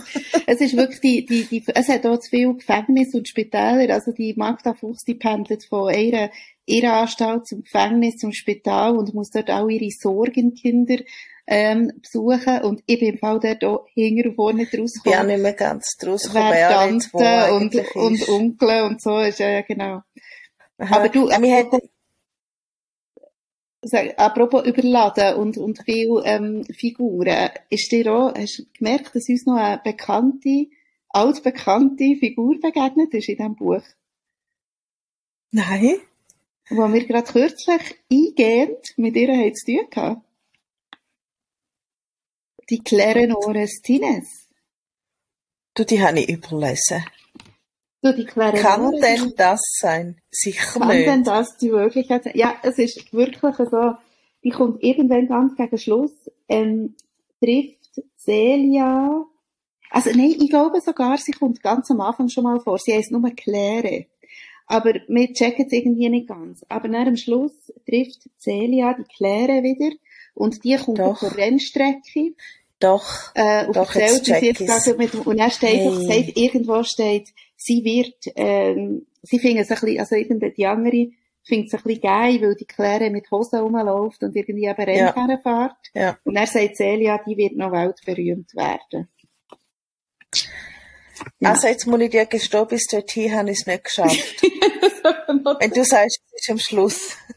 Es 0.45 0.61
ist 0.61 0.77
wirklich 0.77 1.01
die, 1.01 1.25
die, 1.25 1.43
die, 1.45 1.63
es 1.73 1.89
hat 1.89 2.05
auch 2.05 2.19
zu 2.19 2.29
viel 2.29 2.53
Gefängnisse 2.53 3.17
und 3.17 3.27
Spitäler. 3.27 3.93
Also 3.93 4.11
die 4.13 4.33
Magda 4.37 4.73
Fuchs, 4.73 5.03
die 5.03 5.15
pendelt 5.15 5.65
von 5.65 5.93
ihrer, 5.93 6.29
ihrer 6.65 7.01
Anstalt 7.01 7.47
zum 7.47 7.63
Gefängnis, 7.63 8.17
zum 8.17 8.31
Spital 8.31 8.97
und 8.97 9.13
muss 9.13 9.31
dort 9.31 9.49
auch 9.51 9.67
ihre 9.67 9.89
Sorgenkinder, 9.91 10.97
ähm, 11.45 11.91
besuchen. 12.01 12.61
Und 12.63 12.83
ich 12.85 12.99
bin 12.99 13.13
im 13.13 13.17
Fall 13.17 13.39
dort 13.39 13.63
auch 13.63 13.87
hinten 13.93 14.29
und 14.29 14.35
vorne 14.35 14.63
Ich 14.63 14.71
bin 14.71 14.79
auch 14.79 14.83
rausgekommen. 14.83 15.27
nicht 15.27 15.41
mehr 15.41 15.53
ganz 15.53 15.97
draus 15.99 16.23
gekommen, 16.23 16.53
Tante 16.53 17.53
und, 17.53 17.75
und. 17.95 18.29
Onkel 18.29 18.83
und 18.83 19.01
so 19.01 19.19
ist 19.19 19.39
ja, 19.39 19.49
ja 19.49 19.61
genau. 19.61 20.01
Aha. 20.77 20.95
Aber 20.95 21.09
du, 21.09 21.29
Ja, 21.29 21.41
wir 21.41 21.55
hätten, 21.55 21.79
Sag, 23.85 24.17
apropos 24.17 24.65
überladen 24.65 25.35
und, 25.35 25.57
und 25.57 25.83
viel 25.83 26.21
ähm, 26.23 26.63
Figuren, 26.73 27.49
ist 27.69 27.91
dir 27.91 28.13
auch, 28.13 28.33
hast 28.33 28.59
du 28.59 28.63
gemerkt, 28.77 29.13
dass 29.13 29.27
uns 29.27 29.45
noch 29.45 29.57
eine 29.57 29.81
bekannte, 29.83 30.67
altbekannte 31.09 32.15
Figur 32.17 32.61
begegnet 32.61 33.13
ist 33.13 33.27
in 33.27 33.35
diesem 33.35 33.55
Buch? 33.55 33.83
nein. 35.51 35.97
Wo 36.75 36.91
wir 36.91 37.05
gerade 37.05 37.31
kürzlich 37.31 37.99
eingehend 38.11 38.79
mit 38.97 39.15
ihr 39.15 39.29
haben 39.29 39.53
zu 39.53 39.65
tun 39.65 39.87
hatten. 39.95 40.21
Die 42.69 42.79
Claire 42.79 43.27
Nores 43.27 43.81
Tines. 43.81 44.49
Du, 45.75 45.83
die 45.83 46.01
habe 46.01 46.19
ich 46.19 46.29
überlesen. 46.29 47.05
Du, 48.01 48.13
die 48.13 48.25
Claire 48.25 48.57
Kann 48.57 48.91
denn 48.99 49.33
das 49.37 49.61
sein? 49.79 50.19
Sicher 50.31 50.79
Kann 50.79 50.87
nicht. 50.87 51.07
denn 51.07 51.23
das 51.23 51.57
die 51.57 51.71
Wirklichkeit 51.71 52.23
sein? 52.23 52.33
Ja, 52.35 52.55
es 52.63 52.77
ist 52.77 53.13
wirklich 53.13 53.55
so, 53.69 53.93
die 54.43 54.49
kommt 54.49 54.83
irgendwann 54.83 55.27
ganz 55.27 55.55
gegen 55.55 55.77
Schluss, 55.77 56.11
ähm, 56.47 56.95
trifft 57.39 58.01
Celia, 58.17 59.25
also 59.93 60.09
nein, 60.09 60.35
ich 60.41 60.49
glaube 60.49 60.81
sogar, 60.81 61.19
sie 61.19 61.33
kommt 61.33 61.61
ganz 61.61 61.91
am 61.91 62.01
Anfang 62.01 62.27
schon 62.27 62.45
mal 62.45 62.59
vor, 62.59 62.79
sie 62.79 62.93
heisst 62.93 63.11
nur 63.11 63.29
Claire. 63.29 64.07
Aber 64.73 64.93
wir 65.07 65.33
checken 65.33 65.65
es 65.67 65.71
irgendwie 65.71 66.09
nicht 66.09 66.27
ganz. 66.27 66.65
Aber 66.67 66.87
nach 66.87 67.05
am 67.05 67.15
Schluss 67.15 67.51
trifft 67.87 68.21
Celia 68.39 68.95
die 68.97 69.03
Claire 69.03 69.61
wieder 69.61 69.95
und 70.33 70.63
die 70.63 70.75
kommt 70.77 70.97
Doch. 70.99 71.21
auf 71.21 71.33
der 71.35 71.37
Rennstrecke 71.37 72.33
Doch. 72.79 73.05
äh, 73.35 73.67
und 73.67 73.75
Doch, 73.75 73.95
erzählt, 73.95 74.27
jetzt 74.27 74.39
sie 74.39 74.45
jetzt 74.47 74.85
gerade 74.85 74.97
mit 74.97 75.13
und 75.13 75.37
dann 75.39 75.51
steht 75.51 75.69
Hey. 75.69 75.85
doch, 75.85 76.01
sagt, 76.01 76.37
irgendwo 76.37 76.83
steht, 76.83 77.29
sie 77.55 77.83
wird, 77.83 78.15
ähm, 78.35 79.05
sie 79.21 79.39
finden 79.39 79.59
es 79.59 79.69
ein 79.71 79.77
bisschen, 79.79 79.99
also 79.99 80.15
irgendeine, 80.15 80.53
die 80.53 80.65
andere 80.65 81.07
findet 81.43 81.67
es 81.67 81.73
ein 81.75 81.83
bisschen 81.83 82.01
geil, 82.01 82.41
weil 82.41 82.55
die 82.55 82.65
Claire 82.65 83.09
mit 83.11 83.29
Hosen 83.29 83.59
rumläuft 83.59 84.23
und 84.23 84.35
irgendwie 84.35 84.65
eben 84.65 84.95
Ja. 84.97 85.09
Rennen 85.11 85.39
fährt. 85.41 85.75
Ja. 85.93 86.17
Und 86.23 86.35
dann 86.35 86.47
sagt 86.47 86.77
Celia, 86.77 87.19
die 87.25 87.37
wird 87.37 87.55
noch 87.55 87.71
weltberühmt 87.71 88.55
werden. 88.55 89.07
Also 91.43 91.67
jetzt 91.67 91.85
muss 91.87 91.99
ich 92.01 92.09
dir 92.11 92.25
gestehen, 92.25 92.67
bis 92.67 92.85
dorthin 92.87 93.35
habe 93.35 93.51
ich 93.51 93.59
es 93.59 93.67
nicht 93.67 93.83
geschafft. 93.83 94.41
Wenn 95.59 95.71
du 95.71 95.83
sagst, 95.83 96.19
es 96.33 96.41
ist 96.41 96.49
am 96.49 96.59
Schluss. 96.59 97.17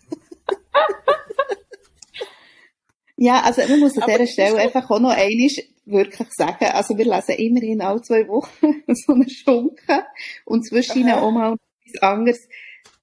Ja, 3.18 3.41
also 3.43 3.62
man 3.66 3.80
muss 3.80 3.97
an 3.97 4.03
Aber 4.03 4.12
dieser 4.18 4.26
Stelle 4.30 4.59
einfach 4.59 4.91
auch 4.91 4.99
noch 5.01 5.11
einiges 5.11 5.59
wirklich 5.87 6.28
sagen. 6.37 6.66
Also 6.66 6.99
wir 6.99 7.05
lesen 7.07 7.34
immerhin 7.37 7.80
alle 7.80 8.03
zwei 8.03 8.28
Wochen 8.28 8.82
so 8.95 9.14
eine 9.14 9.28
Schunke 9.30 10.05
und 10.45 10.66
zwischen 10.66 10.99
ihnen 11.01 11.12
auch 11.14 11.30
mal 11.30 11.57
etwas 11.87 12.03
anderes. 12.03 12.49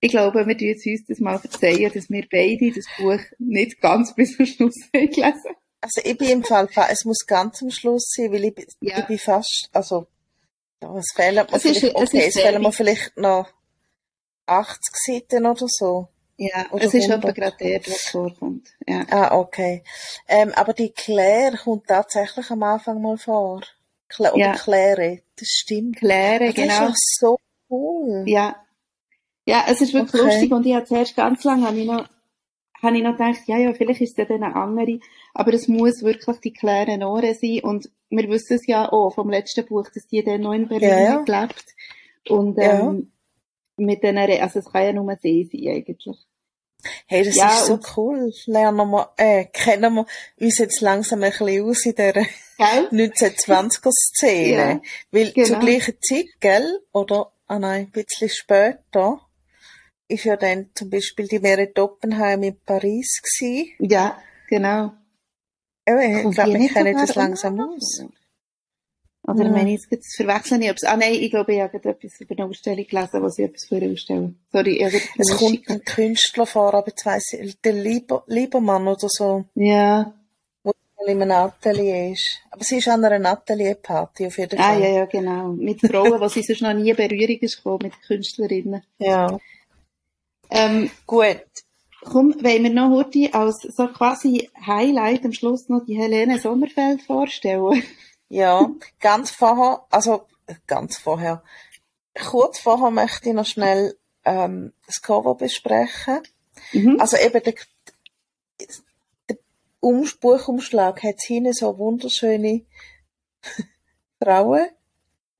Ich 0.01 0.11
glaube, 0.11 0.45
wir 0.45 0.55
jetzt 0.57 0.85
uns 0.85 1.05
das 1.07 1.19
mal 1.19 1.39
verzeihen, 1.39 1.91
dass 1.91 2.09
wir 2.11 2.27
beide 2.31 2.71
das 2.71 2.85
Buch 2.97 3.19
nicht 3.39 3.81
ganz 3.81 4.13
bis 4.13 4.35
zum 4.35 4.45
Schluss 4.45 4.75
haben 4.93 5.09
gelesen 5.09 5.55
Also 5.81 6.01
ich 6.03 6.17
bin 6.17 6.29
im 6.29 6.43
Fall, 6.43 6.67
fa- 6.67 6.89
es 6.91 7.05
muss 7.05 7.25
ganz 7.25 7.63
am 7.63 7.71
Schluss 7.71 8.11
sein, 8.15 8.31
weil 8.31 8.43
ich, 8.45 8.53
bin- 8.53 8.65
Ja. 8.81 8.99
ich 8.99 9.05
bin 9.07 9.17
fast, 9.17 9.69
also, 9.71 10.05
ja, 10.83 10.97
es 10.97 11.11
fehlen 11.15 11.35
mir 11.35 11.47
Es 11.51 11.65
ist- 11.65 11.79
vielleicht, 11.79 11.83
es 11.97 12.09
okay, 12.09 12.27
ist 12.27 12.35
es 12.35 12.41
fehlen 12.41 12.61
mir 12.61 12.71
vielleicht 12.71 13.17
noch 13.17 13.47
80 14.45 14.79
Seiten 15.05 15.45
oder 15.45 15.65
so. 15.67 16.07
Ja, 16.37 16.65
Oder 16.71 16.85
es 16.85 16.93
ist 16.93 17.09
100. 17.09 17.35
gerade 17.35 17.55
der, 17.57 17.79
was 17.87 18.09
vorkommt. 18.09 18.67
Ja. 18.87 19.05
Ah, 19.11 19.37
okay. 19.37 19.83
Ähm, 20.27 20.51
aber 20.55 20.73
die 20.73 20.89
Claire 20.91 21.55
kommt 21.57 21.87
tatsächlich 21.87 22.49
am 22.49 22.63
Anfang 22.63 23.01
mal 23.01 23.17
vor. 23.17 23.61
Cla 24.09 24.31
oder 24.33 24.39
Ja. 24.39 24.53
Claire, 24.53 25.19
das 25.39 25.47
stimmt. 25.47 25.97
Claire, 25.97 26.47
Das 26.47 26.55
genau. 26.55 26.73
ist 26.73 26.79
ja 26.81 26.93
so 27.19 27.37
cool. 27.69 28.23
Ja. 28.27 28.55
Ja, 29.45 29.65
es 29.67 29.81
ist 29.81 29.93
wirklich 29.93 30.21
Okay. 30.21 30.31
lustig 30.31 30.51
und 30.51 30.65
ich 30.65 30.73
habe 30.75 30.85
zuerst 30.85 31.15
ganz 31.15 31.43
lange 31.43 31.67
habe 31.67 31.77
ich 31.79 31.85
noch, 31.85 32.07
habe 32.81 32.97
ich 32.97 33.03
noch 33.03 33.11
gedacht, 33.11 33.41
ja, 33.47 33.57
ja, 33.57 33.73
vielleicht 33.73 34.01
ist 34.01 34.17
es 34.17 34.27
dann 34.27 34.43
eine 34.43 34.55
andere, 34.55 34.99
aber 35.33 35.53
es 35.53 35.67
muss 35.67 36.03
wirklich 36.03 36.37
die 36.39 36.53
Claire 36.53 36.97
Nore 36.97 37.33
sein 37.35 37.59
und 37.63 37.89
wir 38.09 38.29
wissen 38.29 38.55
es 38.57 38.67
ja 38.67 38.91
auch 38.91 39.11
vom 39.13 39.29
letzten 39.29 39.65
Buch, 39.65 39.87
dass 39.93 40.05
die 40.07 40.23
dann 40.23 40.41
noch 40.41 40.53
in 40.53 40.67
Berlin 40.67 40.89
Ja, 40.89 40.99
ja. 40.99 41.21
gelebt 41.21 41.65
und 42.29 42.57
Ja. 42.57 42.89
ähm, 42.89 43.11
mit 43.77 44.03
den, 44.03 44.17
Re- 44.19 44.41
also 44.41 44.59
es 44.59 44.71
kann 44.71 44.83
ja 44.83 44.93
nur 44.93 45.15
sie 45.21 45.49
sein 45.51 45.75
eigentlich. 45.75 46.17
Hey, 47.07 47.23
das 47.23 47.35
Ja, 47.37 47.47
ist 47.47 47.65
so 47.67 47.79
cool. 47.95 48.31
Lernen 48.45 48.89
wir, 48.91 49.09
äh, 49.17 49.45
kennen 49.45 49.93
wir 49.95 50.05
uns 50.39 50.57
jetzt 50.57 50.81
langsam 50.81 51.23
ein 51.23 51.31
bisschen 51.31 51.63
aus 51.63 51.85
in 51.85 51.95
dieser 51.95 52.11
Gell? 52.13 52.27
1920er-Szene. 52.91 54.51
Ja, 54.81 54.81
Weil 55.11 55.31
genau. 55.31 55.47
zur 55.47 55.59
gleichen 55.59 55.95
Zeit, 56.01 56.25
gell, 56.39 56.79
oder, 56.91 57.31
ah 57.47 57.57
nein, 57.59 57.85
ein 57.85 57.91
bisschen 57.91 58.29
später, 58.29 59.21
ist 60.07 60.25
ja 60.25 60.35
dann 60.35 60.69
zum 60.75 60.89
Beispiel 60.89 61.27
die 61.27 61.39
Meret 61.39 61.79
Oppenheim 61.79 62.43
in 62.43 62.59
Paris 62.65 63.21
gewesen. 63.23 63.71
Ja, 63.79 64.21
genau. 64.49 64.91
Eben, 65.85 66.29
ich 66.29 66.35
glaube, 66.35 66.53
wir 66.53 66.69
kennen 66.69 66.97
das 66.97 67.15
langsam 67.15 67.59
aus. 67.59 68.03
Oder 69.25 69.45
Ja. 69.45 69.51
meine 69.51 69.73
ich, 69.73 69.81
jetzt 69.89 70.11
zu 70.11 70.23
verwechseln 70.23 70.61
ich, 70.61 70.69
ob's, 70.71 70.83
ah 70.83 70.97
nein, 70.97 71.13
ich 71.13 71.31
glaube, 71.31 71.53
ich 71.53 71.61
habe 71.61 71.77
etwas 71.77 72.19
über 72.19 72.35
eine 72.37 72.45
Ausstellung 72.45 72.85
gelesen, 72.85 73.21
wo 73.21 73.29
sie 73.29 73.43
etwas 73.43 73.65
für 73.65 73.77
eine 73.77 73.91
Ausstellung. 73.93 74.35
Sorry, 74.51 74.85
ich 74.85 75.09
Es 75.17 75.37
kommt 75.37 75.69
ein 75.69 75.81
Künstler 75.83 76.45
vor, 76.45 76.73
aber 76.73 76.87
jetzt 76.87 77.05
weiss 77.05 77.31
ich, 77.33 77.59
der 77.61 77.73
Lieber, 77.73 78.23
Liebermann 78.27 78.85
oder 78.87 79.07
so, 79.09 79.45
Ja, 79.55 80.13
der 80.65 81.07
in 81.07 81.21
einem 81.21 81.31
Atelier 81.31 82.11
ist. 82.11 82.41
Aber 82.51 82.63
sie 82.63 82.77
ist 82.77 82.87
an 82.89 83.03
einer 83.05 83.29
Atelierparty 83.29 84.27
auf 84.27 84.37
jeden 84.37 84.59
ah, 84.59 84.73
Fall. 84.73 84.81
ja, 84.81 84.89
ja, 84.89 85.05
genau. 85.05 85.49
Mit 85.53 85.79
Frauen, 85.81 86.21
die 86.21 86.29
sie 86.29 86.43
sonst 86.43 86.61
noch 86.61 86.73
nie 86.73 86.89
in 86.89 86.95
Berührung 86.95 87.39
ist 87.39 87.57
gekommen, 87.57 87.79
mit 87.83 88.01
Künstlerinnen. 88.01 88.83
ja. 88.99 89.37
Ähm, 90.49 90.91
Gut. 91.07 91.41
Komm, 92.03 92.33
wollen 92.43 92.63
wir 92.63 92.69
noch 92.69 92.89
heute 92.91 93.33
als 93.33 93.61
so 93.61 93.87
quasi 93.87 94.49
Highlight 94.65 95.25
am 95.25 95.33
Schluss 95.33 95.69
noch 95.69 95.85
die 95.85 95.97
Helene 95.97 96.39
Sommerfeld 96.39 97.01
vorstellen? 97.01 97.83
Ja, 98.29 98.67
ganz 98.99 99.29
vorher, 99.29 99.85
also 99.91 100.25
ganz 100.65 100.97
vorher, 100.97 101.43
kurz 102.31 102.57
vorher 102.57 102.89
möchte 102.89 103.29
ich 103.29 103.35
noch 103.35 103.45
schnell 103.45 103.95
ähm, 104.25 104.73
das 104.87 105.03
Cover 105.03 105.35
besprechen. 105.35 106.21
Mhm. 106.71 106.99
Also 106.99 107.17
eben 107.17 107.43
der, 107.43 107.53
der 109.29 109.37
um 109.81 110.09
Buchumschlag 110.19 111.03
hat 111.03 111.21
hinten 111.21 111.53
so 111.53 111.77
wunderschöne 111.77 112.65
Frauen 114.23 114.67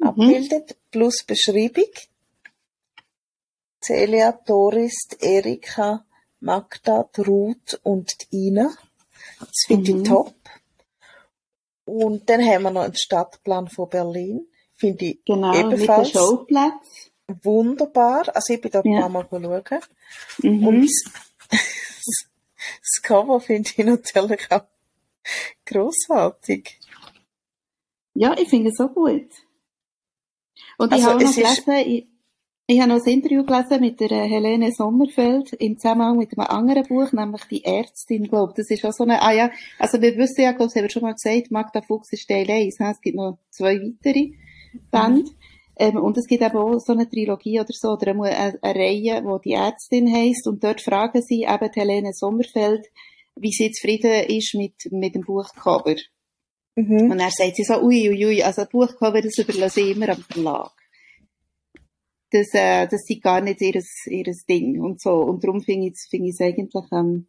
Mhm. 0.04 0.08
abbildet, 0.08 0.78
plus 0.92 1.24
Beschreibung. 1.24 1.90
Celia, 3.82 4.32
Doris, 4.46 5.08
Erika, 5.20 6.06
Magda, 6.44 7.10
Ruth 7.20 7.80
und 7.84 8.12
Ina. 8.32 8.70
Das 9.40 9.64
finde 9.66 9.94
Mhm. 9.94 10.02
ich 10.02 10.08
top. 10.08 10.36
Und 11.86 12.30
dann 12.30 12.42
haben 12.46 12.64
wir 12.64 12.72
noch 12.72 12.82
einen 12.84 12.96
Stadtplan 12.96 13.68
von 13.70 13.90
Berlin. 13.90 14.48
Finde 14.76 15.06
ich 15.06 15.24
Genau, 15.26 15.54
mit 15.54 15.64
dem 15.64 15.72
ebenfalls 15.74 16.10
Schauplatz. 16.12 17.12
wunderbar. 17.44 18.36
Also 18.36 18.54
ich 18.54 18.62
bin 18.62 18.72
da 18.72 18.82
ein 18.82 18.92
Ja. 18.92 19.02
paar 19.02 19.10
Mal 19.10 19.28
schauen. 19.30 19.82
Mhm. 20.40 20.68
Und 20.68 20.82
das, 20.84 21.04
das 21.50 23.02
Cover 23.02 23.40
finde 23.40 23.70
ich 23.70 23.78
natürlich 23.86 24.52
auch 24.52 24.66
grossartig. 25.66 26.80
Ja, 28.16 28.38
ich 28.38 28.50
finde 28.50 28.70
es 28.70 28.78
so 28.78 28.90
gut. 28.90 29.30
Und 30.78 30.94
ich 30.94 31.04
Also, 31.04 31.08
habe 31.08 31.18
auch 31.18 31.22
noch 31.24 31.36
gelesen, 31.36 31.74
ich, 31.88 32.08
ich 32.66 32.80
habe 32.80 32.90
noch 32.90 33.06
ein 33.06 33.12
Interview 33.12 33.44
gelesen 33.44 33.82
mit 33.82 34.00
der 34.00 34.12
äh, 34.12 34.28
Helene 34.28 34.72
Sommerfeld 34.72 35.52
im 35.54 35.78
Zusammenhang 35.78 36.18
mit 36.18 36.38
einem 36.38 36.48
anderen 36.48 36.88
Buch, 36.88 37.12
nämlich 37.12 37.44
die 37.46 37.66
Ärztin, 37.66 38.24
glaube 38.24 38.54
Das 38.56 38.70
ist 38.70 38.86
auch 38.86 38.94
so 38.94 39.04
eine, 39.04 39.22
ah 39.22 39.34
ja, 39.34 39.52
also 39.80 40.02
wir 40.02 40.16
wissen 40.16 40.42
ja, 40.42 40.54
glaube 40.54 40.72
ich, 40.72 40.76
haben 40.76 40.84
wir 40.84 40.90
schon 40.90 41.02
mal 41.02 41.14
gesagt, 41.14 41.52
Magda 41.52 41.82
Fuchs 41.82 42.14
ist 42.14 42.28
Teil 42.28 42.50
1, 42.50 42.78
he? 42.78 42.84
es 42.86 43.02
gibt 43.02 43.18
noch 43.18 43.38
zwei 43.50 43.76
weitere 43.76 44.32
Bände. 44.92 45.30
Ähm, 45.76 45.98
und 45.98 46.18
es 46.18 46.28
gibt 46.28 46.44
eben 46.44 46.56
auch 46.56 46.80
so 46.80 46.94
eine 46.94 47.10
Trilogie 47.10 47.60
oder 47.60 47.74
so, 47.74 47.90
oder 47.90 48.12
eine, 48.12 48.62
eine, 48.62 48.76
Reihe, 48.76 49.24
wo 49.26 49.40
die 49.40 49.54
Ärztin 49.54 50.14
heisst, 50.14 50.48
und 50.48 50.64
dort 50.64 50.82
fragen 50.82 51.22
sie 51.22 51.44
eben 51.44 51.72
Helene 51.74 52.14
Sommerfeld, 52.14 52.86
wie 53.36 53.52
sie 53.52 53.72
zufrieden 53.72 54.24
ist 54.28 54.54
mit, 54.54 54.92
mit 54.92 55.16
dem 55.16 55.24
Buchcover. 55.24 55.96
Mhm. 56.76 57.12
Und 57.12 57.20
er 57.20 57.32
sagt 57.32 57.56
sie 57.56 57.64
so, 57.64 57.82
ui, 57.82 58.08
ui, 58.10 58.26
ui, 58.26 58.44
also 58.44 58.66
Buchcover, 58.72 59.22
das 59.22 59.38
überlasse 59.38 59.82
ich 59.82 59.96
immer 59.96 60.10
am 60.10 60.24
Verlag. 60.30 60.83
Das, 62.34 62.48
äh, 62.54 62.88
das 62.88 63.08
ist 63.08 63.22
gar 63.22 63.42
nicht 63.42 63.62
ihres, 63.62 63.88
ihres 64.08 64.46
Ding 64.46 64.82
und 64.82 65.00
so. 65.00 65.12
Und 65.22 65.44
darum 65.44 65.62
finde 65.62 65.88
ich, 65.88 65.94
es 65.94 66.42
eigentlich, 66.42 66.86
ähm, 66.92 67.28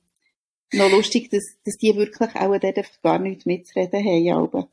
noch 0.73 0.91
lustig, 0.91 1.31
dass, 1.31 1.45
dass 1.65 1.77
die 1.77 1.95
wirklich 1.95 2.35
auch 2.35 2.59
dort 2.59 2.65
einfach 2.79 3.03
gar 3.03 3.19
nichts 3.19 3.45
mitzureden 3.45 4.03
haben, 4.05 4.31
aber. 4.45 4.69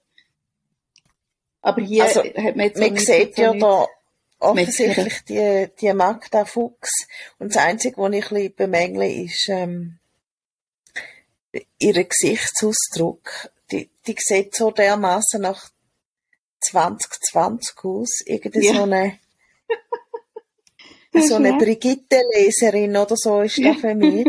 Aber 1.61 1.82
hier 1.84 2.05
Also, 2.05 2.23
hat 2.23 2.55
man 2.55 2.65
jetzt 2.67 2.79
Man 2.79 2.93
nicht 2.93 3.05
sieht 3.05 3.38
ja 3.38 3.51
nichts- 3.53 3.61
da 3.61 3.88
offensichtlich 4.39 5.21
die, 5.27 5.67
die 5.79 5.93
Magda 5.93 6.45
Fuchs. 6.45 6.89
Und 7.38 7.53
das 7.53 7.61
Einzige, 7.63 7.97
was 7.97 8.13
ich 8.13 8.25
ein 8.25 8.34
bisschen 8.36 8.55
bemängle, 8.55 9.11
ist 9.11 9.47
ähm, 9.49 9.99
ihr 11.77 12.03
Gesichtsausdruck. 12.05 13.51
Die, 13.71 13.89
die 14.07 14.15
sieht 14.17 14.55
so 14.55 14.71
dermaßen 14.71 15.41
nach 15.41 15.69
2020 16.61 17.75
aus. 17.84 18.09
Irgendwie 18.25 18.65
Ja. 18.65 18.73
so 18.75 18.84
eine, 18.84 19.19
so 21.20 21.36
eine 21.36 21.51
wahr. 21.51 21.57
Brigitte-Leserin 21.59 22.95
oder 22.95 23.16
so 23.18 23.41
ist 23.41 23.57
das 23.64 23.78
für 23.78 23.95
mich. 23.95 24.26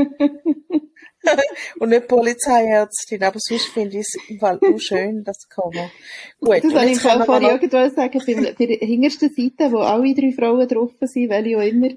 und 1.78 1.88
nicht 1.90 2.08
Polizeiärztin, 2.08 3.22
aber 3.22 3.38
sonst 3.38 3.66
finde 3.66 3.98
ich 3.98 4.00
es 4.00 4.16
im 4.28 4.40
Fall 4.40 4.58
auch 4.60 4.78
schön, 4.80 5.22
das 5.22 5.48
Cover. 5.48 5.90
Gut, 6.40 6.64
Das 6.64 6.72
jetzt 6.72 6.96
ich 6.96 7.02
kommen 7.02 7.24
vorhin 7.24 7.42
noch- 7.44 7.50
irgendwo 7.62 7.88
sagen, 7.94 8.20
bei, 8.26 8.66
der 8.66 8.78
hintersten 8.78 9.30
Seite, 9.32 9.70
wo 9.72 9.78
alle 9.78 10.14
drei 10.14 10.32
Frauen 10.32 10.66
drauf 10.66 10.90
sind, 11.02 11.30
welche 11.30 11.56
auch 11.58 11.62
immer, 11.62 11.90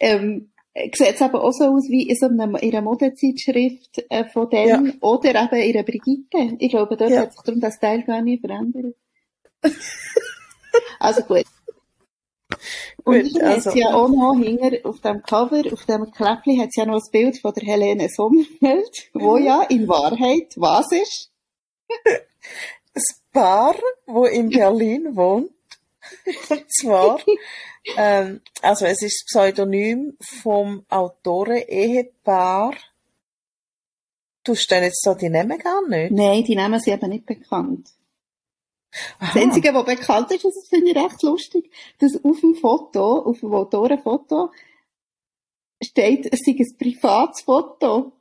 ähm, 0.00 0.48
sieht 0.74 1.14
es 1.16 1.20
aber 1.20 1.44
auch 1.44 1.52
so 1.52 1.64
aus 1.64 1.90
wie 1.90 2.08
in 2.08 2.16
so 2.16 2.26
einer, 2.26 2.62
in 2.62 2.70
einer 2.72 2.80
Modezeitschrift 2.80 4.04
äh, 4.08 4.24
von 4.24 4.48
denen 4.48 4.96
oder 5.02 5.28
eben 5.42 5.54
in 5.62 5.74
einer 5.76 5.82
Brigitte. 5.84 6.56
Ich 6.58 6.70
glaube, 6.70 6.96
dort 6.96 7.10
Ja. 7.10 7.20
hat 7.20 7.32
sich 7.34 7.42
darum 7.42 7.60
das 7.60 7.78
Teil 7.78 8.02
gar 8.04 8.22
nicht 8.22 8.40
verändert. 8.40 8.94
also 10.98 11.22
gut. 11.24 11.44
Und 13.04 13.32
Gut, 13.32 13.42
hat 13.42 13.66
also- 13.66 13.76
ja 13.76 13.94
auch 13.94 14.08
noch 14.08 14.36
hinter, 14.38 14.88
auf 14.88 15.00
dem 15.00 15.22
Cover, 15.22 15.62
auf 15.72 15.84
dem 15.86 16.10
Kläppli, 16.10 16.58
hat 16.58 16.68
es 16.68 16.76
ja 16.76 16.86
noch 16.86 16.96
ein 16.96 17.10
Bild 17.10 17.40
von 17.40 17.52
der 17.54 17.64
Helene 17.64 18.08
Sommerfeld, 18.08 19.10
wo 19.14 19.36
ja 19.36 19.62
in 19.62 19.88
Wahrheit 19.88 20.54
was 20.56 20.92
ist? 20.92 21.30
das 22.94 23.04
Paar, 23.32 23.74
wo 24.06 24.24
in 24.26 24.50
Berlin 24.50 25.16
wohnt. 25.16 25.50
Und 26.50 26.72
zwar, 26.72 27.20
ähm, 27.96 28.40
also 28.60 28.86
es 28.86 29.02
ist 29.02 29.24
Pseudonym 29.26 30.16
vom 30.20 30.84
Autoren-Ehepaar. 30.88 32.74
Du 34.44 34.54
denn 34.54 34.82
jetzt 34.82 35.06
da 35.06 35.14
die 35.14 35.30
Namen 35.30 35.58
gar 35.58 35.86
nicht? 35.86 36.10
Nein, 36.12 36.42
die 36.44 36.56
Namen 36.56 36.80
sind 36.80 36.94
eben 36.94 37.10
nicht 37.10 37.26
bekannt. 37.26 37.88
Das 39.20 39.30
Aha. 39.30 39.40
Einzige, 39.40 39.72
was 39.72 39.84
bekannt 39.84 40.30
ist, 40.30 40.44
das 40.44 40.68
finde 40.68 40.90
ich 40.90 40.96
recht 40.96 41.22
lustig, 41.22 41.70
dass 41.98 42.22
auf 42.24 42.40
dem 42.40 42.54
Foto, 42.54 43.20
auf 43.20 43.40
dem 43.40 43.54
Autorenfoto, 43.54 44.50
steht, 45.82 46.32
es 46.32 46.40
sei 46.44 46.52
ein 46.52 46.76
privates 46.78 47.42
Foto. 47.42 48.12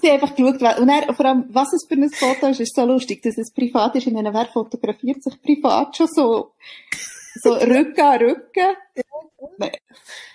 Sie 0.01 0.09
haben 0.09 0.21
einfach 0.21 0.35
geschaut, 0.35 0.79
und 0.79 0.89
dann, 0.89 1.15
vor 1.15 1.25
allem, 1.27 1.45
was 1.49 1.73
es 1.73 1.87
für 1.87 1.95
ein 1.95 2.11
Foto 2.11 2.49
ist, 2.49 2.61
ist 2.61 2.75
so 2.75 2.85
lustig, 2.85 3.23
dass 3.23 3.39
es 3.39 3.53
privat 3.53 3.95
ist. 3.97 4.07
Ich 4.07 4.13
meine, 4.13 4.33
wer 4.35 4.47
fotografiert 4.47 5.23
sich 5.23 5.41
privat 5.41 5.97
schon 5.97 6.09
so, 6.09 6.55
so 7.41 7.53
Rücken 7.55 8.01
an 8.01 8.19
Rücken? 8.19 8.77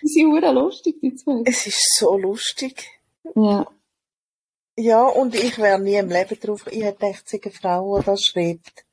Die 0.01 0.07
sind 0.07 0.31
verdammt 0.31 0.59
lustig, 0.59 1.01
die 1.01 1.15
zwei. 1.15 1.41
Es 1.45 1.67
ist 1.67 1.97
so 1.97 2.17
lustig. 2.17 2.89
Ja. 3.35 3.67
Ja, 4.77 5.05
und 5.07 5.33
ich 5.33 5.57
wäre 5.57 5.79
nie 5.79 5.95
im 5.95 6.09
Leben 6.09 6.39
drauf. 6.39 6.65
Ich 6.69 6.83
hätte 6.83 6.99
gedacht, 6.99 7.23
es 7.25 7.33
eine 7.33 7.51
Frau, 7.51 7.99
die 7.99 8.05
das 8.05 8.21
schreibt. 8.21 8.85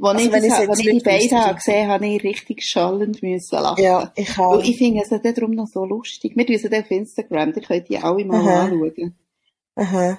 Als 0.00 0.16
Also, 0.16 0.26
ich, 0.26 0.32
wenn 0.32 0.48
das, 0.48 0.58
jetzt 0.58 0.78
ich 0.80 0.90
die 0.90 1.00
beiden 1.00 1.38
habe 1.38 1.54
gesehen 1.56 1.88
habe, 1.88 2.06
ich 2.06 2.24
richtig 2.24 2.62
schallend 2.64 3.22
müssen 3.22 3.54
lachen. 3.58 3.84
Ja, 3.84 4.12
ich 4.16 4.38
Und 4.38 4.44
auch. 4.44 4.62
ich 4.62 4.78
finde 4.78 5.02
es 5.02 5.10
dann 5.10 5.22
darum 5.22 5.52
noch 5.52 5.66
so 5.66 5.84
lustig. 5.84 6.34
Wir 6.36 6.48
es 6.48 6.64
auf 6.64 6.90
Instagram, 6.90 7.52
da 7.52 7.60
könnt 7.60 7.90
ihr 7.90 8.02
alle 8.02 8.24
mal 8.24 8.40
Aha. 8.40 8.62
anschauen. 8.64 9.14
Aha. 9.76 10.18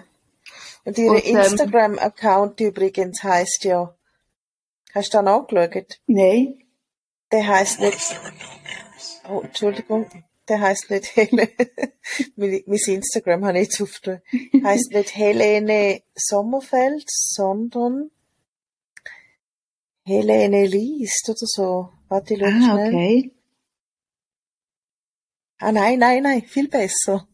Und 0.86 0.97
ihr 0.97 1.11
Und, 1.11 1.25
ähm, 1.25 1.36
Instagram-Account 1.36 2.61
übrigens 2.61 3.23
heisst 3.23 3.63
ja, 3.63 3.95
hast 4.93 5.13
du 5.13 5.17
da 5.17 5.21
nachgeschaut? 5.23 5.99
Nein. 6.05 6.59
Der 7.31 7.47
heißt 7.47 7.79
nicht. 7.79 8.19
Oh, 9.27 9.41
Entschuldigung. 9.41 10.05
Der 10.48 10.62
heißt 10.62 10.91
nicht 10.91 11.16
Helene. 11.16 11.50
mein 12.36 12.64
Instagram 12.68 13.46
habe 13.46 13.60
ich 13.60 13.66
jetzt 13.66 13.82
aufgeschrieben. 13.82 14.22
Heißt 14.64 14.91
nicht 14.91 15.16
Helene 15.16 16.04
Sommerfeld, 16.16 17.06
sondern 17.10 18.12
Helene 20.06 20.68
Liest 20.68 21.28
oder 21.30 21.38
so. 21.41 21.89
Warte, 22.10 22.36
ich 22.36 22.43
Ah, 22.43 22.50
schnell. 22.50 22.88
okay. 22.88 23.32
Ah, 25.58 25.72
nein, 25.72 25.98
nein, 26.00 26.22
nein, 26.24 26.43
viel 26.43 26.68
besser. 26.68 27.28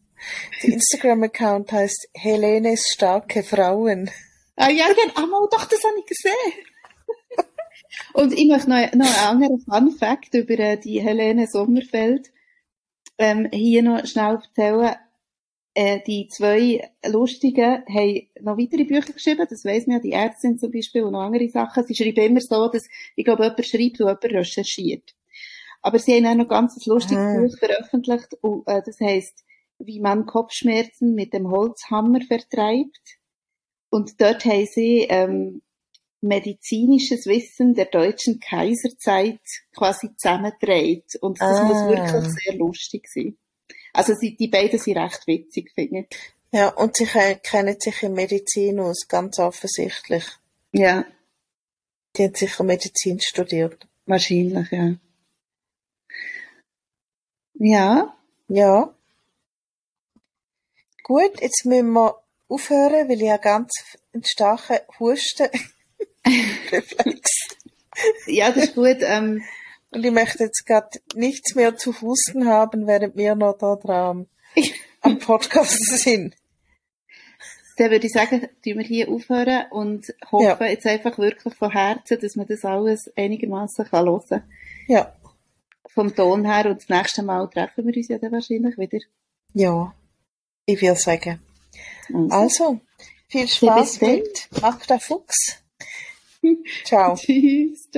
Der 0.62 0.70
Instagram-Account 0.74 1.72
heißt 1.72 2.08
Helenes 2.14 2.88
starke 2.88 3.42
Frauen. 3.42 4.10
Ah, 4.56 4.70
ja, 4.70 4.86
genau. 4.88 5.14
Ah, 5.16 5.26
mal, 5.26 5.48
doch, 5.50 5.64
das 5.66 5.82
habe 5.84 5.98
ich 5.98 6.06
gesehen. 6.06 6.52
Und 8.14 8.32
ich 8.32 8.46
möchte 8.46 8.70
noch, 8.70 8.92
noch 8.94 9.06
einen 9.06 9.42
anderen 9.42 9.60
Fun 9.60 9.90
Fact 9.98 10.34
über 10.34 10.58
äh, 10.58 10.78
die 10.78 11.00
Helene 11.02 11.46
Sommerfeld 11.46 12.30
ähm, 13.18 13.48
hier 13.52 13.82
noch 13.82 14.06
schnell 14.06 14.36
erzählen. 14.36 14.96
Äh, 15.74 16.00
die 16.06 16.28
zwei 16.28 16.90
Lustigen 17.06 17.82
haben 17.86 18.28
noch 18.40 18.58
weitere 18.58 18.84
Bücher 18.84 19.12
geschrieben, 19.12 19.46
das 19.48 19.64
weiss 19.64 19.86
man 19.86 19.96
ja, 19.96 20.02
die 20.02 20.12
Ärztin 20.12 20.58
zum 20.58 20.70
Beispiel 20.70 21.04
und 21.04 21.12
noch 21.12 21.22
andere 21.22 21.48
Sachen. 21.48 21.84
Sie 21.84 21.94
schreiben 21.94 22.26
immer 22.26 22.40
so, 22.40 22.68
dass, 22.68 22.86
ich 23.16 23.24
glaube, 23.24 23.44
jemand 23.44 23.66
schreibt 23.66 24.00
und 24.00 24.06
jemand 24.06 24.24
recherchiert. 24.24 25.14
Aber 25.80 25.98
sie 25.98 26.14
haben 26.14 26.26
auch 26.26 26.34
noch 26.34 26.48
ganz 26.48 26.76
ein 26.76 26.82
lustiges 26.86 27.18
Ah. 27.18 27.40
Buch 27.40 27.58
veröffentlicht, 27.58 28.34
und, 28.42 28.68
äh, 28.68 28.82
das 28.84 29.00
heisst, 29.00 29.44
wie 29.78 30.00
man 30.00 30.26
Kopfschmerzen 30.26 31.14
mit 31.14 31.32
dem 31.32 31.50
Holzhammer 31.50 32.20
vertreibt. 32.20 33.18
Und 33.90 34.20
dort 34.20 34.44
haben 34.44 34.66
sie 34.66 35.06
ähm, 35.08 35.62
medizinisches 36.22 37.26
Wissen 37.26 37.74
der 37.74 37.86
deutschen 37.86 38.40
Kaiserzeit 38.40 39.40
quasi 39.76 40.08
zusammengetragen. 40.16 41.02
Und 41.20 41.40
das 41.40 41.58
Ah. 41.58 41.64
muss 41.64 41.88
wirklich 41.88 42.32
sehr 42.44 42.54
lustig 42.56 43.08
sein. 43.12 43.36
Also 43.92 44.14
sie, 44.14 44.36
die 44.36 44.48
beiden 44.48 44.78
sind 44.78 44.96
recht 44.96 45.26
witzig, 45.26 45.70
finde 45.74 46.06
ich. 46.08 46.16
Ja, 46.52 46.68
und 46.68 46.96
sie 46.96 47.06
ke- 47.06 47.40
kennen 47.42 47.76
sich 47.78 48.02
in 48.02 48.12
Medizin 48.14 48.78
aus, 48.80 49.06
ganz 49.08 49.38
offensichtlich. 49.38 50.24
Ja, 50.72 51.04
Die 52.16 52.24
haben 52.24 52.34
sicher 52.34 52.64
Medizin 52.64 53.20
studiert. 53.20 53.86
wahrscheinlich, 54.06 54.70
ja. 54.70 54.94
Ja, 57.54 58.16
Ja. 58.48 58.94
Gut, 61.04 61.40
jetzt 61.40 61.64
müssen 61.64 61.92
wir 61.92 62.22
aufhören, 62.48 63.08
weil 63.08 63.16
ich 63.20 63.26
ja 63.28 63.36
ganz 63.38 63.72
einen 64.12 64.24
starken 64.24 64.78
Husten 65.00 65.48
Reflex. 66.72 67.30
ja, 68.26 68.50
das 68.50 68.64
ist 68.64 68.74
gut. 68.74 68.98
Ähm, 69.00 69.42
Und 69.90 70.04
ich 70.04 70.10
möchte 70.12 70.44
jetzt 70.44 70.64
gerade 70.66 70.88
nichts 71.14 71.54
mehr 71.54 71.76
zu 71.76 72.00
husten 72.00 72.46
haben, 72.48 72.86
während 72.86 73.16
wir 73.16 73.34
noch 73.34 73.58
da 73.58 73.76
dran 73.76 74.26
am 75.02 75.18
Podcast 75.18 75.78
sind. 75.98 76.34
dann 77.76 77.90
würde 77.90 78.06
ich 78.06 78.12
sagen, 78.12 78.40
tun 78.64 78.78
wir 78.78 78.84
hier 78.84 79.08
aufhören 79.08 79.64
und 79.70 80.06
hoffen 80.30 80.46
Ja. 80.46 80.66
jetzt 80.66 80.86
einfach 80.86 81.18
wirklich 81.18 81.54
von 81.54 81.70
Herzen, 81.70 82.18
dass 82.20 82.36
man 82.36 82.46
das 82.46 82.64
alles 82.64 83.10
einigermaßen 83.16 83.86
kann 83.86 84.06
hören 84.06 84.22
kann. 84.28 84.42
Ja. 84.88 85.14
Vom 85.94 86.14
Ton 86.14 86.44
her 86.50 86.70
und 86.70 86.80
das 86.82 86.88
nächste 86.88 87.22
Mal 87.22 87.48
treffen 87.50 87.86
wir 87.86 87.94
uns 87.96 88.08
ja 88.08 88.18
dann 88.18 88.32
wahrscheinlich 88.32 88.78
wieder. 88.78 88.98
Ja. 89.54 89.94
Ich 90.64 90.80
will 90.80 90.94
sagen. 90.96 91.40
Also, 92.12 92.28
Also, 92.30 92.80
viel 93.28 93.48
Spaß 93.48 94.00
mit 94.00 94.48
Magda 94.60 94.98
Fuchs. 94.98 95.61
Ciao. 96.84 97.14
Tschüss. 97.16 97.88